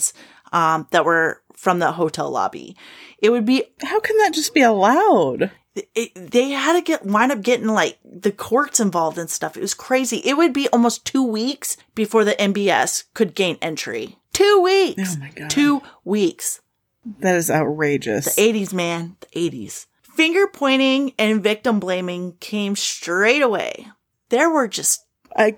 um, 0.52 0.88
that 0.92 1.06
were 1.06 1.42
from 1.56 1.80
the 1.80 1.94
hotel 1.94 2.30
lobby. 2.30 2.76
It 3.20 3.30
would 3.30 3.46
be 3.46 3.64
How 3.82 4.00
can 4.00 4.18
that 4.20 4.34
just 4.34 4.54
be 4.54 4.62
allowed? 4.62 5.52
it, 5.76 6.32
they 6.32 6.50
had 6.50 6.74
to 6.74 6.82
get 6.82 7.06
wind 7.06 7.32
up 7.32 7.42
getting 7.42 7.68
like 7.68 7.98
the 8.04 8.32
courts 8.32 8.80
involved 8.80 9.18
and 9.18 9.30
stuff. 9.30 9.58
It 9.58 9.62
was 9.62 9.74
crazy. 9.74 10.18
It 10.18 10.38
would 10.38 10.54
be 10.54 10.68
almost 10.70 11.06
two 11.06 11.24
weeks 11.24 11.78
before 11.96 12.24
the 12.24 12.34
NBS 12.34 13.06
could 13.14 13.36
gain 13.36 13.58
entry. 13.62 14.18
Two 14.34 14.62
weeks. 14.64 15.16
Oh 15.16 15.20
my 15.20 15.30
God. 15.30 15.50
Two 15.50 15.82
weeks. 16.04 16.62
That 17.20 17.36
is 17.36 17.52
outrageous. 17.52 18.36
The 18.36 18.54
80s, 18.54 18.74
man. 18.74 19.18
The 19.20 19.50
80s. 19.50 19.88
Finger 20.16 20.48
pointing 20.48 21.14
and 21.18 21.44
victim 21.44 21.80
blaming 21.80 22.34
came 22.40 22.76
straight 22.76 23.42
away. 23.42 23.88
There 24.34 24.50
were 24.50 24.68
just, 24.68 25.06
I, 25.38 25.56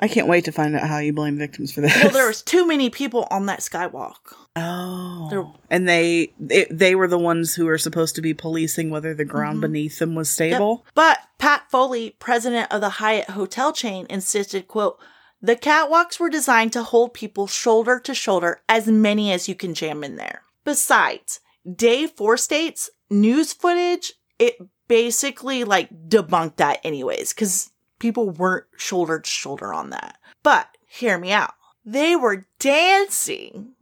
I 0.00 0.06
can't 0.08 0.28
wait 0.28 0.44
to 0.44 0.52
find 0.52 0.76
out 0.76 0.86
how 0.86 0.98
you 0.98 1.14
blame 1.14 1.38
victims 1.38 1.72
for 1.72 1.80
this. 1.80 1.96
well, 2.02 2.12
there 2.12 2.26
was 2.26 2.42
too 2.42 2.66
many 2.66 2.90
people 2.90 3.26
on 3.30 3.46
that 3.46 3.60
skywalk. 3.60 4.16
oh, 4.54 5.28
There- 5.30 5.50
and 5.70 5.88
they, 5.88 6.34
they 6.38 6.66
they 6.70 6.94
were 6.94 7.08
the 7.08 7.18
ones 7.18 7.54
who 7.54 7.64
were 7.64 7.78
supposed 7.78 8.14
to 8.16 8.20
be 8.20 8.34
policing 8.34 8.90
whether 8.90 9.14
the 9.14 9.24
ground 9.24 9.54
mm-hmm. 9.56 9.72
beneath 9.72 9.98
them 9.98 10.14
was 10.14 10.28
Yep. 10.28 10.34
stable. 10.34 10.84
But 10.94 11.20
Pat 11.38 11.70
Foley, 11.70 12.14
president 12.18 12.70
of 12.70 12.82
the 12.82 12.90
Hyatt 13.00 13.30
hotel 13.30 13.72
chain, 13.72 14.06
insisted, 14.10 14.68
quote, 14.68 14.98
the 15.40 15.56
catwalks 15.56 16.20
were 16.20 16.28
designed 16.28 16.72
to 16.74 16.82
hold 16.82 17.14
people 17.14 17.46
shoulder 17.46 17.98
to 18.00 18.14
shoulder, 18.14 18.60
as 18.68 18.86
many 18.86 19.32
as 19.32 19.48
you 19.48 19.54
can 19.54 19.72
jam 19.74 20.04
in 20.04 20.16
there. 20.16 20.42
Besides, 20.64 21.40
Day 21.74 22.06
Four 22.06 22.36
States 22.36 22.90
news 23.10 23.52
footage, 23.54 24.12
it 24.38 24.54
basically 24.86 25.64
like 25.64 25.88
debunked 26.08 26.56
that 26.58 26.78
anyways, 26.84 27.32
because 27.32 27.71
people 28.02 28.28
weren't 28.30 28.64
shoulder 28.76 29.20
to 29.20 29.30
shoulder 29.30 29.72
on 29.72 29.90
that. 29.90 30.18
But 30.42 30.68
hear 30.88 31.16
me 31.16 31.30
out. 31.32 31.54
They 31.84 32.16
were 32.16 32.46
dancing. 32.58 33.74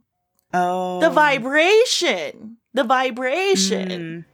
Oh, 0.53 0.99
The 1.01 1.09
vibration. 1.09 2.57
The 2.73 2.83
vibration. 2.83 3.89
Mm. 3.89 4.25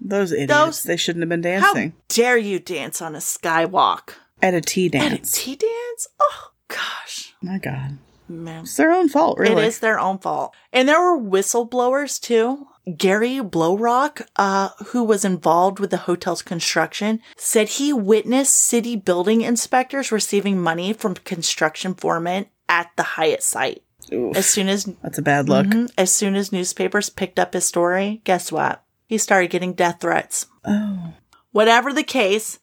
Those 0.00 0.32
idiots. 0.32 0.52
Those- 0.52 0.82
they 0.84 0.96
shouldn't 0.96 1.22
have 1.22 1.28
been 1.28 1.42
dancing. 1.42 1.90
How 1.90 1.96
dare 2.08 2.38
you 2.38 2.58
dance 2.58 3.02
on 3.02 3.14
a 3.14 3.18
skywalk? 3.18 4.14
at 4.40 4.54
a 4.54 4.60
tea 4.60 4.88
dance. 4.88 5.12
At 5.12 5.18
a 5.18 5.32
tea 5.32 5.56
dance? 5.56 6.06
Oh 6.20 6.50
gosh. 6.68 7.34
My 7.42 7.58
God, 7.58 7.98
Man. 8.28 8.62
it's 8.62 8.76
their 8.76 8.92
own 8.92 9.08
fault, 9.08 9.36
really. 9.38 9.62
It 9.64 9.66
is 9.66 9.80
their 9.80 9.98
own 9.98 10.18
fault. 10.18 10.54
And 10.72 10.88
there 10.88 11.00
were 11.00 11.18
whistleblowers 11.18 12.20
too. 12.20 12.68
Gary 12.96 13.40
Blowrock, 13.40 14.22
uh, 14.36 14.70
who 14.86 15.02
was 15.04 15.24
involved 15.24 15.78
with 15.78 15.90
the 15.90 15.96
hotel's 15.98 16.42
construction, 16.42 17.20
said 17.36 17.68
he 17.68 17.92
witnessed 17.92 18.54
city 18.54 18.96
building 18.96 19.40
inspectors 19.42 20.12
receiving 20.12 20.60
money 20.60 20.92
from 20.92 21.14
construction 21.14 21.94
foremen 21.94 22.46
at 22.68 22.90
the 22.96 23.02
Hyatt 23.02 23.42
site. 23.42 23.82
Oof, 24.12 24.36
As 24.36 24.46
soon 24.46 24.68
as 24.68 24.84
that's 25.02 25.18
a 25.18 25.22
bad 25.22 25.48
look. 25.48 25.66
Mhm. 25.66 25.90
as 25.98 26.12
soon 26.12 26.34
as 26.34 26.52
newspapers 26.52 27.10
picked 27.10 27.38
up 27.38 27.52
his 27.52 27.64
story, 27.64 28.22
guess 28.24 28.50
what? 28.50 28.82
He 29.06 29.18
started 29.18 29.50
getting 29.50 29.72
death 29.74 29.98
threats. 30.00 30.46
Oh, 30.64 31.12
Whatever 31.52 31.92
the 31.92 32.02
case, 32.02 32.58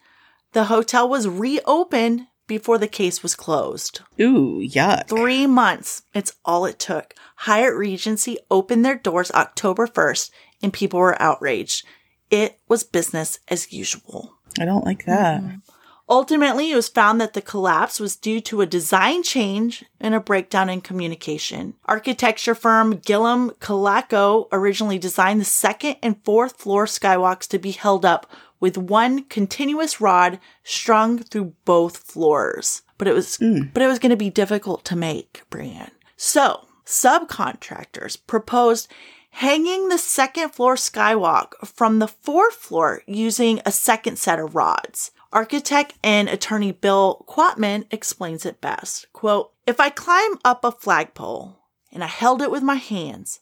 the 0.54 0.66
hotel 0.66 1.08
was 1.10 1.28
reopened 1.28 2.28
before 2.48 2.78
the 2.78 2.88
case 2.88 3.24
was 3.24 3.36
closed. 3.36 4.02
ooh, 4.20 4.60
yuck. 4.62 5.08
Three 5.08 5.48
months. 5.48 6.04
It's 6.14 6.34
all 6.44 6.66
it 6.66 6.80
took. 6.80 7.14
Hyatt 7.38 7.74
Regency 7.74 8.38
opened 8.50 8.86
their 8.86 8.98
doors 8.98 9.32
October 9.32 9.88
1st 9.88 10.32
and 10.62 10.74
people 10.74 11.00
were 11.00 11.22
outraged. 11.22 11.86
It 12.30 12.60
was 12.68 12.84
business 12.84 13.40
as 13.48 13.72
usual. 13.72 14.34
I 14.60 14.66
don't 14.66 14.86
like 14.86 15.06
that. 15.06 15.42
Mm-hmm. 15.42 15.58
Ultimately, 16.08 16.72
it 16.72 16.76
was 16.76 16.88
found 16.88 17.20
that 17.20 17.34
the 17.34 17.42
collapse 17.42 18.00
was 18.00 18.16
due 18.16 18.40
to 18.42 18.62
a 18.62 18.68
design 18.68 19.24
change 19.24 19.84
and 20.00 20.14
a 20.14 20.20
breakdown 20.20 20.70
in 20.70 20.82
communication. 20.82 21.74
Architecture 21.86 22.54
firm 22.54 22.98
Gillum 22.98 23.50
Colaco 23.60 24.48
originally 24.52 25.00
designed 25.00 25.42
the 25.42 25.46
second 25.46 25.96
and 26.04 26.24
fourth 26.24 26.58
floor 26.58 26.86
skywalks 26.86 27.48
to 27.48 27.58
be 27.58 27.72
held 27.72 28.06
up 28.06 28.30
with 28.66 28.80
one 28.80 29.24
continuous 29.26 30.02
rod 30.02 30.40
strung 30.64 31.20
through 31.20 31.54
both 31.66 31.98
floors. 31.98 32.82
But 32.98 33.08
it 33.08 33.14
was 33.14 33.36
hmm. 33.36 33.66
but 33.72 33.84
it 33.84 33.88
was 33.88 34.00
going 34.00 34.10
to 34.10 34.16
be 34.16 34.32
difficult 34.32 34.84
to 34.86 34.96
make, 34.96 35.44
Brienne. 35.52 35.92
So, 36.18 36.66
subcontractors 36.84 38.18
proposed 38.26 38.88
hanging 39.30 39.90
the 39.90 40.00
second 40.00 40.50
floor 40.50 40.74
skywalk 40.74 41.52
from 41.64 42.00
the 42.00 42.08
fourth 42.08 42.56
floor 42.56 43.04
using 43.06 43.62
a 43.68 43.72
second 43.72 44.18
set 44.18 44.40
of 44.40 44.56
rods. 44.56 45.12
Architect 45.32 45.94
and 46.04 46.28
attorney 46.28 46.72
Bill 46.72 47.24
Quatman 47.28 47.86
explains 47.92 48.48
it 48.48 48.62
best. 48.62 49.06
Quote, 49.14 49.52
if 49.68 49.80
I 49.80 49.92
climb 49.92 50.40
up 50.44 50.66
a 50.66 50.72
flagpole 50.72 51.60
and 51.92 52.04
I 52.04 52.08
held 52.08 52.42
it 52.42 52.50
with 52.50 52.64
my 52.64 52.76
hands, 52.76 53.42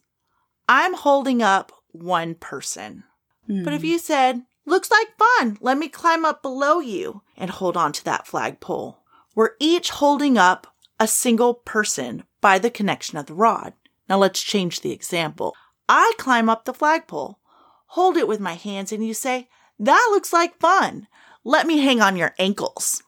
I'm 0.67 0.95
holding 0.95 1.41
up 1.41 1.71
one 1.93 2.35
person. 2.35 3.05
But 3.47 3.73
if 3.73 3.81
hmm. 3.81 3.87
you 3.87 3.99
said, 3.99 4.43
looks 4.65 4.89
like 4.91 5.17
fun, 5.17 5.57
let 5.61 5.77
me 5.77 5.89
climb 5.89 6.25
up 6.25 6.41
below 6.41 6.79
you 6.79 7.21
and 7.37 7.49
hold 7.49 7.75
on 7.77 7.91
to 7.93 8.05
that 8.05 8.27
flagpole, 8.27 8.99
we're 9.35 9.51
each 9.59 9.89
holding 9.89 10.37
up 10.37 10.67
a 10.99 11.07
single 11.07 11.53
person 11.53 12.23
by 12.41 12.59
the 12.59 12.69
connection 12.69 13.17
of 13.17 13.25
the 13.25 13.33
rod. 13.33 13.73
Now 14.07 14.17
let's 14.17 14.41
change 14.41 14.81
the 14.81 14.91
example. 14.91 15.55
I 15.89 16.13
climb 16.17 16.49
up 16.49 16.65
the 16.65 16.73
flagpole, 16.73 17.39
hold 17.87 18.17
it 18.17 18.27
with 18.27 18.39
my 18.39 18.53
hands, 18.53 18.91
and 18.91 19.05
you 19.05 19.13
say, 19.13 19.49
that 19.79 20.07
looks 20.11 20.31
like 20.31 20.59
fun. 20.59 21.07
Let 21.43 21.67
me 21.67 21.79
hang 21.79 22.01
on 22.01 22.15
your 22.15 22.33
ankles. 22.39 23.03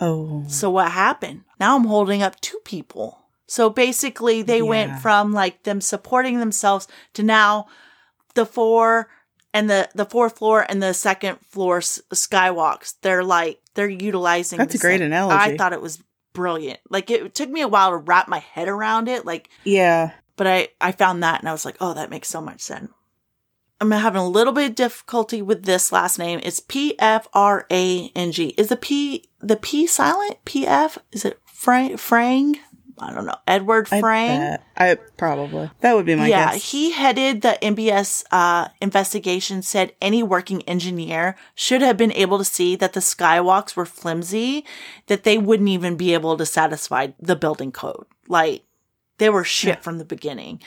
Oh, 0.00 0.44
So 0.48 0.70
what 0.70 0.90
happened? 0.90 1.44
Now 1.58 1.76
I'm 1.76 1.84
holding 1.84 2.22
up 2.22 2.40
two 2.40 2.58
people. 2.64 3.20
So 3.46 3.70
basically 3.70 4.42
they 4.42 4.58
Yeah. 4.58 4.62
went 4.68 4.98
from 5.00 5.32
like 5.32 5.62
them 5.62 5.80
supporting 5.80 6.38
themselves 6.38 6.88
to 7.14 7.22
now 7.22 7.66
the 8.34 8.46
four 8.46 9.08
and 9.54 9.70
the 9.70 9.88
the 9.94 10.04
fourth 10.04 10.36
floor 10.38 10.66
and 10.68 10.82
the 10.82 10.92
second 10.92 11.38
floor 11.40 11.78
s- 11.78 12.02
skywalks. 12.12 12.94
They're 13.00 13.24
like 13.24 13.60
they're 13.74 13.88
utilizing. 13.88 14.58
That's 14.58 14.74
the 14.74 14.78
a 14.78 14.80
great 14.80 14.98
same- 14.98 15.06
analogy. 15.06 15.52
I 15.54 15.56
thought 15.56 15.72
it 15.72 15.80
was 15.80 16.02
brilliant. 16.34 16.80
Like 16.90 17.10
it 17.10 17.34
took 17.34 17.48
me 17.48 17.62
a 17.62 17.68
while 17.68 17.90
to 17.90 17.96
wrap 17.96 18.28
my 18.28 18.40
head 18.40 18.68
around 18.68 19.08
it. 19.08 19.24
Like, 19.24 19.48
Yeah. 19.64 20.10
but 20.36 20.46
I 20.46 20.68
I 20.80 20.92
found 20.92 21.22
that 21.22 21.40
and 21.40 21.48
I 21.48 21.52
was 21.52 21.64
like, 21.64 21.76
oh, 21.80 21.94
that 21.94 22.10
makes 22.10 22.28
so 22.28 22.40
much 22.42 22.60
sense. 22.60 22.90
I'm 23.80 23.90
having 23.90 24.20
a 24.22 24.28
little 24.28 24.52
bit 24.52 24.70
of 24.70 24.74
difficulty 24.76 25.42
with 25.42 25.64
this 25.64 25.92
last 25.92 26.18
name. 26.18 26.40
It's 26.42 26.60
P 26.60 26.94
F 26.98 27.28
R 27.32 27.66
A 27.70 28.08
N 28.14 28.32
G. 28.32 28.48
Is 28.58 28.68
the 28.68 28.76
P 28.76 29.28
the 29.40 29.56
P 29.56 29.86
silent? 29.86 30.38
P 30.44 30.66
F? 30.66 30.98
Is 31.12 31.24
it 31.24 31.38
Frank? 31.44 31.98
Frang? 32.00 32.56
I 32.98 33.12
don't 33.12 33.26
know. 33.26 33.36
Edward 33.46 33.88
I 33.90 34.00
Frang. 34.00 34.28
bet. 34.28 34.64
I 34.76 34.94
probably. 35.16 35.70
That 35.80 35.94
would 35.94 36.06
be 36.06 36.14
my 36.14 36.28
yeah, 36.28 36.52
guess. 36.52 36.70
he 36.70 36.92
headed 36.92 37.42
the 37.42 37.58
NBS 37.60 38.24
uh, 38.30 38.68
investigation. 38.80 39.62
Said 39.62 39.94
any 40.00 40.22
working 40.22 40.62
engineer 40.62 41.36
should 41.54 41.82
have 41.82 41.96
been 41.96 42.12
able 42.12 42.38
to 42.38 42.44
see 42.44 42.76
that 42.76 42.92
the 42.92 43.00
skywalks 43.00 43.76
were 43.76 43.86
flimsy, 43.86 44.64
that 45.06 45.24
they 45.24 45.38
wouldn't 45.38 45.68
even 45.68 45.96
be 45.96 46.14
able 46.14 46.36
to 46.36 46.46
satisfy 46.46 47.08
the 47.18 47.36
building 47.36 47.72
code. 47.72 48.06
Like 48.28 48.64
they 49.18 49.30
were 49.30 49.44
shit 49.44 49.82
from 49.82 49.98
the 49.98 50.04
beginning. 50.04 50.60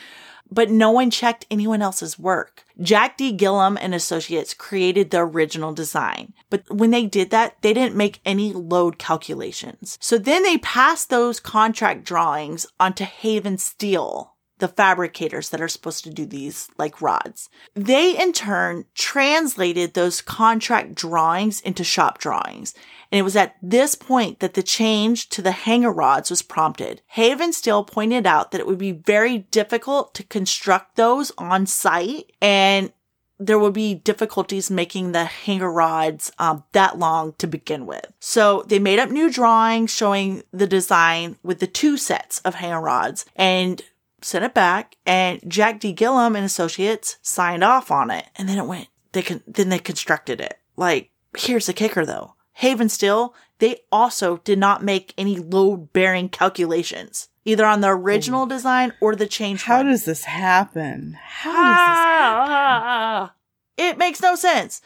But 0.50 0.70
no 0.70 0.92
one 0.92 1.12
checked 1.12 1.46
anyone 1.50 1.82
else's 1.82 2.18
work. 2.18 2.64
Jack 2.82 3.18
D. 3.18 3.32
Gillum 3.32 3.78
and 3.82 3.94
Associates 3.94 4.54
created 4.54 5.12
the 5.12 5.20
original 5.20 5.74
design. 5.74 6.34
But 6.50 6.64
when 6.70 6.92
they 6.92 7.06
did 7.06 7.32
that, 7.32 7.62
they 7.62 7.74
didn't 7.74 7.96
make 7.96 8.22
any 8.26 8.54
load 8.54 8.98
calculations. 8.98 9.98
So 10.00 10.18
then 10.18 10.44
they 10.44 10.58
passed 10.60 11.10
those 11.10 11.40
contract 11.40 12.04
drawings 12.04 12.66
onto 12.80 13.04
Haven 13.04 13.58
Steel, 13.58 14.34
the 14.60 14.68
fabricators 14.68 15.50
that 15.50 15.62
are 15.62 15.68
supposed 15.68 16.04
to 16.04 16.10
do 16.10 16.26
these 16.26 16.70
like 16.78 17.02
rods. 17.02 17.50
They 17.76 18.18
in 18.18 18.34
turn 18.34 18.86
translated 18.96 19.94
those 19.94 20.22
contract 20.22 20.96
drawings 20.96 21.62
into 21.62 21.84
shop 21.84 22.18
drawings. 22.18 22.74
And 23.12 23.20
it 23.20 23.24
was 23.24 23.36
at 23.36 23.56
this 23.62 23.96
point 23.96 24.40
that 24.40 24.54
the 24.54 24.64
change 24.64 25.30
to 25.30 25.42
the 25.42 25.52
hanger 25.52 25.92
rods 25.92 26.30
was 26.30 26.42
prompted. 26.42 27.02
Haven 27.08 27.54
Steel 27.54 27.84
pointed 27.84 28.26
out 28.26 28.52
that 28.52 28.60
it 28.60 28.68
would 28.68 28.78
be 28.78 28.92
very 28.92 29.40
difficult 29.40 30.14
to 30.16 30.24
construct 30.24 30.96
those 30.96 31.32
on 31.38 31.66
site 31.66 32.32
and 32.42 32.92
there 33.40 33.60
would 33.60 33.74
be 33.74 33.94
difficulties 33.94 34.72
making 34.72 35.12
the 35.12 35.26
hanger 35.26 35.72
rods 35.72 36.32
um, 36.40 36.64
that 36.72 36.98
long 36.98 37.34
to 37.38 37.48
begin 37.48 37.86
with. 37.86 38.12
So 38.20 38.64
they 38.68 38.80
made 38.80 39.00
up 39.00 39.12
new 39.12 39.32
drawings 39.32 39.94
showing 39.94 40.44
the 40.52 40.68
design 40.68 41.38
with 41.44 41.60
the 41.60 41.68
two 41.68 41.98
sets 41.98 42.40
of 42.40 42.56
hanger 42.56 42.82
rods 42.82 43.26
and 43.36 43.82
sent 44.22 44.46
it 44.46 44.54
back. 44.54 44.98
And 45.06 45.42
Jack 45.48 45.80
D. 45.80 45.94
Gillum 45.94 46.36
and 46.36 46.46
Associates 46.46 47.18
signed 47.22 47.64
off 47.64 47.92
on 47.92 48.12
it. 48.12 48.26
And 48.36 48.48
then 48.48 48.58
it 48.58 48.66
went. 48.66 48.88
They 49.12 49.22
can 49.22 49.44
then 49.48 49.70
they 49.70 49.80
constructed 49.80 50.42
it. 50.42 50.60
Like 50.76 51.12
here's 51.38 51.66
the 51.66 51.74
kicker 51.74 52.06
though. 52.06 52.36
Haven 52.54 52.90
Steel, 52.90 53.36
they 53.60 53.82
also 53.92 54.38
did 54.38 54.58
not 54.58 54.84
make 54.84 55.14
any 55.16 55.38
load 55.38 55.94
bearing 55.94 56.28
calculations, 56.28 57.30
either 57.46 57.66
on 57.66 57.82
the 57.82 57.90
original 57.90 58.48
design 58.48 58.94
or 59.00 59.16
the 59.16 59.28
change. 59.28 59.64
How 59.64 59.78
one. 59.78 59.88
does 59.88 60.06
this 60.06 60.24
happen? 60.24 61.18
How 61.22 61.52
does 61.52 61.78
Ah, 61.80 63.34
it 63.78 63.98
makes 64.00 64.22
no 64.22 64.36
sense. 64.36 64.82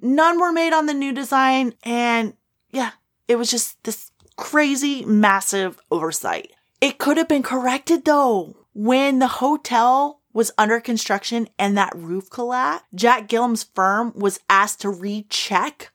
None 0.00 0.38
were 0.38 0.52
made 0.52 0.74
on 0.74 0.84
the 0.84 0.92
new 0.94 1.12
design, 1.12 1.72
and 1.82 2.34
yeah, 2.70 2.90
it 3.26 3.36
was 3.36 3.50
just 3.50 3.82
this 3.84 4.10
crazy, 4.36 5.04
massive 5.04 5.80
oversight. 5.90 6.52
It 6.80 6.98
could 6.98 7.16
have 7.16 7.28
been 7.28 7.42
corrected 7.42 8.04
though. 8.04 8.56
When 8.74 9.18
the 9.18 9.26
hotel 9.26 10.20
was 10.32 10.52
under 10.56 10.80
construction 10.80 11.48
and 11.58 11.76
that 11.76 11.96
roof 11.96 12.30
collapsed, 12.30 12.84
Jack 12.94 13.28
Gillum's 13.28 13.64
firm 13.64 14.12
was 14.14 14.40
asked 14.48 14.80
to 14.82 14.90
recheck 14.90 15.90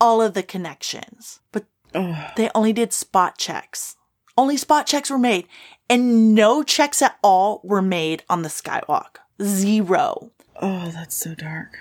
all 0.00 0.22
of 0.22 0.34
the 0.34 0.42
connections, 0.42 1.40
but? 1.50 1.64
Ugh. 1.94 2.32
they 2.36 2.50
only 2.54 2.72
did 2.72 2.92
spot 2.92 3.38
checks. 3.38 3.96
Only 4.36 4.56
spot 4.56 4.86
checks 4.86 5.10
were 5.10 5.18
made, 5.18 5.48
and 5.90 6.34
no 6.34 6.62
checks 6.62 7.02
at 7.02 7.18
all 7.24 7.60
were 7.64 7.82
made 7.82 8.22
on 8.28 8.42
the 8.42 8.48
skywalk. 8.48 9.16
Zero. 9.42 10.30
Oh, 10.60 10.90
that's 10.90 11.16
so 11.16 11.34
dark. 11.34 11.76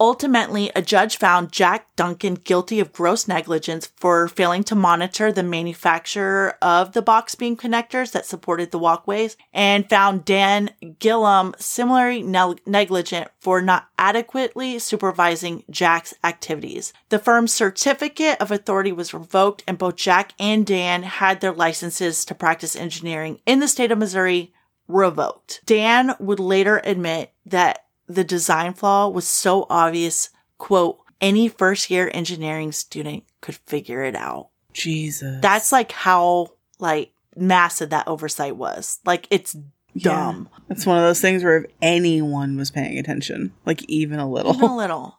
Ultimately, 0.00 0.72
a 0.74 0.82
judge 0.82 1.18
found 1.18 1.52
Jack 1.52 1.94
Duncan 1.94 2.34
guilty 2.34 2.80
of 2.80 2.92
gross 2.92 3.28
negligence 3.28 3.86
for 3.96 4.26
failing 4.26 4.64
to 4.64 4.74
monitor 4.74 5.30
the 5.30 5.44
manufacturer 5.44 6.56
of 6.60 6.92
the 6.92 7.02
box 7.02 7.36
beam 7.36 7.56
connectors 7.56 8.10
that 8.10 8.26
supported 8.26 8.72
the 8.72 8.78
walkways 8.78 9.36
and 9.52 9.88
found 9.88 10.24
Dan 10.24 10.70
Gillum 10.98 11.54
similarly 11.58 12.22
neg- 12.22 12.60
negligent 12.66 13.28
for 13.38 13.62
not 13.62 13.88
adequately 13.96 14.80
supervising 14.80 15.62
Jack's 15.70 16.12
activities. 16.24 16.92
The 17.10 17.20
firm's 17.20 17.52
certificate 17.52 18.40
of 18.40 18.50
authority 18.50 18.90
was 18.90 19.14
revoked 19.14 19.62
and 19.68 19.78
both 19.78 19.94
Jack 19.94 20.32
and 20.40 20.66
Dan 20.66 21.04
had 21.04 21.40
their 21.40 21.52
licenses 21.52 22.24
to 22.24 22.34
practice 22.34 22.74
engineering 22.74 23.38
in 23.46 23.60
the 23.60 23.68
state 23.68 23.92
of 23.92 23.98
Missouri 23.98 24.52
revoked. 24.88 25.62
Dan 25.66 26.14
would 26.18 26.40
later 26.40 26.80
admit 26.84 27.30
that 27.46 27.83
the 28.06 28.24
design 28.24 28.74
flaw 28.74 29.08
was 29.08 29.26
so 29.26 29.66
obvious, 29.70 30.30
quote, 30.58 30.98
any 31.20 31.48
first 31.48 31.90
year 31.90 32.10
engineering 32.12 32.72
student 32.72 33.24
could 33.40 33.54
figure 33.66 34.02
it 34.04 34.14
out. 34.16 34.48
Jesus. 34.72 35.38
That's 35.40 35.72
like 35.72 35.92
how 35.92 36.48
like 36.78 37.12
massive 37.36 37.90
that 37.90 38.08
oversight 38.08 38.56
was. 38.56 38.98
Like 39.04 39.26
it's 39.30 39.54
Yeah. 39.94 40.10
dumb. 40.10 40.48
It's 40.68 40.84
one 40.86 40.98
of 40.98 41.04
those 41.04 41.20
things 41.20 41.44
where 41.44 41.58
if 41.64 41.70
anyone 41.80 42.56
was 42.56 42.70
paying 42.70 42.98
attention, 42.98 43.52
like 43.64 43.82
even 43.88 44.18
a 44.18 44.28
little. 44.28 44.54
Even 44.54 44.68
a 44.70 44.76
little. 44.76 45.18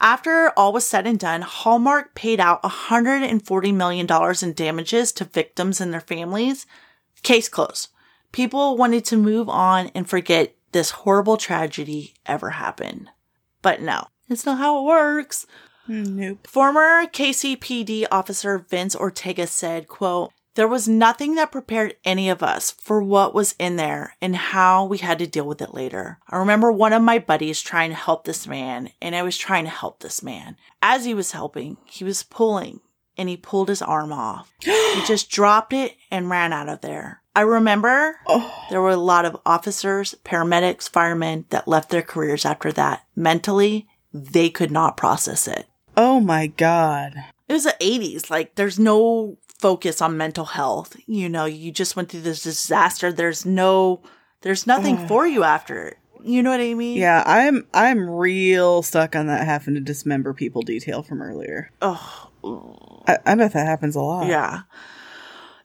After 0.00 0.52
all 0.58 0.72
was 0.74 0.84
said 0.84 1.06
and 1.06 1.18
done, 1.18 1.40
Hallmark 1.42 2.14
paid 2.14 2.38
out 2.40 2.62
$140 2.62 3.74
million 3.74 4.06
in 4.42 4.52
damages 4.52 5.12
to 5.12 5.24
victims 5.24 5.80
and 5.80 5.92
their 5.92 6.00
families. 6.02 6.66
Case 7.22 7.48
closed. 7.48 7.88
People 8.32 8.76
wanted 8.76 9.04
to 9.06 9.16
move 9.16 9.48
on 9.48 9.90
and 9.94 10.06
forget 10.08 10.54
this 10.72 10.90
horrible 10.90 11.36
tragedy 11.36 12.14
ever 12.26 12.50
happened. 12.50 13.10
But 13.62 13.80
no, 13.80 14.08
it's 14.28 14.46
not 14.46 14.58
how 14.58 14.80
it 14.80 14.86
works. 14.86 15.46
nope. 15.88 16.46
Former 16.46 17.06
KCPD 17.06 18.06
officer 18.10 18.58
Vince 18.58 18.94
Ortega 18.94 19.46
said, 19.46 19.88
quote, 19.88 20.32
there 20.56 20.66
was 20.66 20.88
nothing 20.88 21.34
that 21.34 21.52
prepared 21.52 21.96
any 22.02 22.30
of 22.30 22.42
us 22.42 22.70
for 22.70 23.02
what 23.02 23.34
was 23.34 23.54
in 23.58 23.76
there 23.76 24.16
and 24.22 24.34
how 24.34 24.86
we 24.86 24.96
had 24.98 25.18
to 25.18 25.26
deal 25.26 25.46
with 25.46 25.60
it 25.60 25.74
later. 25.74 26.18
I 26.30 26.38
remember 26.38 26.72
one 26.72 26.94
of 26.94 27.02
my 27.02 27.18
buddies 27.18 27.60
trying 27.60 27.90
to 27.90 27.96
help 27.96 28.24
this 28.24 28.46
man, 28.46 28.88
and 29.02 29.14
I 29.14 29.22
was 29.22 29.36
trying 29.36 29.64
to 29.64 29.70
help 29.70 30.00
this 30.00 30.22
man. 30.22 30.56
As 30.80 31.04
he 31.04 31.12
was 31.12 31.32
helping, 31.32 31.76
he 31.84 32.04
was 32.04 32.22
pulling, 32.22 32.80
and 33.18 33.28
he 33.28 33.36
pulled 33.36 33.68
his 33.68 33.82
arm 33.82 34.14
off. 34.14 34.50
he 34.62 35.02
just 35.06 35.30
dropped 35.30 35.74
it 35.74 35.94
and 36.10 36.30
ran 36.30 36.54
out 36.54 36.70
of 36.70 36.80
there. 36.80 37.20
I 37.36 37.42
remember 37.42 38.16
Oh, 38.26 38.64
there 38.70 38.80
were 38.80 38.90
a 38.90 38.96
lot 38.96 39.24
of 39.26 39.36
officers, 39.44 40.14
paramedics, 40.24 40.88
firemen 40.90 41.44
that 41.50 41.68
left 41.68 41.90
their 41.90 42.02
careers 42.02 42.44
after 42.44 42.72
that. 42.72 43.04
Mentally, 43.14 43.86
they 44.12 44.48
could 44.50 44.70
not 44.70 44.96
process 44.96 45.46
it. 45.46 45.66
oh 45.96 46.18
my 46.20 46.46
God. 46.48 47.14
It 47.48 47.52
was 47.52 47.64
the 47.64 47.76
80s. 47.80 48.28
Like, 48.30 48.56
there's 48.56 48.78
no 48.78 49.36
focus 49.58 50.02
on 50.02 50.16
mental 50.16 50.46
health. 50.46 50.96
You 51.06 51.28
know, 51.28 51.44
you 51.44 51.70
just 51.70 51.94
went 51.94 52.08
through 52.08 52.22
this 52.22 52.42
disaster. 52.42 53.12
There's 53.12 53.46
no, 53.46 54.02
there's 54.40 54.66
nothing 54.66 55.06
for 55.06 55.26
you 55.26 55.44
after 55.44 55.86
it. 55.88 55.98
You 56.24 56.42
know 56.42 56.50
what 56.50 56.60
I 56.60 56.74
mean? 56.74 56.96
Yeah, 56.98 57.22
I'm 57.24 57.66
I'm 57.72 58.10
real 58.10 58.82
stuck 58.82 59.14
on 59.14 59.28
that 59.28 59.46
having 59.46 59.74
to 59.74 59.80
dismember 59.80 60.34
people 60.34 60.62
detail 60.62 61.04
from 61.04 61.22
earlier. 61.22 61.70
Oh, 61.80 62.30
I, 63.06 63.18
I 63.24 63.34
bet 63.36 63.52
that 63.52 63.66
happens 63.66 63.94
a 63.94 64.00
lot. 64.00 64.26
yeah. 64.26 64.62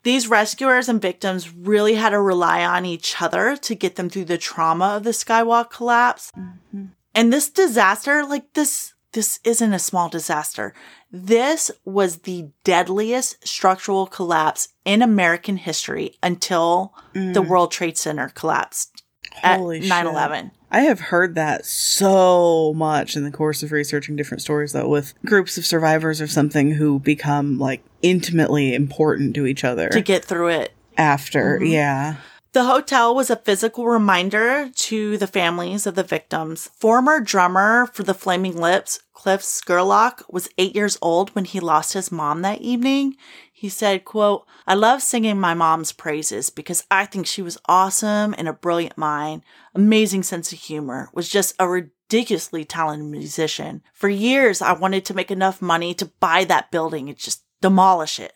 These 0.04 0.28
rescuers 0.28 0.90
and 0.90 1.02
victims 1.02 1.54
really 1.54 1.96
had 1.96 2.10
to 2.10 2.20
rely 2.20 2.64
on 2.66 2.86
each 2.86 3.22
other 3.22 3.56
to 3.58 3.76
get 3.76 3.96
them 3.96 4.10
through 4.10 4.26
the 4.26 4.38
trauma 4.38 4.96
of 4.98 5.04
the 5.04 5.12
skywalk 5.12 5.70
collapse. 5.70 6.32
Mm-hmm. 6.38 6.86
And 7.14 7.32
this 7.32 7.50
disaster, 7.50 8.26
like 8.26 8.54
this, 8.54 8.94
this 9.14 9.40
isn't 9.44 9.74
a 9.74 9.80
small 9.80 10.10
disaster. 10.10 10.74
This 11.12 11.70
was 11.86 12.20
the 12.20 12.50
deadliest 12.64 13.48
structural 13.48 14.08
collapse 14.08 14.70
in 14.86 15.02
American 15.02 15.58
history 15.58 16.16
until 16.24 16.94
the 17.14 17.20
mm. 17.20 17.48
World 17.48 17.72
Trade 17.72 17.98
Center 17.98 18.30
collapsed 18.30 19.04
Holy 19.44 19.78
at 19.78 19.84
shit. 19.84 19.90
9 19.90 20.08
11. 20.08 20.52
I 20.72 20.82
have 20.82 21.00
heard 21.00 21.36
that 21.36 21.66
so 21.66 22.74
much 22.74 23.16
in 23.16 23.24
the 23.24 23.32
course 23.32 23.62
of 23.62 23.72
researching 23.72 24.16
different 24.16 24.42
stories, 24.42 24.72
though, 24.72 24.88
with 24.88 25.14
groups 25.26 25.58
of 25.58 25.66
survivors 25.66 26.22
or 26.22 26.28
something 26.28 26.72
who 26.72 27.00
become 27.00 27.60
like 27.60 27.84
intimately 28.02 28.74
important 28.74 29.36
to 29.36 29.46
each 29.46 29.64
other 29.64 29.90
To 29.90 30.02
get 30.02 30.24
through 30.24 30.48
it. 30.50 30.74
after. 30.98 31.58
Mm-hmm. 31.58 31.66
Yeah. 31.66 32.16
The 32.54 32.64
hotel 32.66 33.16
was 33.16 33.30
a 33.30 33.38
physical 33.38 33.88
reminder 33.88 34.70
to 34.70 35.18
the 35.18 35.28
families 35.28 35.88
of 35.88 35.96
the 35.96 36.04
victims. 36.04 36.70
Former 36.78 37.22
drummer 37.22 37.86
for 37.94 38.04
the 38.04 38.14
Flaming 38.14 38.58
Lips, 38.58 39.00
Kliph 39.16 39.42
Scurlock, 39.42 40.24
was 40.30 40.50
eight 40.58 40.76
years 40.76 40.98
old 41.02 41.30
when 41.30 41.46
he 41.46 41.62
lost 41.62 41.94
his 41.94 42.12
mom 42.12 42.42
that 42.42 42.60
evening. 42.60 43.16
He 43.62 43.70
said, 43.70 44.06
quote, 44.06 44.48
I 44.66 44.74
love 44.74 45.04
singing 45.04 45.40
my 45.40 45.54
mom's 45.54 45.92
praises 45.92 46.50
because 46.50 46.84
I 46.90 47.06
think 47.06 47.28
she 47.28 47.44
was 47.44 47.60
awesome 47.68 48.34
and 48.36 48.48
a 48.48 48.54
brilliant 48.54 48.98
mind, 48.98 49.44
amazing 49.76 50.24
sense 50.24 50.52
of 50.52 50.58
humor, 50.58 51.12
was 51.14 51.30
just 51.30 51.54
a 51.60 51.70
ridiculously 51.70 52.66
talented 52.66 53.08
musician. 53.12 53.84
For 53.94 54.10
years, 54.10 54.64
I 54.64 54.74
wanted 54.74 55.06
to 55.06 55.14
make 55.14 55.30
enough 55.30 55.62
money 55.62 55.94
to 55.94 56.08
buy 56.20 56.44
that 56.46 56.72
building 56.72 57.08
and 57.08 57.16
just 57.20 57.44
demolish 57.62 58.20
it. 58.20 58.34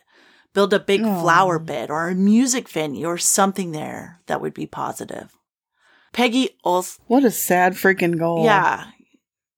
Build 0.54 0.72
a 0.72 0.78
big 0.78 1.02
Aw. 1.02 1.20
flower 1.22 1.58
bed 1.58 1.90
or 1.90 2.06
a 2.06 2.14
music 2.14 2.68
venue 2.68 3.06
or 3.08 3.18
something 3.18 3.72
there 3.72 4.20
that 4.28 4.40
would 4.40 4.54
be 4.54 4.66
positive. 4.68 5.32
Peggy 6.12 6.50
Olson, 6.62 7.02
What 7.08 7.24
a 7.24 7.32
sad 7.32 7.72
freaking 7.72 8.16
goal. 8.16 8.44
yeah, 8.44 8.84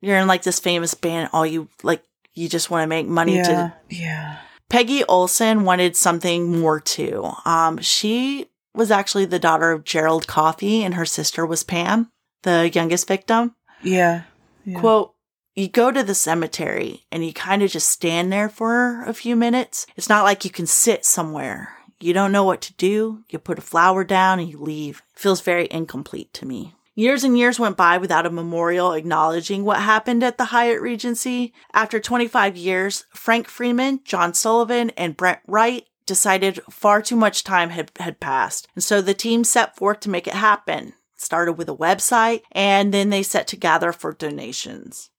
you're 0.01 0.17
in 0.17 0.29
like 0.29 0.45
this 0.45 0.61
famous 0.61 0.95
band. 0.95 1.29
All 1.35 1.45
you 1.45 1.69
like, 1.83 2.03
you 2.33 2.49
just 2.49 2.71
want 2.71 2.85
to 2.85 2.87
make 2.89 3.07
money 3.07 3.37
Yeah. 3.37 3.43
to 3.43 3.73
Yeah. 3.91 4.39
Peggy 4.71 5.05
Olson 5.05 5.65
wanted 5.65 5.97
something 5.97 6.61
more 6.61 6.81
too. 6.81 7.31
Um, 7.45 7.79
she 7.79 8.51
was 8.75 8.91
actually 8.91 9.25
the 9.25 9.39
daughter 9.39 9.73
of 9.73 9.85
Gerald 9.85 10.27
Coffey, 10.27 10.83
and 10.85 10.95
her 10.95 11.07
sister 11.07 11.47
was 11.47 11.63
Pam, 11.63 12.11
the 12.43 12.71
youngest 12.73 13.09
victim. 13.09 13.55
Yeah. 13.83 14.23
yeah. 14.65 14.79
Quote, 14.79 15.15
you 15.55 15.69
go 15.69 15.91
to 15.91 16.05
the 16.05 16.15
cemetery 16.15 17.05
and 17.11 17.25
you 17.27 17.33
kind 17.33 17.63
of 17.63 17.71
just 17.71 17.89
stand 17.89 18.33
there 18.33 18.49
for 18.49 19.03
a 19.05 19.13
few 19.15 19.35
minutes. 19.35 19.87
It's 19.97 20.09
not 20.09 20.23
like 20.23 20.45
you 20.45 20.51
can 20.51 20.67
sit 20.67 21.05
somewhere. 21.05 21.75
You 21.99 22.13
don't 22.13 22.31
know 22.31 22.45
what 22.45 22.61
to 22.63 22.75
do. 22.75 23.25
You 23.29 23.41
put 23.41 23.59
a 23.59 23.63
flower 23.63 24.05
down 24.05 24.39
and 24.39 24.49
you 24.49 24.59
leave. 24.59 25.03
It 25.15 25.19
feels 25.19 25.41
very 25.41 25.67
incomplete 25.71 26.33
to 26.35 26.47
me. 26.47 26.75
Years 26.99 27.23
and 27.23 27.39
years 27.39 27.61
went 27.61 27.77
by 27.77 27.97
without 27.97 28.27
a 28.27 28.31
memorial 28.31 28.93
acknowledging 28.93 29.65
what 29.65 29.79
happened 29.79 30.25
at 30.25 30.37
the 30.37 30.47
Hyatt 30.47 30.81
Regency. 30.81 31.55
After 31.73 32.01
25 32.01 32.57
years, 32.57 33.05
Frank 33.11 33.47
Freeman, 33.47 34.01
John 34.03 34.35
Sullivan, 34.35 34.91
and 34.97 35.17
Brent 35.17 35.39
Wright 35.47 35.87
decided 36.07 36.59
far 36.69 37.01
too 37.01 37.15
much 37.15 37.45
time 37.45 37.71
had, 37.71 37.93
had 38.01 38.19
passed. 38.19 38.67
And 38.75 38.83
so 38.83 39.01
the 39.01 39.15
team 39.15 39.45
set 39.45 39.77
forth 39.77 40.01
to 40.01 40.11
make 40.11 40.27
it 40.27 40.35
happen. 40.35 40.95
Started 41.15 41.53
with 41.53 41.69
a 41.69 41.77
website 41.77 42.43
and 42.51 42.93
then 42.93 43.11
they 43.11 43.23
set 43.23 43.47
to 43.47 43.57
gather 43.57 43.93
for 43.93 44.13
donations. 44.13 45.11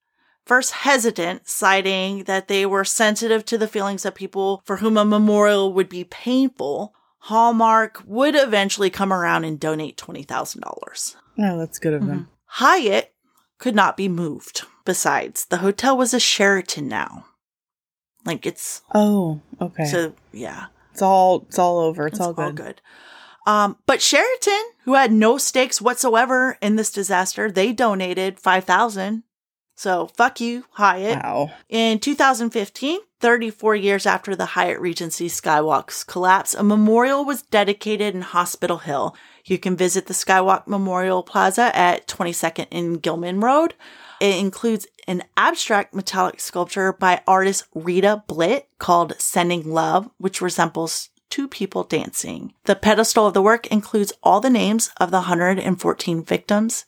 First 0.46 0.74
hesitant, 0.74 1.48
citing 1.48 2.26
that 2.26 2.50
they 2.50 2.66
were 2.66 2.84
sensitive 2.84 3.46
to 3.46 3.58
the 3.58 3.70
feelings 3.70 4.04
of 4.04 4.16
people 4.16 4.64
for 4.66 4.78
whom 4.78 4.98
a 4.98 5.06
memorial 5.06 5.72
would 5.72 5.88
be 5.88 6.04
painful, 6.04 6.94
Hallmark 7.20 8.04
would 8.06 8.36
eventually 8.36 8.90
come 8.90 9.14
around 9.14 9.46
and 9.46 9.58
donate 9.58 9.96
$20,000. 9.96 11.16
Oh, 11.40 11.58
that's 11.58 11.80
good 11.80 11.94
of 11.94 12.06
them. 12.06 12.28
Hyatt 12.46 13.14
could 13.58 13.76
not 13.76 13.96
be 13.98 14.08
moved. 14.08 14.64
Besides, 14.86 15.46
the 15.46 15.58
hotel 15.58 15.96
was 15.98 16.14
a 16.14 16.20
Sheraton 16.20 16.88
now. 16.88 17.26
Like 18.26 18.46
it's 18.46 18.82
Oh, 18.94 19.40
okay. 19.62 19.86
so 19.86 20.14
yeah, 20.32 20.68
it's 20.92 21.02
all 21.02 21.46
it's 21.48 21.60
all 21.60 21.80
over. 21.80 22.08
It's, 22.08 22.20
all 22.20 22.34
good. 22.34 22.82
Um, 23.48 23.78
but 23.86 24.02
Sheraton, 24.02 24.72
who 24.84 24.96
had 24.96 25.12
no 25.12 25.38
stakes 25.38 25.82
whatsoever 25.82 26.58
in 26.62 26.76
this 26.76 26.92
disaster, 26.92 27.50
they 27.52 27.72
donated 27.72 28.40
five 28.40 28.66
thousand. 28.66 29.24
So 29.76 30.08
fuck 30.08 30.42
you, 30.42 30.66
Hyatt. 30.72 31.24
Wow. 31.24 31.52
In 31.70 32.00
2015, 32.00 33.00
34 33.22 33.76
years 33.78 34.06
after 34.06 34.36
the 34.36 34.48
Hyatt 34.48 34.82
Regency 34.82 35.30
Skywalk's 35.30 36.04
collapse, 36.04 36.54
a 36.54 36.64
memorial 36.64 37.24
was 37.24 37.44
dedicated 37.44 38.14
in 38.14 38.22
Hospital 38.22 38.80
Hill. 38.80 39.16
You 39.50 39.58
can 39.58 39.76
visit 39.76 40.06
the 40.06 40.14
Skywalk 40.14 40.68
Memorial 40.68 41.24
Plaza 41.24 41.76
at 41.76 42.08
22nd 42.08 42.68
and 42.72 43.02
Gillham 43.02 43.44
Road. 43.44 43.74
It 44.22 44.38
includes 44.38 44.86
an 45.08 45.24
abstract 45.36 45.96
metallic 45.96 46.40
sculpture 46.40 46.94
by 46.94 47.24
artist 47.26 47.66
Rita 47.74 48.24
Blitt 48.28 48.68
called 48.78 49.20
Sending 49.20 49.72
Love, 49.72 50.10
which 50.18 50.42
resembles 50.42 51.10
two 51.30 51.48
people 51.48 51.84
dancing. 51.84 52.54
The 52.66 52.76
pedestal 52.76 53.28
of 53.28 53.34
the 53.34 53.42
work 53.42 53.68
includes 53.68 54.14
all 54.22 54.40
the 54.40 54.50
names 54.50 54.92
of 54.98 55.10
the 55.10 55.18
114 55.18 56.24
victims, 56.24 56.86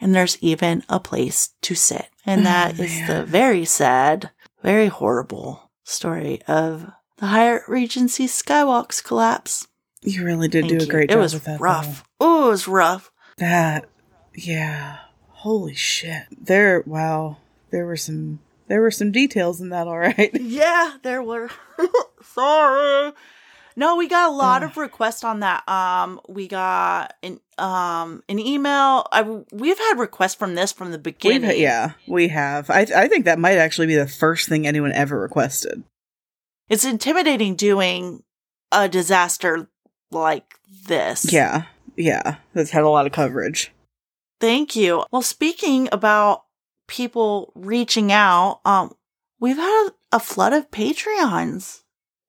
and 0.00 0.14
there's 0.14 0.38
even 0.40 0.84
a 0.88 1.00
place 1.00 1.50
to 1.62 1.74
sit. 1.74 2.08
And 2.24 2.42
oh, 2.42 2.44
that 2.44 2.78
is 2.78 2.90
man. 2.90 3.08
the 3.08 3.24
very 3.24 3.64
sad, 3.64 4.30
very 4.62 4.86
horrible 4.86 5.70
story 5.82 6.42
of 6.46 6.90
the 7.16 7.26
Hyatt 7.26 7.62
Regency 7.68 8.26
Skywalk's 8.26 9.00
collapse. 9.00 9.66
You 10.04 10.24
really 10.24 10.48
did 10.48 10.62
Thank 10.62 10.70
do 10.72 10.76
a 10.78 10.80
you. 10.86 10.90
great 10.90 11.10
job. 11.10 11.18
It 11.18 11.20
was 11.20 11.34
with 11.34 11.44
that. 11.44 11.60
rough. 11.60 12.04
Oh, 12.20 12.46
it 12.48 12.50
was 12.50 12.68
rough. 12.68 13.10
That 13.38 13.86
yeah. 14.34 14.98
Holy 15.28 15.74
shit. 15.74 16.24
There 16.40 16.82
wow. 16.86 17.38
There 17.70 17.86
were 17.86 17.96
some 17.96 18.40
there 18.68 18.80
were 18.80 18.90
some 18.90 19.10
details 19.12 19.60
in 19.60 19.70
that 19.70 19.86
all 19.88 19.98
right. 19.98 20.30
Yeah, 20.40 20.96
there 21.02 21.22
were. 21.22 21.50
Sorry. 22.22 23.12
No, 23.76 23.96
we 23.96 24.06
got 24.06 24.30
a 24.30 24.32
lot 24.32 24.62
of 24.62 24.76
requests 24.76 25.24
on 25.24 25.40
that. 25.40 25.68
Um, 25.68 26.20
we 26.28 26.46
got 26.46 27.14
an 27.24 27.40
um 27.58 28.22
an 28.28 28.38
email. 28.38 29.06
I, 29.10 29.22
we've 29.52 29.78
had 29.78 29.98
requests 29.98 30.36
from 30.36 30.54
this 30.54 30.70
from 30.72 30.92
the 30.92 30.96
We've, 30.98 31.02
beginning. 31.02 31.60
yeah, 31.60 31.92
we 32.06 32.28
have. 32.28 32.70
I 32.70 32.86
I 32.94 33.08
think 33.08 33.24
that 33.24 33.38
might 33.40 33.58
actually 33.58 33.88
be 33.88 33.96
the 33.96 34.06
first 34.06 34.48
thing 34.48 34.66
anyone 34.66 34.92
ever 34.92 35.18
requested. 35.18 35.82
it's 36.68 36.84
intimidating 36.84 37.56
doing 37.56 38.22
a 38.70 38.88
disaster 38.88 39.68
like 40.10 40.54
this. 40.86 41.32
Yeah. 41.32 41.64
Yeah. 41.96 42.36
That's 42.52 42.70
had 42.70 42.84
a 42.84 42.88
lot 42.88 43.06
of 43.06 43.12
coverage. 43.12 43.72
Thank 44.40 44.76
you. 44.76 45.04
Well, 45.10 45.22
speaking 45.22 45.88
about 45.92 46.44
people 46.86 47.52
reaching 47.54 48.12
out, 48.12 48.60
um, 48.64 48.94
we've 49.40 49.56
had 49.56 49.88
a, 50.12 50.16
a 50.16 50.20
flood 50.20 50.52
of 50.52 50.70
Patreons. 50.70 51.82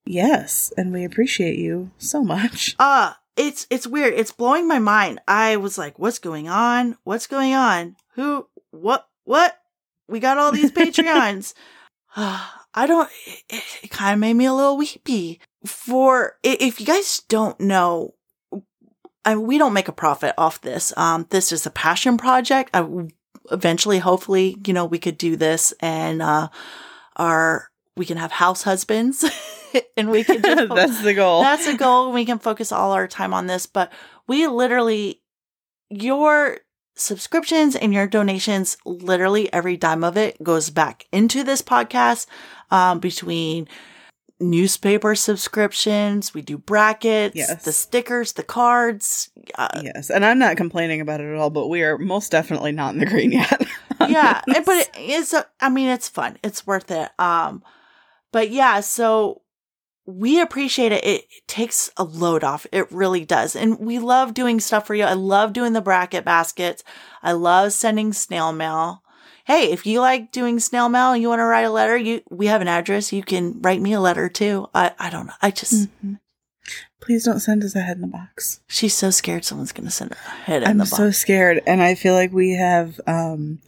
Yes, 0.05 0.71
and 0.77 0.93
we 0.93 1.03
appreciate 1.03 1.57
you 1.57 1.91
so 1.97 2.23
much. 2.23 2.75
Uh, 2.85 3.13
it's 3.35 3.67
it's 3.69 3.85
weird. 3.85 4.13
It's 4.13 4.31
blowing 4.31 4.65
my 4.65 4.79
mind. 4.79 5.19
I 5.27 5.57
was 5.57 5.77
like, 5.77 5.99
what's 5.99 6.19
going 6.19 6.47
on? 6.47 6.97
What's 7.03 7.27
going 7.27 7.53
on? 7.53 7.97
Who 8.13 8.47
what 8.71 9.09
what? 9.25 9.59
We 10.07 10.21
got 10.21 10.37
all 10.37 10.53
these 10.53 10.71
Patreons. 10.79 11.53
I 12.15 12.87
don't 12.87 13.09
it, 13.49 13.63
it 13.83 13.89
kind 13.89 14.13
of 14.13 14.19
made 14.19 14.35
me 14.35 14.45
a 14.45 14.53
little 14.53 14.77
weepy. 14.77 15.41
For 15.65 16.37
if 16.43 16.79
you 16.79 16.85
guys 16.85 17.21
don't 17.27 17.59
know 17.59 18.13
I, 19.25 19.35
we 19.35 19.57
don't 19.57 19.73
make 19.73 19.87
a 19.87 19.93
profit 19.93 20.35
off 20.37 20.61
this. 20.61 20.93
Um, 20.95 21.25
this 21.31 21.51
is 21.51 21.65
a 21.65 21.71
passion 21.71 22.17
project. 22.17 22.69
I 22.73 22.87
eventually, 23.51 23.97
hopefully, 23.97 24.55
you 24.65 24.73
know, 24.73 24.85
we 24.85 24.99
could 24.99 25.17
do 25.17 25.35
this 25.35 25.73
and, 25.79 26.21
uh, 26.21 26.49
our, 27.15 27.69
we 27.97 28.05
can 28.05 28.17
have 28.17 28.31
house 28.31 28.61
husbands 28.63 29.25
and 29.97 30.11
we 30.11 30.23
can 30.23 30.41
just, 30.41 30.69
That's 30.75 31.01
the 31.01 31.13
goal. 31.13 31.41
that's 31.41 31.65
the 31.65 31.75
goal. 31.75 32.11
We 32.11 32.25
can 32.25 32.39
focus 32.39 32.71
all 32.71 32.91
our 32.91 33.07
time 33.07 33.33
on 33.33 33.47
this, 33.47 33.65
but 33.65 33.91
we 34.27 34.45
literally, 34.47 35.21
your 35.89 36.59
subscriptions 36.95 37.75
and 37.75 37.93
your 37.93 38.07
donations, 38.07 38.77
literally 38.85 39.51
every 39.51 39.75
dime 39.75 40.03
of 40.03 40.17
it 40.17 40.41
goes 40.43 40.69
back 40.69 41.05
into 41.11 41.43
this 41.43 41.61
podcast, 41.61 42.27
um, 42.69 42.99
between 42.99 43.67
newspaper 44.39 45.15
subscriptions. 45.15 46.33
We 46.33 46.41
do 46.41 46.57
brackets, 46.57 47.35
Yes. 47.35 47.63
the 47.63 47.71
stickers, 47.71 48.33
the 48.33 48.43
cards. 48.43 49.29
Uh, 49.55 49.81
yes, 49.83 50.09
and 50.09 50.25
I'm 50.25 50.39
not 50.39 50.57
complaining 50.57 51.01
about 51.01 51.21
it 51.21 51.31
at 51.31 51.37
all, 51.37 51.49
but 51.49 51.67
we 51.67 51.83
are 51.83 51.97
most 51.97 52.31
definitely 52.31 52.71
not 52.71 52.93
in 52.93 52.99
the 52.99 53.05
green 53.05 53.31
yet. 53.31 53.65
yeah, 54.07 54.41
but 54.47 54.67
it 54.67 54.89
is. 54.97 55.33
A, 55.33 55.45
I 55.61 55.69
mean, 55.69 55.87
it's 55.89 56.09
fun. 56.09 56.37
It's 56.43 56.67
worth 56.67 56.91
it. 56.91 57.09
Um, 57.17 57.63
but 58.31 58.49
yeah, 58.49 58.81
so 58.81 59.41
we 60.05 60.41
appreciate 60.41 60.91
it. 60.91 61.03
It, 61.05 61.21
it 61.29 61.47
takes 61.47 61.89
a 61.97 62.03
load 62.03 62.43
off. 62.43 62.67
It 62.71 62.91
really 62.91 63.23
does, 63.25 63.55
and 63.55 63.79
we 63.79 63.99
love 63.99 64.33
doing 64.33 64.59
stuff 64.59 64.85
for 64.85 64.95
you. 64.95 65.03
I 65.05 65.13
love 65.13 65.53
doing 65.53 65.73
the 65.73 65.81
bracket 65.81 66.25
baskets. 66.25 66.83
I 67.23 67.31
love 67.31 67.71
sending 67.71 68.11
snail 68.11 68.51
mail. 68.51 69.01
Hey, 69.45 69.71
if 69.71 69.85
you 69.85 70.01
like 70.01 70.31
doing 70.31 70.59
snail 70.59 70.89
mail 70.89 71.11
and 71.13 71.21
you 71.21 71.29
want 71.29 71.39
to 71.39 71.45
write 71.45 71.65
a 71.65 71.69
letter, 71.71 71.95
you 71.97 72.21
we 72.29 72.47
have 72.47 72.61
an 72.61 72.67
address. 72.67 73.13
You 73.13 73.23
can 73.23 73.61
write 73.61 73.81
me 73.81 73.93
a 73.93 73.99
letter 74.01 74.27
too. 74.29 74.67
I 74.73 74.91
I 74.99 75.09
don't 75.09 75.27
know. 75.27 75.33
I 75.41 75.51
just 75.51 75.87
Mhm. 76.03 76.19
Please 77.01 77.23
don't 77.25 77.39
send 77.39 77.63
us 77.63 77.75
a 77.75 77.81
head 77.81 77.97
in 77.97 78.01
the 78.01 78.07
box. 78.07 78.61
she's 78.67 78.95
so 78.95 79.11
scared 79.11 79.45
someone's 79.45 79.71
gonna 79.71 79.91
send 79.91 80.11
her 80.13 80.17
a 80.25 80.29
head 80.45 80.63
in 80.63 80.77
the 80.77 80.83
box. 80.85 80.93
I'm 80.93 80.97
so 80.97 81.11
scared, 81.11 81.61
and 81.67 81.81
I 81.83 81.93
feel 81.93 82.15
like 82.15 82.31
we 82.33 82.53
have 82.55 82.99
um, 83.05 83.59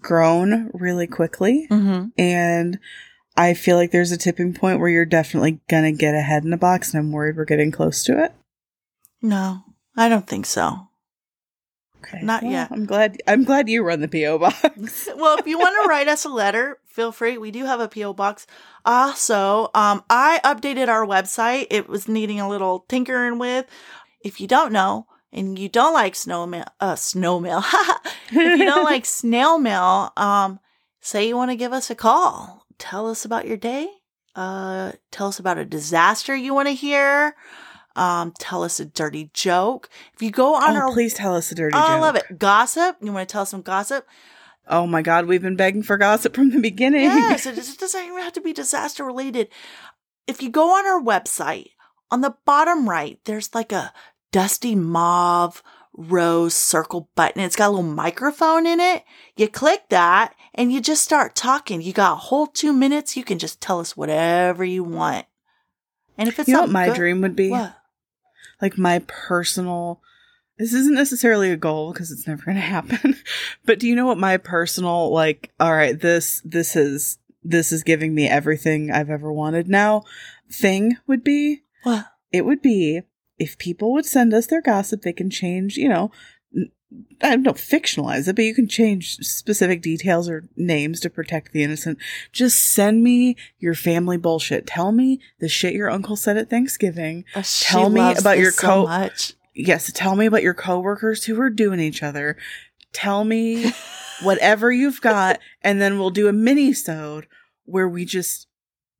grown 0.00 0.70
really 0.72 1.08
quickly, 1.08 1.66
Mm-hmm. 1.70 2.08
and 2.16 2.78
I 3.36 3.54
feel 3.54 3.76
like 3.76 3.90
there's 3.90 4.12
a 4.12 4.16
tipping 4.16 4.54
point 4.54 4.78
where 4.78 4.88
you're 4.88 5.04
definitely 5.04 5.60
gonna 5.68 5.90
get 5.92 6.14
a 6.14 6.20
head 6.20 6.44
in 6.44 6.52
a 6.52 6.56
box, 6.56 6.92
and 6.94 7.00
I'm 7.00 7.10
worried 7.10 7.36
we're 7.36 7.44
getting 7.44 7.72
close 7.72 8.04
to 8.04 8.22
it. 8.22 8.32
No, 9.20 9.64
I 9.96 10.08
don't 10.08 10.26
think 10.28 10.46
so. 10.46 10.87
Okay, 12.04 12.20
Not 12.22 12.42
Well, 12.42 12.52
yet. 12.52 12.68
I'm 12.70 12.86
glad. 12.86 13.20
I'm 13.26 13.44
glad 13.44 13.68
you 13.68 13.82
run 13.82 14.00
the 14.00 14.08
PO 14.08 14.38
box. 14.38 15.08
well, 15.16 15.38
if 15.38 15.46
you 15.46 15.58
want 15.58 15.76
to 15.82 15.88
write 15.88 16.08
us 16.08 16.24
a 16.24 16.28
letter, 16.28 16.78
feel 16.86 17.12
free. 17.12 17.38
We 17.38 17.50
do 17.50 17.64
have 17.64 17.80
a 17.80 17.88
PO 17.88 18.14
box. 18.14 18.46
Also, 18.84 19.70
um, 19.74 20.04
I 20.08 20.40
updated 20.44 20.88
our 20.88 21.04
website. 21.06 21.66
It 21.70 21.88
was 21.88 22.08
needing 22.08 22.40
a 22.40 22.48
little 22.48 22.84
tinkering 22.88 23.38
with. 23.38 23.66
If 24.22 24.40
you 24.40 24.46
don't 24.46 24.72
know 24.72 25.06
and 25.32 25.58
you 25.58 25.68
don't 25.68 25.92
like 25.92 26.14
snow 26.14 26.46
mail, 26.46 26.66
uh, 26.80 26.96
snow 26.96 27.40
mail. 27.40 27.62
if 28.30 28.58
you 28.58 28.64
don't 28.64 28.84
like 28.84 29.04
snail 29.04 29.58
mail, 29.58 30.12
um, 30.16 30.60
say 31.00 31.26
you 31.28 31.36
want 31.36 31.50
to 31.50 31.56
give 31.56 31.72
us 31.72 31.90
a 31.90 31.94
call. 31.94 32.64
Tell 32.78 33.08
us 33.10 33.24
about 33.24 33.46
your 33.46 33.56
day. 33.56 33.88
Uh, 34.34 34.92
tell 35.10 35.26
us 35.26 35.38
about 35.40 35.58
a 35.58 35.64
disaster 35.64 36.34
you 36.34 36.54
want 36.54 36.68
to 36.68 36.74
hear. 36.74 37.34
Um, 37.96 38.32
tell 38.38 38.62
us 38.62 38.78
a 38.78 38.84
dirty 38.84 39.30
joke. 39.34 39.88
If 40.14 40.22
you 40.22 40.30
go 40.30 40.54
on 40.54 40.76
oh, 40.76 40.80
our 40.80 40.92
please 40.92 41.14
tell 41.14 41.34
us 41.34 41.50
a 41.50 41.54
dirty 41.54 41.74
Oh, 41.76 41.80
joke. 41.80 41.88
I 41.88 41.98
love 41.98 42.14
it. 42.16 42.38
Gossip. 42.38 42.96
You 43.02 43.12
want 43.12 43.28
to 43.28 43.32
tell 43.32 43.46
some 43.46 43.62
gossip? 43.62 44.06
Oh 44.68 44.86
my 44.86 45.02
God, 45.02 45.26
we've 45.26 45.42
been 45.42 45.56
begging 45.56 45.82
for 45.82 45.96
gossip 45.96 46.34
from 46.34 46.50
the 46.50 46.60
beginning. 46.60 47.04
Yes, 47.04 47.46
it 47.46 47.56
doesn't 47.78 48.04
even 48.04 48.18
have 48.22 48.34
to 48.34 48.40
be 48.40 48.52
disaster 48.52 49.04
related. 49.04 49.48
If 50.26 50.42
you 50.42 50.50
go 50.50 50.76
on 50.76 50.86
our 50.86 51.00
website, 51.02 51.70
on 52.10 52.20
the 52.20 52.36
bottom 52.44 52.88
right, 52.88 53.18
there's 53.24 53.54
like 53.54 53.72
a 53.72 53.92
dusty 54.30 54.74
mauve 54.74 55.62
rose 55.94 56.54
circle 56.54 57.08
button. 57.16 57.42
It's 57.42 57.56
got 57.56 57.68
a 57.68 57.70
little 57.70 57.82
microphone 57.82 58.66
in 58.66 58.78
it. 58.78 59.04
You 59.36 59.48
click 59.48 59.88
that 59.88 60.34
and 60.54 60.72
you 60.72 60.80
just 60.80 61.02
start 61.02 61.34
talking. 61.34 61.82
You 61.82 61.92
got 61.92 62.12
a 62.12 62.16
whole 62.16 62.46
two 62.46 62.72
minutes. 62.72 63.16
You 63.16 63.24
can 63.24 63.38
just 63.38 63.60
tell 63.60 63.80
us 63.80 63.96
whatever 63.96 64.64
you 64.64 64.84
want. 64.84 65.26
And 66.16 66.28
if 66.28 66.38
it's 66.38 66.48
you 66.48 66.54
know 66.54 66.62
what 66.62 66.70
my 66.70 66.86
good- 66.86 66.96
dream 66.96 67.20
would 67.22 67.34
be? 67.36 67.50
what? 67.50 67.74
Like 68.60 68.78
my 68.78 69.00
personal. 69.06 70.00
This 70.58 70.72
isn't 70.72 70.94
necessarily 70.94 71.50
a 71.50 71.56
goal 71.56 71.92
because 71.92 72.10
it's 72.10 72.26
never 72.26 72.44
going 72.44 72.56
to 72.56 72.60
happen. 72.60 73.16
but 73.64 73.78
do 73.78 73.86
you 73.86 73.94
know 73.94 74.06
what 74.06 74.18
my 74.18 74.36
personal 74.36 75.12
like? 75.12 75.52
All 75.60 75.72
right, 75.72 75.98
this 75.98 76.42
this 76.44 76.74
is 76.74 77.18
this 77.44 77.70
is 77.72 77.82
giving 77.82 78.14
me 78.14 78.28
everything 78.28 78.90
I've 78.90 79.10
ever 79.10 79.32
wanted 79.32 79.68
now. 79.68 80.02
Thing 80.50 80.96
would 81.06 81.22
be 81.22 81.62
What? 81.84 82.06
it 82.32 82.44
would 82.44 82.62
be 82.62 83.02
if 83.38 83.56
people 83.58 83.92
would 83.92 84.06
send 84.06 84.34
us 84.34 84.46
their 84.48 84.60
gossip, 84.62 85.02
they 85.02 85.12
can 85.12 85.30
change, 85.30 85.76
you 85.76 85.88
know, 85.88 86.10
don't 87.20 87.56
fictionalize 87.56 88.28
it, 88.28 88.36
but 88.36 88.44
you 88.44 88.54
can 88.54 88.68
change 88.68 89.16
specific 89.18 89.82
details 89.82 90.28
or 90.28 90.48
names 90.56 91.00
to 91.00 91.10
protect 91.10 91.52
the 91.52 91.62
innocent. 91.62 91.98
Just 92.32 92.58
send 92.66 93.02
me 93.02 93.36
your 93.58 93.74
family 93.74 94.16
bullshit. 94.16 94.66
Tell 94.66 94.92
me 94.92 95.20
the 95.38 95.48
shit 95.48 95.74
your 95.74 95.90
uncle 95.90 96.16
said 96.16 96.36
at 96.36 96.48
Thanksgiving. 96.48 97.24
Uh, 97.34 97.42
Tell 97.60 97.90
me 97.90 98.14
about 98.16 98.38
your 98.38 98.52
so 98.52 98.66
co- 98.66 98.84
much. 98.84 99.34
Yes, 99.54 99.90
tell 99.92 100.14
me 100.14 100.26
about 100.26 100.42
your 100.42 100.54
coworkers 100.54 101.24
who 101.24 101.38
are 101.40 101.50
doing 101.50 101.80
each 101.80 102.02
other. 102.02 102.36
Tell 102.92 103.24
me 103.24 103.72
whatever 104.22 104.70
you've 104.70 105.00
got, 105.00 105.40
and 105.62 105.80
then 105.80 105.98
we'll 105.98 106.10
do 106.10 106.28
a 106.28 106.32
mini 106.32 106.72
sode 106.72 107.26
where 107.64 107.88
we 107.88 108.04
just 108.04 108.46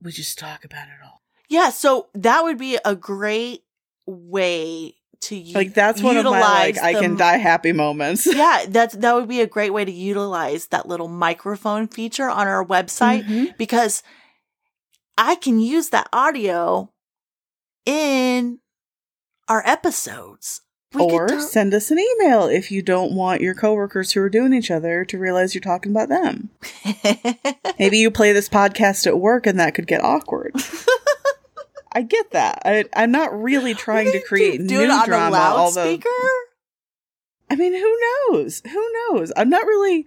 we 0.03 0.13
just 0.13 0.39
talk 0.39 0.65
about 0.65 0.89
it 0.89 1.05
all. 1.05 1.23
Yeah, 1.49 1.71
so 1.71 2.09
that 2.15 2.43
would 2.43 2.59
be 2.59 2.79
a 2.85 2.95
great 2.95 3.63
way 4.05 4.98
to 5.23 5.37
u- 5.37 5.55
Like 5.55 5.75
that's 5.75 6.03
one 6.03 6.17
of 6.17 6.25
my 6.25 6.41
like 6.41 6.79
I 6.79 6.95
can 6.95 7.17
die 7.17 7.39
happy 7.39 7.73
moments. 7.73 8.27
yeah, 8.33 8.65
that's 8.69 8.95
that 8.97 9.15
would 9.15 9.29
be 9.29 9.41
a 9.41 9.47
great 9.47 9.73
way 9.73 9.85
to 9.85 9.91
utilize 9.93 10.67
that 10.69 10.87
little 10.89 11.09
microphone 11.09 11.89
feature 11.89 12.29
on 12.29 12.47
our 12.47 12.65
website 12.65 13.25
Mhm. 13.27 13.57
because 13.59 14.03
I 15.17 15.35
can 15.35 15.59
use 15.59 15.89
that 15.91 16.09
audio 16.13 16.93
in 17.85 18.61
our 19.49 19.63
episodes. 19.67 20.61
We 20.95 21.03
or 21.03 21.41
send 21.41 21.75
us 21.75 21.91
an 21.91 21.99
email 21.99 22.45
if 22.47 22.71
you 22.71 22.81
don't 22.81 23.13
want 23.13 23.43
your 23.43 23.55
coworkers 23.55 24.13
who 24.13 24.23
are 24.23 24.31
doing 24.31 24.55
each 24.55 24.71
other 24.71 25.05
to 25.05 25.19
realize 25.19 25.55
you're 25.55 25.61
talking 25.61 25.93
about 25.93 26.09
them. 26.09 26.49
Maybe 27.79 27.99
you 27.99 28.11
play 28.11 28.33
this 28.33 28.49
podcast 28.49 29.07
at 29.07 29.19
work 29.19 29.47
and 29.47 29.61
that 29.61 29.75
could 29.75 29.87
get 29.87 30.03
awkward. 30.03 30.55
I 31.99 32.03
get 32.03 32.31
that. 32.31 32.63
I, 32.65 32.85
I'm 32.95 33.11
not 33.11 33.37
really 33.37 33.75
trying 33.75 34.13
to 34.13 34.21
create 34.21 34.59
do, 34.59 34.63
new 34.63 34.69
do 34.69 34.83
it 34.85 34.91
on 34.91 35.05
drama. 35.05 35.37
a 35.37 35.41
although. 35.41 35.99
I 37.51 37.57
mean, 37.57 37.75
who 37.75 38.01
knows? 38.31 38.63
Who 38.71 38.93
knows? 39.11 39.33
I'm 39.37 39.51
not 39.51 39.67
really. 39.67 40.07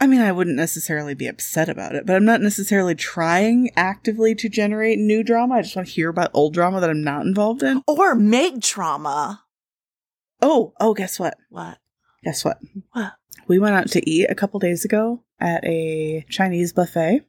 I 0.00 0.08
mean, 0.08 0.20
I 0.20 0.32
wouldn't 0.32 0.56
necessarily 0.56 1.14
be 1.14 1.28
upset 1.28 1.68
about 1.68 1.94
it, 1.94 2.06
but 2.06 2.16
I'm 2.16 2.24
not 2.24 2.40
necessarily 2.40 2.96
trying 2.96 3.70
actively 3.76 4.34
to 4.34 4.48
generate 4.48 4.98
new 4.98 5.22
drama. 5.22 5.54
I 5.54 5.62
just 5.62 5.76
want 5.76 5.86
to 5.86 5.94
hear 5.94 6.08
about 6.08 6.32
old 6.34 6.54
drama 6.54 6.80
that 6.80 6.90
I'm 6.90 7.04
not 7.04 7.24
involved 7.24 7.62
in. 7.62 7.84
Or 7.86 8.16
make 8.16 8.58
drama. 8.58 9.44
Oh, 10.42 10.72
oh, 10.80 10.92
guess 10.92 11.20
what? 11.20 11.36
What? 11.50 11.78
Guess 12.24 12.44
what? 12.44 12.58
What? 12.94 13.12
We 13.46 13.60
went 13.60 13.76
out 13.76 13.90
to 13.90 14.10
eat 14.10 14.26
a 14.28 14.34
couple 14.34 14.58
days 14.58 14.84
ago 14.84 15.22
at 15.38 15.64
a 15.64 16.26
Chinese 16.28 16.72
buffet. 16.72 17.27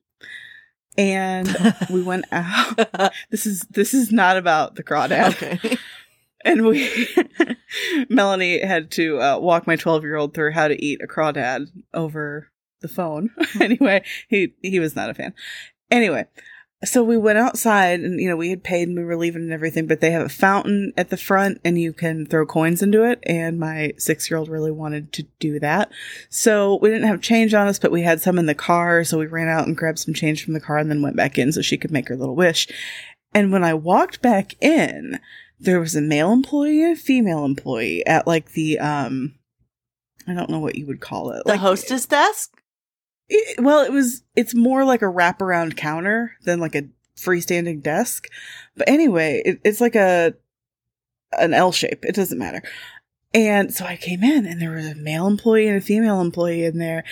And 0.99 1.75
we 1.89 2.03
went 2.03 2.25
out. 2.31 3.13
This 3.31 3.45
is 3.45 3.61
this 3.69 3.93
is 3.93 4.11
not 4.11 4.37
about 4.37 4.75
the 4.75 4.83
crawdad. 4.83 5.29
okay. 5.29 5.77
And 6.45 6.65
we 6.65 6.89
Melanie 8.09 8.61
had 8.61 8.91
to 8.91 9.19
uh, 9.19 9.39
walk 9.39 9.67
my 9.67 9.75
12-year-old 9.75 10.33
through 10.33 10.51
how 10.53 10.69
to 10.69 10.81
eat 10.81 11.01
a 11.03 11.07
crawdad 11.07 11.67
over 11.93 12.49
the 12.79 12.87
phone. 12.87 13.31
anyway, 13.59 14.03
he 14.29 14.53
he 14.61 14.79
was 14.79 14.95
not 14.95 15.09
a 15.09 15.13
fan. 15.13 15.33
Anyway, 15.91 16.25
so 16.85 17.03
we 17.03 17.17
went 17.17 17.37
outside 17.37 17.99
and 17.99 18.21
you 18.21 18.29
know 18.29 18.37
we 18.37 18.49
had 18.49 18.63
paid 18.63 18.87
and 18.87 18.97
we 18.97 19.03
were 19.03 19.17
leaving 19.17 19.43
and 19.43 19.51
everything, 19.51 19.85
but 19.85 19.99
they 19.99 20.11
have 20.11 20.25
a 20.25 20.29
fountain 20.29 20.93
at 20.95 21.09
the 21.09 21.17
front 21.17 21.59
and 21.65 21.79
you 21.79 21.91
can 21.91 22.25
throw 22.25 22.45
coins 22.45 22.81
into 22.81 23.03
it. 23.03 23.19
And 23.23 23.59
my 23.59 23.93
six 23.97 24.29
year 24.29 24.37
old 24.37 24.49
really 24.49 24.71
wanted 24.71 25.11
to 25.13 25.23
do 25.39 25.59
that, 25.59 25.91
so 26.29 26.79
we 26.81 26.89
didn't 26.89 27.07
have 27.07 27.21
change 27.21 27.53
on 27.53 27.67
us, 27.67 27.79
but 27.79 27.91
we 27.91 28.03
had 28.03 28.21
some 28.21 28.39
in 28.39 28.45
the 28.45 28.55
car. 28.55 29.03
So 29.03 29.17
we 29.17 29.27
ran 29.27 29.49
out 29.49 29.67
and 29.67 29.75
grabbed 29.75 29.99
some 29.99 30.13
change 30.13 30.43
from 30.43 30.53
the 30.53 30.61
car 30.61 30.77
and 30.77 30.89
then 30.89 31.01
went 31.01 31.17
back 31.17 31.37
in 31.37 31.51
so 31.51 31.61
she 31.61 31.77
could 31.77 31.91
make 31.91 32.07
her 32.07 32.15
little 32.15 32.35
wish. 32.35 32.67
And 33.33 33.51
when 33.51 33.63
I 33.63 33.73
walked 33.73 34.21
back 34.21 34.55
in, 34.61 35.19
there 35.59 35.79
was 35.79 35.95
a 35.95 36.01
male 36.01 36.31
employee 36.31 36.83
and 36.83 36.97
a 36.97 36.99
female 36.99 37.45
employee 37.45 38.05
at 38.05 38.27
like 38.27 38.53
the 38.53 38.79
um. 38.79 39.35
I 40.27 40.33
don't 40.33 40.49
know 40.49 40.59
what 40.59 40.75
you 40.75 40.85
would 40.85 41.01
call 41.01 41.31
it. 41.31 41.43
The 41.45 41.53
like, 41.53 41.59
hostess 41.59 42.05
desk? 42.05 42.58
It- 43.29 43.63
well, 43.63 43.83
it 43.83 43.91
was. 43.91 44.23
It's 44.35 44.55
more 44.55 44.83
like 44.85 45.01
a 45.01 45.05
wraparound 45.05 45.77
counter 45.77 46.33
than 46.43 46.59
like 46.59 46.75
a 46.75 46.83
freestanding 47.17 47.81
desk. 47.81 48.27
But 48.75 48.89
anyway, 48.89 49.41
it, 49.45 49.59
it's 49.63 49.81
like 49.81 49.95
a 49.95 50.33
an 51.37 51.53
L 51.53 51.71
shape. 51.71 52.03
It 52.05 52.15
doesn't 52.15 52.39
matter. 52.39 52.61
And 53.33 53.71
so 53.73 53.85
I 53.85 53.95
came 53.95 54.23
in, 54.23 54.45
and 54.47 54.59
there 54.61 54.71
was 54.71 54.87
a 54.87 54.95
male 54.95 55.27
employee 55.27 55.67
and 55.67 55.77
a 55.77 55.81
female 55.81 56.19
employee 56.21 56.65
in 56.65 56.79
there, 56.79 57.03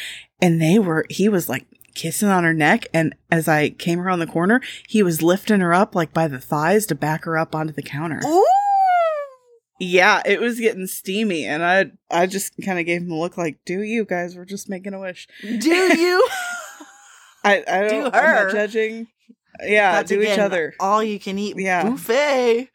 and 0.41 0.59
they 0.61 0.79
were. 0.79 1.05
He 1.09 1.29
was 1.29 1.47
like 1.47 1.67
kissing 1.93 2.29
on 2.29 2.43
her 2.43 2.53
neck, 2.53 2.87
and 2.93 3.13
as 3.31 3.47
I 3.47 3.69
came 3.69 3.99
around 3.99 4.19
the 4.19 4.27
corner, 4.27 4.61
he 4.87 5.03
was 5.03 5.21
lifting 5.21 5.59
her 5.59 5.73
up 5.73 5.93
like 5.93 6.13
by 6.13 6.27
the 6.27 6.39
thighs 6.39 6.85
to 6.87 6.95
back 6.95 7.25
her 7.25 7.37
up 7.37 7.53
onto 7.53 7.73
the 7.73 7.83
counter. 7.83 8.21
Ooh. 8.25 8.43
Yeah, 9.79 10.21
it 10.25 10.39
was 10.41 10.59
getting 10.59 10.87
steamy, 10.87 11.45
and 11.45 11.63
I 11.63 11.91
I 12.09 12.25
just 12.25 12.53
kind 12.65 12.79
of 12.79 12.85
gave 12.85 13.01
him 13.01 13.11
a 13.11 13.19
look 13.19 13.37
like, 13.37 13.59
"Do 13.65 13.81
you 13.81 14.05
guys? 14.05 14.35
We're 14.35 14.45
just 14.45 14.69
making 14.69 14.93
a 14.93 14.99
wish." 14.99 15.27
Do 15.41 15.69
you? 15.69 16.27
I 17.43 17.63
I 17.67 17.81
Do 17.83 17.89
don't. 17.89 18.15
I'm 18.15 18.45
not 18.45 18.51
judging. 18.51 19.07
Yeah, 19.63 19.93
That's 19.93 20.09
do 20.09 20.21
each 20.21 20.37
other. 20.39 20.73
All 20.79 21.03
you 21.03 21.19
can 21.19 21.37
eat 21.39 21.55
Yeah. 21.59 21.89
buffet. 21.89 22.69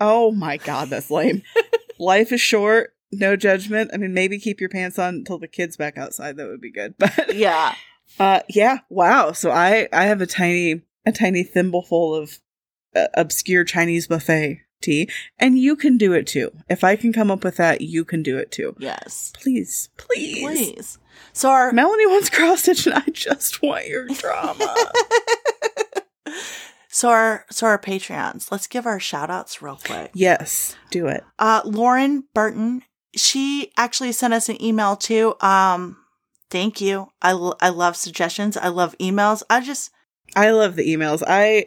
Oh 0.00 0.30
my 0.32 0.56
god, 0.58 0.90
that's 0.90 1.10
lame. 1.10 1.42
Life 1.98 2.32
is 2.32 2.40
short. 2.40 2.94
No 3.12 3.36
judgment. 3.36 3.90
I 3.94 3.96
mean, 3.96 4.12
maybe 4.12 4.38
keep 4.38 4.60
your 4.60 4.68
pants 4.68 4.98
on 4.98 5.14
until 5.14 5.38
the 5.38 5.48
kids 5.48 5.76
back 5.76 5.96
outside. 5.96 6.36
That 6.36 6.48
would 6.48 6.60
be 6.60 6.72
good. 6.72 6.94
But 6.98 7.34
Yeah. 7.34 7.74
uh, 8.20 8.40
yeah, 8.48 8.78
wow. 8.90 9.32
So 9.32 9.50
I 9.50 9.88
I 9.92 10.04
have 10.04 10.20
a 10.20 10.26
tiny 10.26 10.82
a 11.06 11.12
tiny 11.12 11.42
thimbleful 11.44 12.14
of 12.14 12.40
uh, 12.94 13.06
obscure 13.14 13.64
Chinese 13.64 14.06
buffet 14.06 14.60
tea, 14.80 15.08
and 15.38 15.58
you 15.58 15.76
can 15.76 15.96
do 15.96 16.12
it 16.12 16.26
too. 16.26 16.50
If 16.68 16.84
I 16.84 16.96
can 16.96 17.12
come 17.12 17.30
up 17.30 17.44
with 17.44 17.56
that, 17.56 17.80
you 17.80 18.04
can 18.04 18.22
do 18.22 18.36
it 18.38 18.50
too. 18.50 18.74
Yes. 18.78 19.32
Please, 19.34 19.88
please. 19.96 20.42
Please. 20.42 20.98
So 21.32 21.50
our 21.50 21.72
Melanie 21.72 22.06
wants 22.06 22.30
cross 22.30 22.60
stitch, 22.62 22.86
and 22.86 22.96
I 22.96 23.04
just 23.12 23.62
want 23.62 23.86
your 23.88 24.06
drama. 24.08 24.74
so 26.88 27.08
our 27.10 27.44
so 27.50 27.66
our 27.66 27.78
Patreons. 27.78 28.50
Let's 28.50 28.66
give 28.66 28.86
our 28.86 29.00
shout 29.00 29.30
outs 29.30 29.62
real 29.62 29.78
quick. 29.84 30.10
yes, 30.14 30.76
do 30.90 31.06
it. 31.06 31.24
Uh 31.38 31.62
Lauren 31.64 32.24
Burton, 32.34 32.82
she 33.14 33.72
actually 33.76 34.12
sent 34.12 34.34
us 34.34 34.48
an 34.48 34.62
email 34.62 34.96
too. 34.96 35.34
Um 35.40 35.96
thank 36.50 36.80
you. 36.80 37.08
I 37.22 37.30
l- 37.30 37.56
I 37.60 37.68
love 37.70 37.96
suggestions. 37.96 38.56
I 38.56 38.68
love 38.68 38.96
emails. 38.98 39.42
I 39.50 39.60
just 39.60 39.90
I 40.34 40.50
love 40.50 40.76
the 40.76 40.88
emails. 40.94 41.22
I 41.26 41.66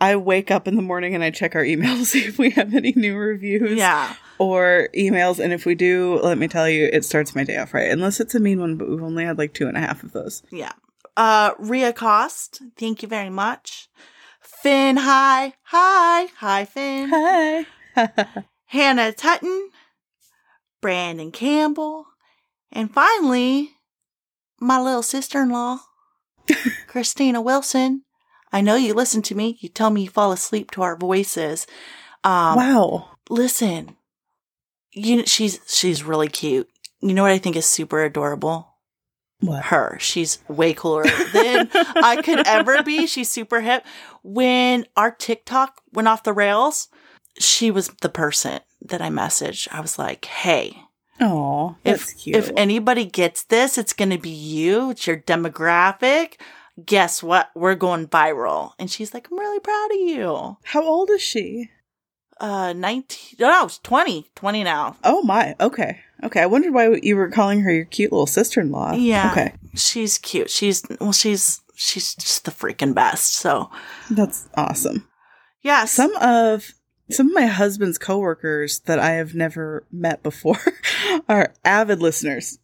I 0.00 0.16
wake 0.16 0.50
up 0.50 0.66
in 0.66 0.76
the 0.76 0.82
morning 0.82 1.14
and 1.14 1.22
I 1.22 1.30
check 1.30 1.54
our 1.54 1.64
emails 1.64 2.04
see 2.06 2.24
if 2.24 2.38
we 2.38 2.50
have 2.50 2.74
any 2.74 2.92
new 2.96 3.16
reviews 3.16 3.78
yeah. 3.78 4.14
or 4.38 4.88
emails. 4.96 5.38
And 5.42 5.52
if 5.52 5.66
we 5.66 5.74
do, 5.74 6.20
let 6.22 6.38
me 6.38 6.48
tell 6.48 6.68
you, 6.68 6.88
it 6.92 7.04
starts 7.04 7.34
my 7.34 7.44
day 7.44 7.56
off 7.56 7.74
right. 7.74 7.90
Unless 7.90 8.20
it's 8.20 8.34
a 8.34 8.40
mean 8.40 8.60
one, 8.60 8.76
but 8.76 8.88
we've 8.88 9.02
only 9.02 9.24
had 9.24 9.38
like 9.38 9.52
two 9.52 9.68
and 9.68 9.76
a 9.76 9.80
half 9.80 10.02
of 10.02 10.12
those. 10.12 10.42
Yeah. 10.50 10.72
Uh 11.16 11.52
Ria 11.58 11.92
Cost, 11.92 12.62
thank 12.76 13.02
you 13.02 13.08
very 13.08 13.30
much. 13.30 13.88
Finn, 14.40 14.96
hi. 14.98 15.54
Hi. 15.64 16.26
Hi, 16.38 16.64
Finn. 16.64 17.08
Hi. 17.10 17.66
Hannah 18.66 19.12
Tutton, 19.12 19.70
Brandon 20.80 21.32
Campbell, 21.32 22.06
and 22.70 22.92
finally, 22.92 23.72
my 24.60 24.80
little 24.80 25.02
sister 25.02 25.42
in 25.42 25.50
law, 25.50 25.80
Christina 26.86 27.40
Wilson. 27.40 28.04
I 28.52 28.60
know 28.60 28.74
you 28.76 28.94
listen 28.94 29.22
to 29.22 29.34
me. 29.34 29.56
You 29.60 29.68
tell 29.68 29.90
me 29.90 30.02
you 30.02 30.10
fall 30.10 30.32
asleep 30.32 30.70
to 30.72 30.82
our 30.82 30.96
voices. 30.96 31.66
Um, 32.24 32.56
wow. 32.56 33.08
Listen, 33.28 33.96
you 34.92 35.24
she's 35.26 35.60
she's 35.66 36.02
really 36.02 36.28
cute. 36.28 36.68
You 37.00 37.14
know 37.14 37.22
what 37.22 37.32
I 37.32 37.38
think 37.38 37.56
is 37.56 37.66
super 37.66 38.02
adorable? 38.04 38.66
What? 39.40 39.64
Her. 39.66 39.96
She's 40.00 40.38
way 40.48 40.74
cooler 40.74 41.04
than 41.32 41.70
I 41.74 42.20
could 42.22 42.46
ever 42.46 42.82
be. 42.82 43.06
She's 43.06 43.30
super 43.30 43.60
hip. 43.62 43.84
When 44.22 44.84
our 44.96 45.10
TikTok 45.10 45.80
went 45.92 46.08
off 46.08 46.24
the 46.24 46.32
rails, 46.34 46.88
she 47.38 47.70
was 47.70 47.88
the 48.02 48.10
person 48.10 48.60
that 48.82 49.00
I 49.00 49.08
messaged. 49.08 49.68
I 49.72 49.80
was 49.80 49.98
like, 49.98 50.26
"Hey, 50.26 50.76
Oh, 51.22 51.76
if 51.84 52.14
cute. 52.18 52.36
if 52.36 52.50
anybody 52.56 53.04
gets 53.06 53.44
this, 53.44 53.78
it's 53.78 53.92
going 53.94 54.10
to 54.10 54.18
be 54.18 54.28
you. 54.30 54.90
It's 54.90 55.06
your 55.06 55.16
demographic. 55.18 56.34
Guess 56.86 57.22
what? 57.22 57.50
We're 57.54 57.74
going 57.74 58.06
viral." 58.08 58.72
And 58.78 58.90
she's 58.90 59.12
like, 59.14 59.28
"I'm 59.30 59.38
really 59.38 59.60
proud 59.60 59.90
of 59.92 59.98
you." 59.98 60.56
How 60.64 60.82
old 60.84 61.10
is 61.10 61.22
she? 61.22 61.70
Uh, 62.40 62.72
19 62.72 63.36
No, 63.38 63.66
it's 63.66 63.78
20. 63.78 64.30
20 64.34 64.64
now. 64.64 64.96
Oh 65.04 65.22
my. 65.22 65.54
Okay. 65.60 66.00
Okay. 66.24 66.40
I 66.40 66.46
wondered 66.46 66.72
why 66.72 66.98
you 67.02 67.14
were 67.16 67.28
calling 67.30 67.60
her 67.62 67.72
your 67.72 67.84
cute 67.84 68.12
little 68.12 68.26
sister-in-law. 68.26 68.94
Yeah. 68.94 69.30
Okay. 69.32 69.52
She's 69.74 70.16
cute. 70.16 70.48
She's 70.48 70.82
well, 71.00 71.12
she's 71.12 71.60
she's 71.74 72.14
just 72.14 72.46
the 72.46 72.50
freaking 72.50 72.94
best. 72.94 73.34
So, 73.34 73.70
That's 74.10 74.48
awesome. 74.54 75.06
yeah, 75.62 75.84
Some 75.84 76.16
of 76.16 76.72
some 77.10 77.28
of 77.28 77.34
my 77.34 77.46
husband's 77.46 77.98
coworkers 77.98 78.80
that 78.86 78.98
I 78.98 79.10
have 79.12 79.34
never 79.34 79.84
met 79.92 80.22
before 80.22 80.58
are 81.28 81.52
avid 81.64 82.00
listeners. 82.00 82.58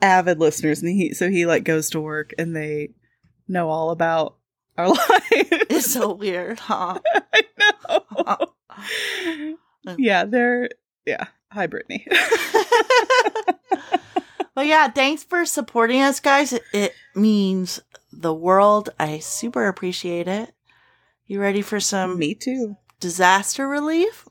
Avid 0.00 0.38
listeners. 0.38 0.80
And 0.80 0.90
he 0.90 1.12
so 1.12 1.28
he 1.28 1.44
like 1.44 1.64
goes 1.64 1.90
to 1.90 2.00
work 2.00 2.32
and 2.38 2.56
they 2.56 2.90
know 3.48 3.68
all 3.70 3.90
about 3.90 4.36
our 4.76 4.88
lives. 4.90 4.98
it's 5.32 5.92
so 5.92 6.12
weird, 6.12 6.58
huh? 6.58 6.98
I 7.32 7.42
know. 7.88 9.56
yeah, 9.98 10.24
they're 10.24 10.68
yeah. 11.06 11.26
Hi, 11.50 11.66
Brittany. 11.66 12.06
well, 14.54 14.64
yeah, 14.66 14.88
thanks 14.88 15.24
for 15.24 15.44
supporting 15.46 16.02
us, 16.02 16.20
guys. 16.20 16.52
It, 16.52 16.62
it 16.72 16.94
means 17.14 17.80
the 18.12 18.34
world. 18.34 18.90
I 18.98 19.18
super 19.20 19.66
appreciate 19.66 20.28
it. 20.28 20.52
You 21.26 21.40
ready 21.40 21.62
for 21.62 21.80
some 21.80 22.18
Me 22.18 22.34
too. 22.34 22.76
disaster 23.00 23.66
relief? 23.68 24.26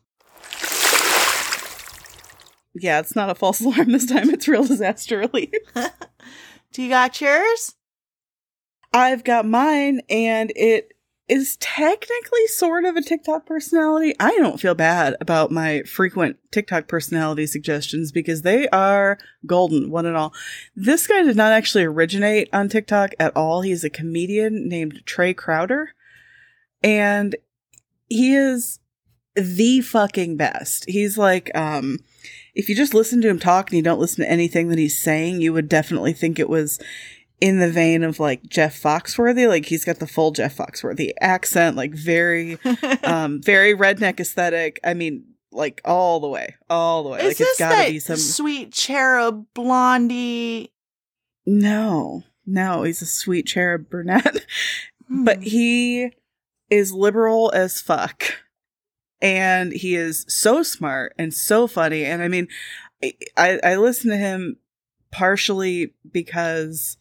Yeah, 2.79 2.99
it's 2.99 3.15
not 3.15 3.29
a 3.31 3.35
false 3.35 3.61
alarm 3.61 3.91
this 3.91 4.05
time. 4.05 4.29
It's 4.29 4.47
real 4.47 4.63
disaster 4.63 5.17
relief. 5.17 5.49
Do 6.73 6.83
you 6.83 6.89
got 6.89 7.19
yours? 7.19 7.73
I've 8.93 9.23
got 9.23 9.45
mine, 9.45 10.01
and 10.09 10.51
it 10.55 10.93
is 11.27 11.57
technically 11.57 12.47
sort 12.47 12.85
of 12.85 12.95
a 12.95 13.01
TikTok 13.01 13.45
personality. 13.45 14.15
I 14.19 14.31
don't 14.37 14.61
feel 14.61 14.75
bad 14.75 15.15
about 15.19 15.51
my 15.51 15.83
frequent 15.83 16.37
TikTok 16.51 16.87
personality 16.87 17.45
suggestions 17.47 18.11
because 18.13 18.43
they 18.43 18.69
are 18.69 19.17
golden, 19.45 19.91
one 19.91 20.05
and 20.05 20.15
all. 20.15 20.33
This 20.75 21.05
guy 21.05 21.23
did 21.23 21.35
not 21.35 21.51
actually 21.51 21.83
originate 21.83 22.49
on 22.53 22.69
TikTok 22.69 23.11
at 23.19 23.35
all. 23.35 23.61
He's 23.61 23.83
a 23.83 23.89
comedian 23.89 24.69
named 24.69 25.03
Trae 25.05 25.35
Crowder, 25.35 25.93
and 26.81 27.35
he 28.07 28.33
is 28.33 28.79
the 29.35 29.81
fucking 29.81 30.37
best. 30.37 30.85
He's 30.87 31.17
like, 31.17 31.51
um, 31.55 31.99
if 32.55 32.69
you 32.69 32.75
just 32.75 32.93
listen 32.93 33.21
to 33.21 33.29
him 33.29 33.37
talk 33.37 33.69
and 33.69 33.77
you 33.77 33.83
don't 33.83 33.99
listen 33.99 34.23
to 34.23 34.31
anything 34.31 34.69
that 34.69 34.79
he's 34.79 34.99
saying, 34.99 35.41
you 35.41 35.53
would 35.53 35.69
definitely 35.69 36.13
think 36.13 36.39
it 36.39 36.49
was 36.49 36.79
in 37.39 37.59
the 37.59 37.69
vein 37.69 38.03
of 38.03 38.19
like 38.19 38.43
Jeff 38.47 38.81
Foxworthy. 38.81 39.47
Like 39.47 39.65
he's 39.65 39.85
got 39.85 39.99
the 39.99 40.07
full 40.07 40.31
Jeff 40.31 40.57
Foxworthy 40.57 41.11
accent, 41.21 41.75
like 41.77 41.93
very, 41.93 42.57
um, 43.03 43.41
very 43.41 43.75
redneck 43.75 44.19
aesthetic. 44.19 44.79
I 44.83 44.93
mean, 44.93 45.23
like 45.51 45.81
all 45.85 46.19
the 46.19 46.27
way, 46.27 46.55
all 46.69 47.03
the 47.03 47.09
way. 47.09 47.19
Is 47.19 47.25
like 47.25 47.37
this 47.37 47.49
it's 47.49 47.59
gotta 47.59 47.75
that 47.75 47.89
be 47.89 47.99
some. 47.99 48.17
sweet 48.17 48.71
cherub 48.73 49.45
blondie? 49.53 50.71
No, 51.45 52.23
no, 52.45 52.83
he's 52.83 53.01
a 53.01 53.05
sweet 53.05 53.45
cherub 53.47 53.89
brunette, 53.89 54.45
but 55.09 55.37
Hmm. 55.37 55.43
he 55.43 56.11
is 56.69 56.91
liberal 56.91 57.51
as 57.55 57.79
fuck. 57.81 58.23
And 59.21 59.71
he 59.73 59.95
is 59.95 60.25
so 60.27 60.61
smart 60.61 61.15
and 61.17 61.33
so 61.33 61.65
funny. 61.65 62.05
And 62.05 62.21
I 62.21 62.27
mean, 62.27 62.47
I, 63.35 63.59
I 63.63 63.75
listen 63.77 64.11
to 64.11 64.17
him 64.17 64.57
partially 65.11 65.93
because 66.11 66.97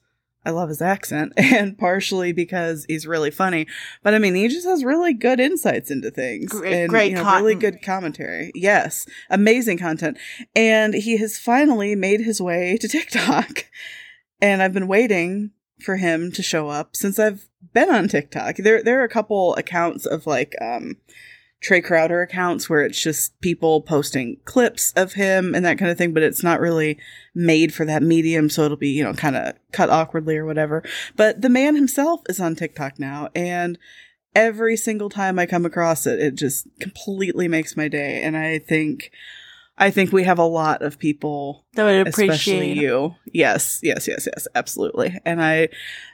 I 0.47 0.51
love 0.51 0.68
his 0.68 0.80
accent 0.80 1.32
and 1.36 1.76
partially 1.76 2.32
because 2.32 2.86
he's 2.88 3.07
really 3.07 3.30
funny. 3.32 3.66
But 4.03 4.14
I 4.14 4.18
mean, 4.18 4.34
he 4.34 4.47
just 4.49 4.66
has 4.66 4.84
really 4.84 5.12
good 5.12 5.40
insights 5.40 5.90
into 5.90 6.11
things 6.11 6.51
Great- 6.51 6.72
and 6.72 6.88
great 6.88 7.11
you 7.11 7.16
know, 7.16 7.36
really 7.36 7.57
good 7.57 7.82
commentary. 7.82 8.53
Yes, 8.55 9.07
amazing 9.28 9.78
content. 9.78 10.18
And 10.55 10.94
he 10.94 11.16
has 11.18 11.36
finally 11.36 11.97
made 11.97 12.20
his 12.20 12.40
way 12.40 12.78
to 12.80 12.88
TikTok. 12.97 13.66
And 14.40 14.62
I've 14.62 14.72
been 14.72 14.88
waiting 14.88 15.51
for 15.80 15.97
him 15.97 16.30
to 16.32 16.42
show 16.42 16.68
up 16.68 16.94
since 16.94 17.18
I've 17.18 17.49
been 17.74 17.90
on 17.90 18.09
TikTok. 18.09 18.57
There 18.57 18.82
there 18.82 19.01
are 19.01 19.05
a 19.05 19.09
couple 19.09 19.55
accounts 19.57 20.07
of 20.07 20.26
like 20.26 20.55
um 20.61 20.97
Trae 21.64 21.82
Crowder 21.82 22.22
accounts 22.22 22.68
where 22.68 22.82
it's 22.82 23.00
just 23.00 23.38
people 23.40 23.80
posting 23.80 24.36
clips 24.44 24.92
of 24.94 25.14
him 25.14 25.54
and 25.54 25.64
that 25.64 25.78
kind 25.78 25.90
of 25.90 25.98
thing, 25.98 26.12
but 26.12 26.22
it's 26.22 26.42
not 26.42 26.61
really 26.61 26.98
made 27.34 27.72
for 27.74 27.84
that 27.84 28.02
medium, 28.02 28.48
so 28.48 28.62
it'll 28.64 28.76
be, 28.76 28.90
you 28.90 29.02
know, 29.02 29.14
kind 29.14 29.36
of 29.36 29.54
cut 29.72 29.90
awkwardly 29.90 30.36
or 30.36 30.44
whatever. 30.44 30.82
But 31.16 31.40
the 31.40 31.48
man 31.48 31.74
himself 31.74 32.20
is 32.28 32.40
on 32.40 32.54
TikTok 32.57 32.98
now, 32.98 33.30
and 33.34 33.78
every 34.34 34.76
single 34.76 35.09
time 35.09 35.38
I 35.38 35.46
come 35.46 35.64
across 35.64 36.07
it, 36.07 36.20
it 36.20 36.34
just 36.34 36.68
completely 36.78 37.48
makes 37.48 37.76
my 37.76 37.88
day. 37.88 38.22
And 38.22 38.36
I 38.36 38.59
think, 38.59 39.11
I 39.78 39.90
think 39.90 40.12
we 40.12 40.24
have 40.24 40.38
a 40.38 40.44
lot 40.44 40.82
of 40.82 40.98
people 40.98 41.64
that 41.72 41.84
would 41.84 42.07
appreciate. 42.07 42.76
you. 42.76 43.14
Yes, 43.32 43.80
yes, 43.82 44.07
yes, 44.07 44.26
yes, 44.26 44.46
absolutely. 44.54 45.18
And 45.24 45.42
I, 45.42 45.70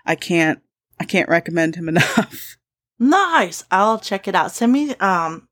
I 0.07 0.15
can't, 0.15 0.61
I 1.01 1.05
can't 1.05 1.29
recommend 1.29 1.75
him 1.75 1.89
enough. 1.89 2.57
Nice. 3.03 3.65
I'll 3.73 3.99
check 3.99 4.29
it 4.29 4.37
out. 4.37 4.53
Send 4.53 4.73
me 4.73 4.95
um 4.97 5.49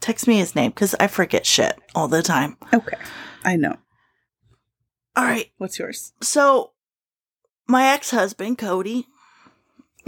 text 0.00 0.26
me 0.26 0.38
his 0.38 0.56
name 0.56 0.70
because 0.70 0.96
I 0.98 1.06
forget 1.06 1.46
shit 1.46 1.78
all 1.94 2.08
the 2.08 2.20
time. 2.20 2.56
Okay, 2.72 2.96
I 3.44 3.54
know. 3.54 3.76
All 5.14 5.24
right. 5.24 5.50
What's 5.58 5.78
yours? 5.78 6.12
So 6.20 6.72
my 7.68 7.86
ex 7.92 8.10
husband, 8.10 8.58
Cody. 8.58 9.06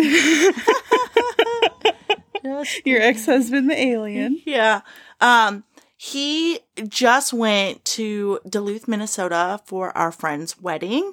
Your 2.85 3.01
ex-husband, 3.01 3.71
the 3.71 3.81
alien. 3.81 4.41
Yeah. 4.47 4.83
Um, 5.21 5.65
he 5.97 6.61
just 6.87 7.33
went 7.33 7.85
to 7.85 8.39
Duluth, 8.49 8.87
Minnesota 8.87 9.61
for 9.65 9.97
our 9.97 10.13
friend's 10.13 10.61
wedding. 10.61 11.13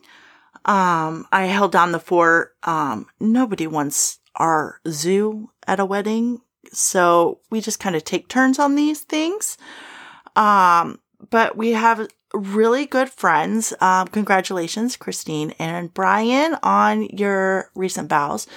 Um, 0.65 1.25
I 1.31 1.45
held 1.45 1.71
down 1.71 1.91
the 1.91 1.99
fort. 1.99 2.55
Um, 2.63 3.07
nobody 3.19 3.65
wants 3.65 4.19
our 4.35 4.79
zoo 4.87 5.49
at 5.67 5.79
a 5.79 5.85
wedding. 5.85 6.41
So 6.71 7.39
we 7.49 7.61
just 7.61 7.79
kind 7.79 7.95
of 7.95 8.03
take 8.03 8.27
turns 8.27 8.59
on 8.59 8.75
these 8.75 9.01
things. 9.01 9.57
Um, 10.35 10.99
but 11.29 11.55
we 11.55 11.71
have 11.71 12.07
really 12.33 12.85
good 12.85 13.09
friends. 13.09 13.73
Um, 13.79 14.07
congratulations, 14.07 14.97
Christine 14.97 15.53
and 15.59 15.93
Brian, 15.93 16.57
on 16.63 17.03
your 17.09 17.69
recent 17.75 18.09
vows. 18.09 18.47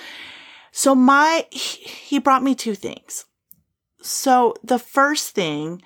So 0.73 0.95
my, 0.95 1.47
he 1.51 1.85
he 1.85 2.19
brought 2.19 2.43
me 2.43 2.55
two 2.55 2.75
things. 2.75 3.27
So 4.03 4.55
the 4.63 4.79
first 4.79 5.35
thing, 5.35 5.83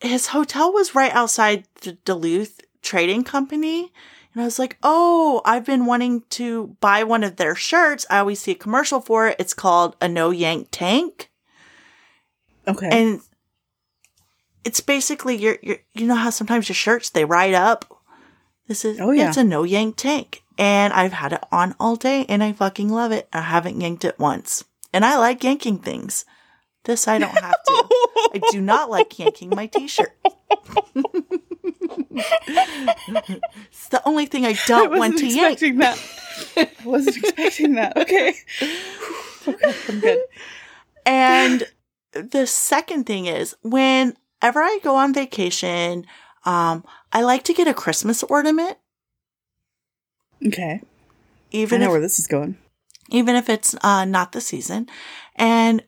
his 0.00 0.28
hotel 0.28 0.72
was 0.72 0.94
right 0.94 1.12
outside 1.12 1.64
the 1.82 1.92
Duluth 1.92 2.60
Trading 2.82 3.24
Company. 3.24 3.92
And 4.34 4.42
I 4.42 4.44
was 4.46 4.58
like, 4.58 4.78
oh, 4.82 5.42
I've 5.44 5.64
been 5.66 5.84
wanting 5.84 6.22
to 6.30 6.76
buy 6.80 7.04
one 7.04 7.22
of 7.22 7.36
their 7.36 7.54
shirts. 7.54 8.06
I 8.08 8.18
always 8.18 8.40
see 8.40 8.52
a 8.52 8.56
commercial 8.56 9.00
for 9.00 9.28
it. 9.28 9.36
It's 9.38 9.52
called 9.54 9.94
a 10.00 10.08
no 10.08 10.30
yank 10.30 10.68
tank. 10.70 11.30
Okay. 12.66 12.88
And 12.90 13.20
it's 14.64 14.80
basically 14.80 15.36
your, 15.36 15.58
your 15.62 15.78
you 15.92 16.06
know 16.06 16.14
how 16.14 16.30
sometimes 16.30 16.68
your 16.68 16.74
shirts 16.76 17.10
they 17.10 17.24
ride 17.24 17.54
up. 17.54 17.84
This 18.68 18.84
is 18.84 19.00
Oh, 19.00 19.10
yeah. 19.10 19.28
it's 19.28 19.36
a 19.36 19.44
no 19.44 19.64
yank 19.64 19.96
tank. 19.96 20.42
And 20.56 20.92
I've 20.92 21.12
had 21.12 21.32
it 21.32 21.42
on 21.50 21.74
all 21.80 21.96
day 21.96 22.24
and 22.28 22.42
I 22.42 22.52
fucking 22.52 22.88
love 22.88 23.12
it. 23.12 23.28
I 23.32 23.40
haven't 23.42 23.80
yanked 23.80 24.04
it 24.04 24.18
once. 24.18 24.64
And 24.92 25.04
I 25.04 25.18
like 25.18 25.42
yanking 25.44 25.78
things. 25.78 26.24
This 26.84 27.06
I 27.06 27.18
don't 27.18 27.30
have 27.30 27.62
to. 27.64 27.84
I 28.34 28.40
do 28.50 28.60
not 28.60 28.90
like 28.90 29.18
yanking 29.18 29.50
my 29.50 29.66
t-shirt. 29.66 30.12
it's 31.64 31.78
the 33.88 34.02
only 34.04 34.26
thing 34.26 34.44
I 34.46 34.50
I 34.68 34.68
don't 34.68 34.90
wasn't 34.90 34.98
want 35.00 35.18
to 35.18 35.26
yank. 35.26 35.62
expecting 35.62 35.78
that. 35.78 35.98
I 36.56 36.70
wasn't 36.84 37.16
expecting 37.18 37.74
that. 37.74 37.96
Okay. 37.96 38.34
Okay, 39.46 39.74
I'm 39.88 40.00
good. 40.00 40.20
And 41.04 41.64
the 42.12 42.46
second 42.46 43.04
thing 43.06 43.26
is 43.26 43.56
whenever 43.62 44.60
I 44.60 44.78
go 44.82 44.96
on 44.96 45.14
vacation, 45.14 46.06
um, 46.44 46.84
I 47.12 47.22
like 47.22 47.42
to 47.44 47.54
get 47.54 47.68
a 47.68 47.74
Christmas 47.74 48.22
ornament, 48.22 48.78
Okay. 50.46 50.80
I 50.82 50.86
even 51.52 51.80
know 51.80 51.86
if 51.86 51.92
where 51.92 52.00
this 52.00 52.18
is 52.18 52.26
going. 52.26 52.56
even 53.10 53.36
if 53.36 53.48
it's 53.48 53.74
uh, 53.82 54.04
not 54.04 54.32
the 54.32 54.40
season. 54.40 54.88
And 55.36 55.84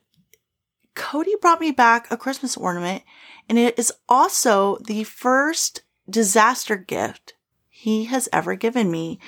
Cody 0.94 1.32
brought 1.40 1.60
me 1.60 1.70
back 1.70 2.10
a 2.10 2.16
Christmas 2.16 2.56
ornament, 2.56 3.02
and 3.48 3.58
it 3.58 3.78
is 3.78 3.92
also 4.08 4.78
the 4.86 5.04
first 5.04 5.82
disaster 6.08 6.76
gift 6.76 7.34
he 7.68 8.04
has 8.06 8.28
ever 8.32 8.54
given 8.54 8.90
me. 8.90 9.18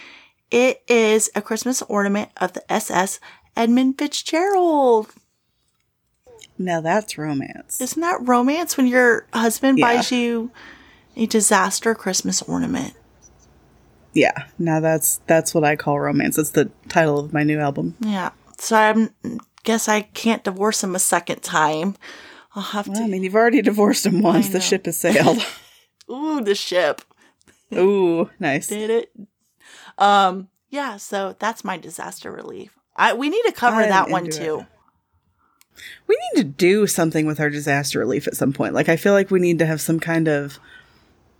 It 0.50 0.82
is 0.88 1.28
a 1.34 1.42
Christmas 1.42 1.82
ornament 1.82 2.30
of 2.36 2.52
the 2.52 2.70
SS 2.72 3.18
Edmund 3.56 3.98
Fitzgerald. 3.98 5.10
Now 6.58 6.80
that's 6.80 7.18
romance. 7.18 7.80
Isn't 7.80 8.00
that 8.00 8.18
romance 8.26 8.76
when 8.76 8.86
your 8.86 9.26
husband 9.32 9.78
Yeah. 9.78 9.94
buys 9.96 10.12
you 10.12 10.50
a 11.16 11.26
disaster 11.26 11.94
Christmas 11.94 12.42
ornament. 12.42 12.94
Yeah. 14.14 14.44
Now 14.58 14.80
that's 14.80 15.20
that's 15.26 15.54
what 15.54 15.64
I 15.64 15.76
call 15.76 15.98
romance. 16.00 16.36
That's 16.36 16.50
the 16.50 16.70
title 16.88 17.18
of 17.18 17.32
my 17.32 17.42
new 17.42 17.58
album. 17.58 17.96
Yeah. 18.00 18.30
So 18.58 18.76
I 18.76 19.08
guess 19.66 19.88
I 19.88 20.02
can't 20.02 20.44
divorce 20.44 20.82
him 20.82 20.94
a 20.94 21.00
second 21.00 21.42
time. 21.42 21.96
I'll 22.54 22.62
have 22.62 22.88
Well, 22.88 23.02
I 23.02 23.06
mean, 23.06 23.22
you've 23.22 23.34
already 23.34 23.60
divorced 23.60 24.06
him 24.06 24.22
once. 24.22 24.48
The 24.48 24.60
ship 24.60 24.86
has 24.86 24.96
sailed. 24.96 25.44
Ooh, 26.10 26.40
the 26.40 26.54
ship 26.54 27.02
Ooh, 27.74 28.30
nice. 28.38 28.68
did 28.68 28.90
it. 28.90 29.12
Um. 29.98 30.48
Yeah. 30.70 30.96
So 30.96 31.36
that's 31.38 31.64
my 31.64 31.76
disaster 31.76 32.30
relief. 32.30 32.78
I 32.94 33.12
we 33.12 33.28
need 33.28 33.42
to 33.46 33.52
cover 33.52 33.82
I'm 33.82 33.88
that 33.88 34.08
one 34.08 34.30
too. 34.30 34.64
We 36.06 36.16
need 36.16 36.42
to 36.42 36.48
do 36.48 36.86
something 36.86 37.26
with 37.26 37.40
our 37.40 37.50
disaster 37.50 37.98
relief 37.98 38.26
at 38.26 38.36
some 38.36 38.52
point. 38.52 38.72
Like, 38.72 38.88
I 38.88 38.96
feel 38.96 39.12
like 39.12 39.30
we 39.30 39.40
need 39.40 39.58
to 39.58 39.66
have 39.66 39.80
some 39.80 40.00
kind 40.00 40.26
of, 40.26 40.58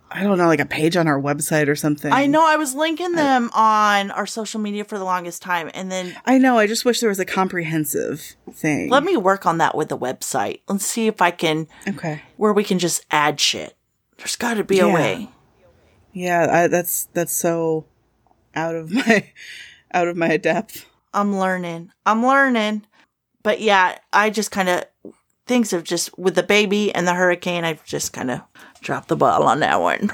I 0.09 0.23
don't 0.23 0.37
know, 0.37 0.47
like 0.47 0.59
a 0.59 0.65
page 0.65 0.95
on 0.95 1.07
our 1.07 1.19
website 1.21 1.67
or 1.67 1.75
something. 1.75 2.11
I 2.11 2.27
know. 2.27 2.45
I 2.45 2.55
was 2.55 2.73
linking 2.73 3.13
them 3.13 3.49
on 3.53 4.11
our 4.11 4.25
social 4.25 4.59
media 4.59 4.85
for 4.85 4.97
the 4.97 5.03
longest 5.03 5.41
time, 5.41 5.69
and 5.73 5.91
then 5.91 6.15
I 6.25 6.37
know. 6.37 6.57
I 6.57 6.67
just 6.67 6.85
wish 6.85 7.01
there 7.01 7.09
was 7.09 7.19
a 7.19 7.25
comprehensive 7.25 8.35
thing. 8.51 8.89
let 8.89 9.03
me 9.03 9.17
work 9.17 9.45
on 9.45 9.57
that 9.57 9.75
with 9.75 9.89
the 9.89 9.97
website. 9.97 10.61
Let's 10.67 10.85
see 10.85 11.07
if 11.07 11.21
I 11.21 11.31
can 11.31 11.67
okay. 11.87 12.21
where 12.37 12.53
we 12.53 12.63
can 12.63 12.79
just 12.79 13.05
add 13.11 13.39
shit. 13.39 13.75
There's 14.17 14.35
got 14.35 14.55
to 14.55 14.63
be 14.63 14.79
a 14.79 14.87
way. 14.87 15.29
Yeah, 16.13 16.47
I, 16.49 16.67
that's 16.67 17.05
that's 17.13 17.33
so 17.33 17.85
out 18.55 18.75
of 18.75 18.91
my 18.91 19.29
out 19.93 20.07
of 20.07 20.15
my 20.15 20.37
depth. 20.37 20.85
I'm 21.13 21.37
learning. 21.37 21.91
I'm 22.05 22.25
learning. 22.25 22.85
But 23.43 23.61
yeah, 23.61 23.97
I 24.11 24.29
just 24.29 24.51
kind 24.51 24.69
of 24.69 24.85
things 25.45 25.71
have 25.71 25.83
just 25.83 26.17
with 26.17 26.35
the 26.35 26.43
baby 26.43 26.93
and 26.93 27.07
the 27.07 27.13
hurricane. 27.13 27.63
I've 27.63 27.83
just 27.85 28.13
kind 28.13 28.31
of 28.31 28.41
dropped 28.81 29.07
the 29.07 29.15
ball 29.15 29.43
on 29.43 29.59
that 29.61 29.81
one. 29.81 30.11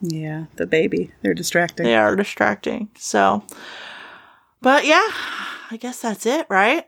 Yeah, 0.00 0.46
the 0.56 0.66
baby. 0.66 1.12
They're 1.22 1.34
distracting. 1.34 1.84
They 1.84 1.96
are 1.96 2.16
distracting. 2.16 2.90
So, 2.96 3.44
but 4.60 4.84
yeah, 4.84 5.06
I 5.70 5.78
guess 5.80 6.00
that's 6.02 6.26
it, 6.26 6.46
right? 6.48 6.84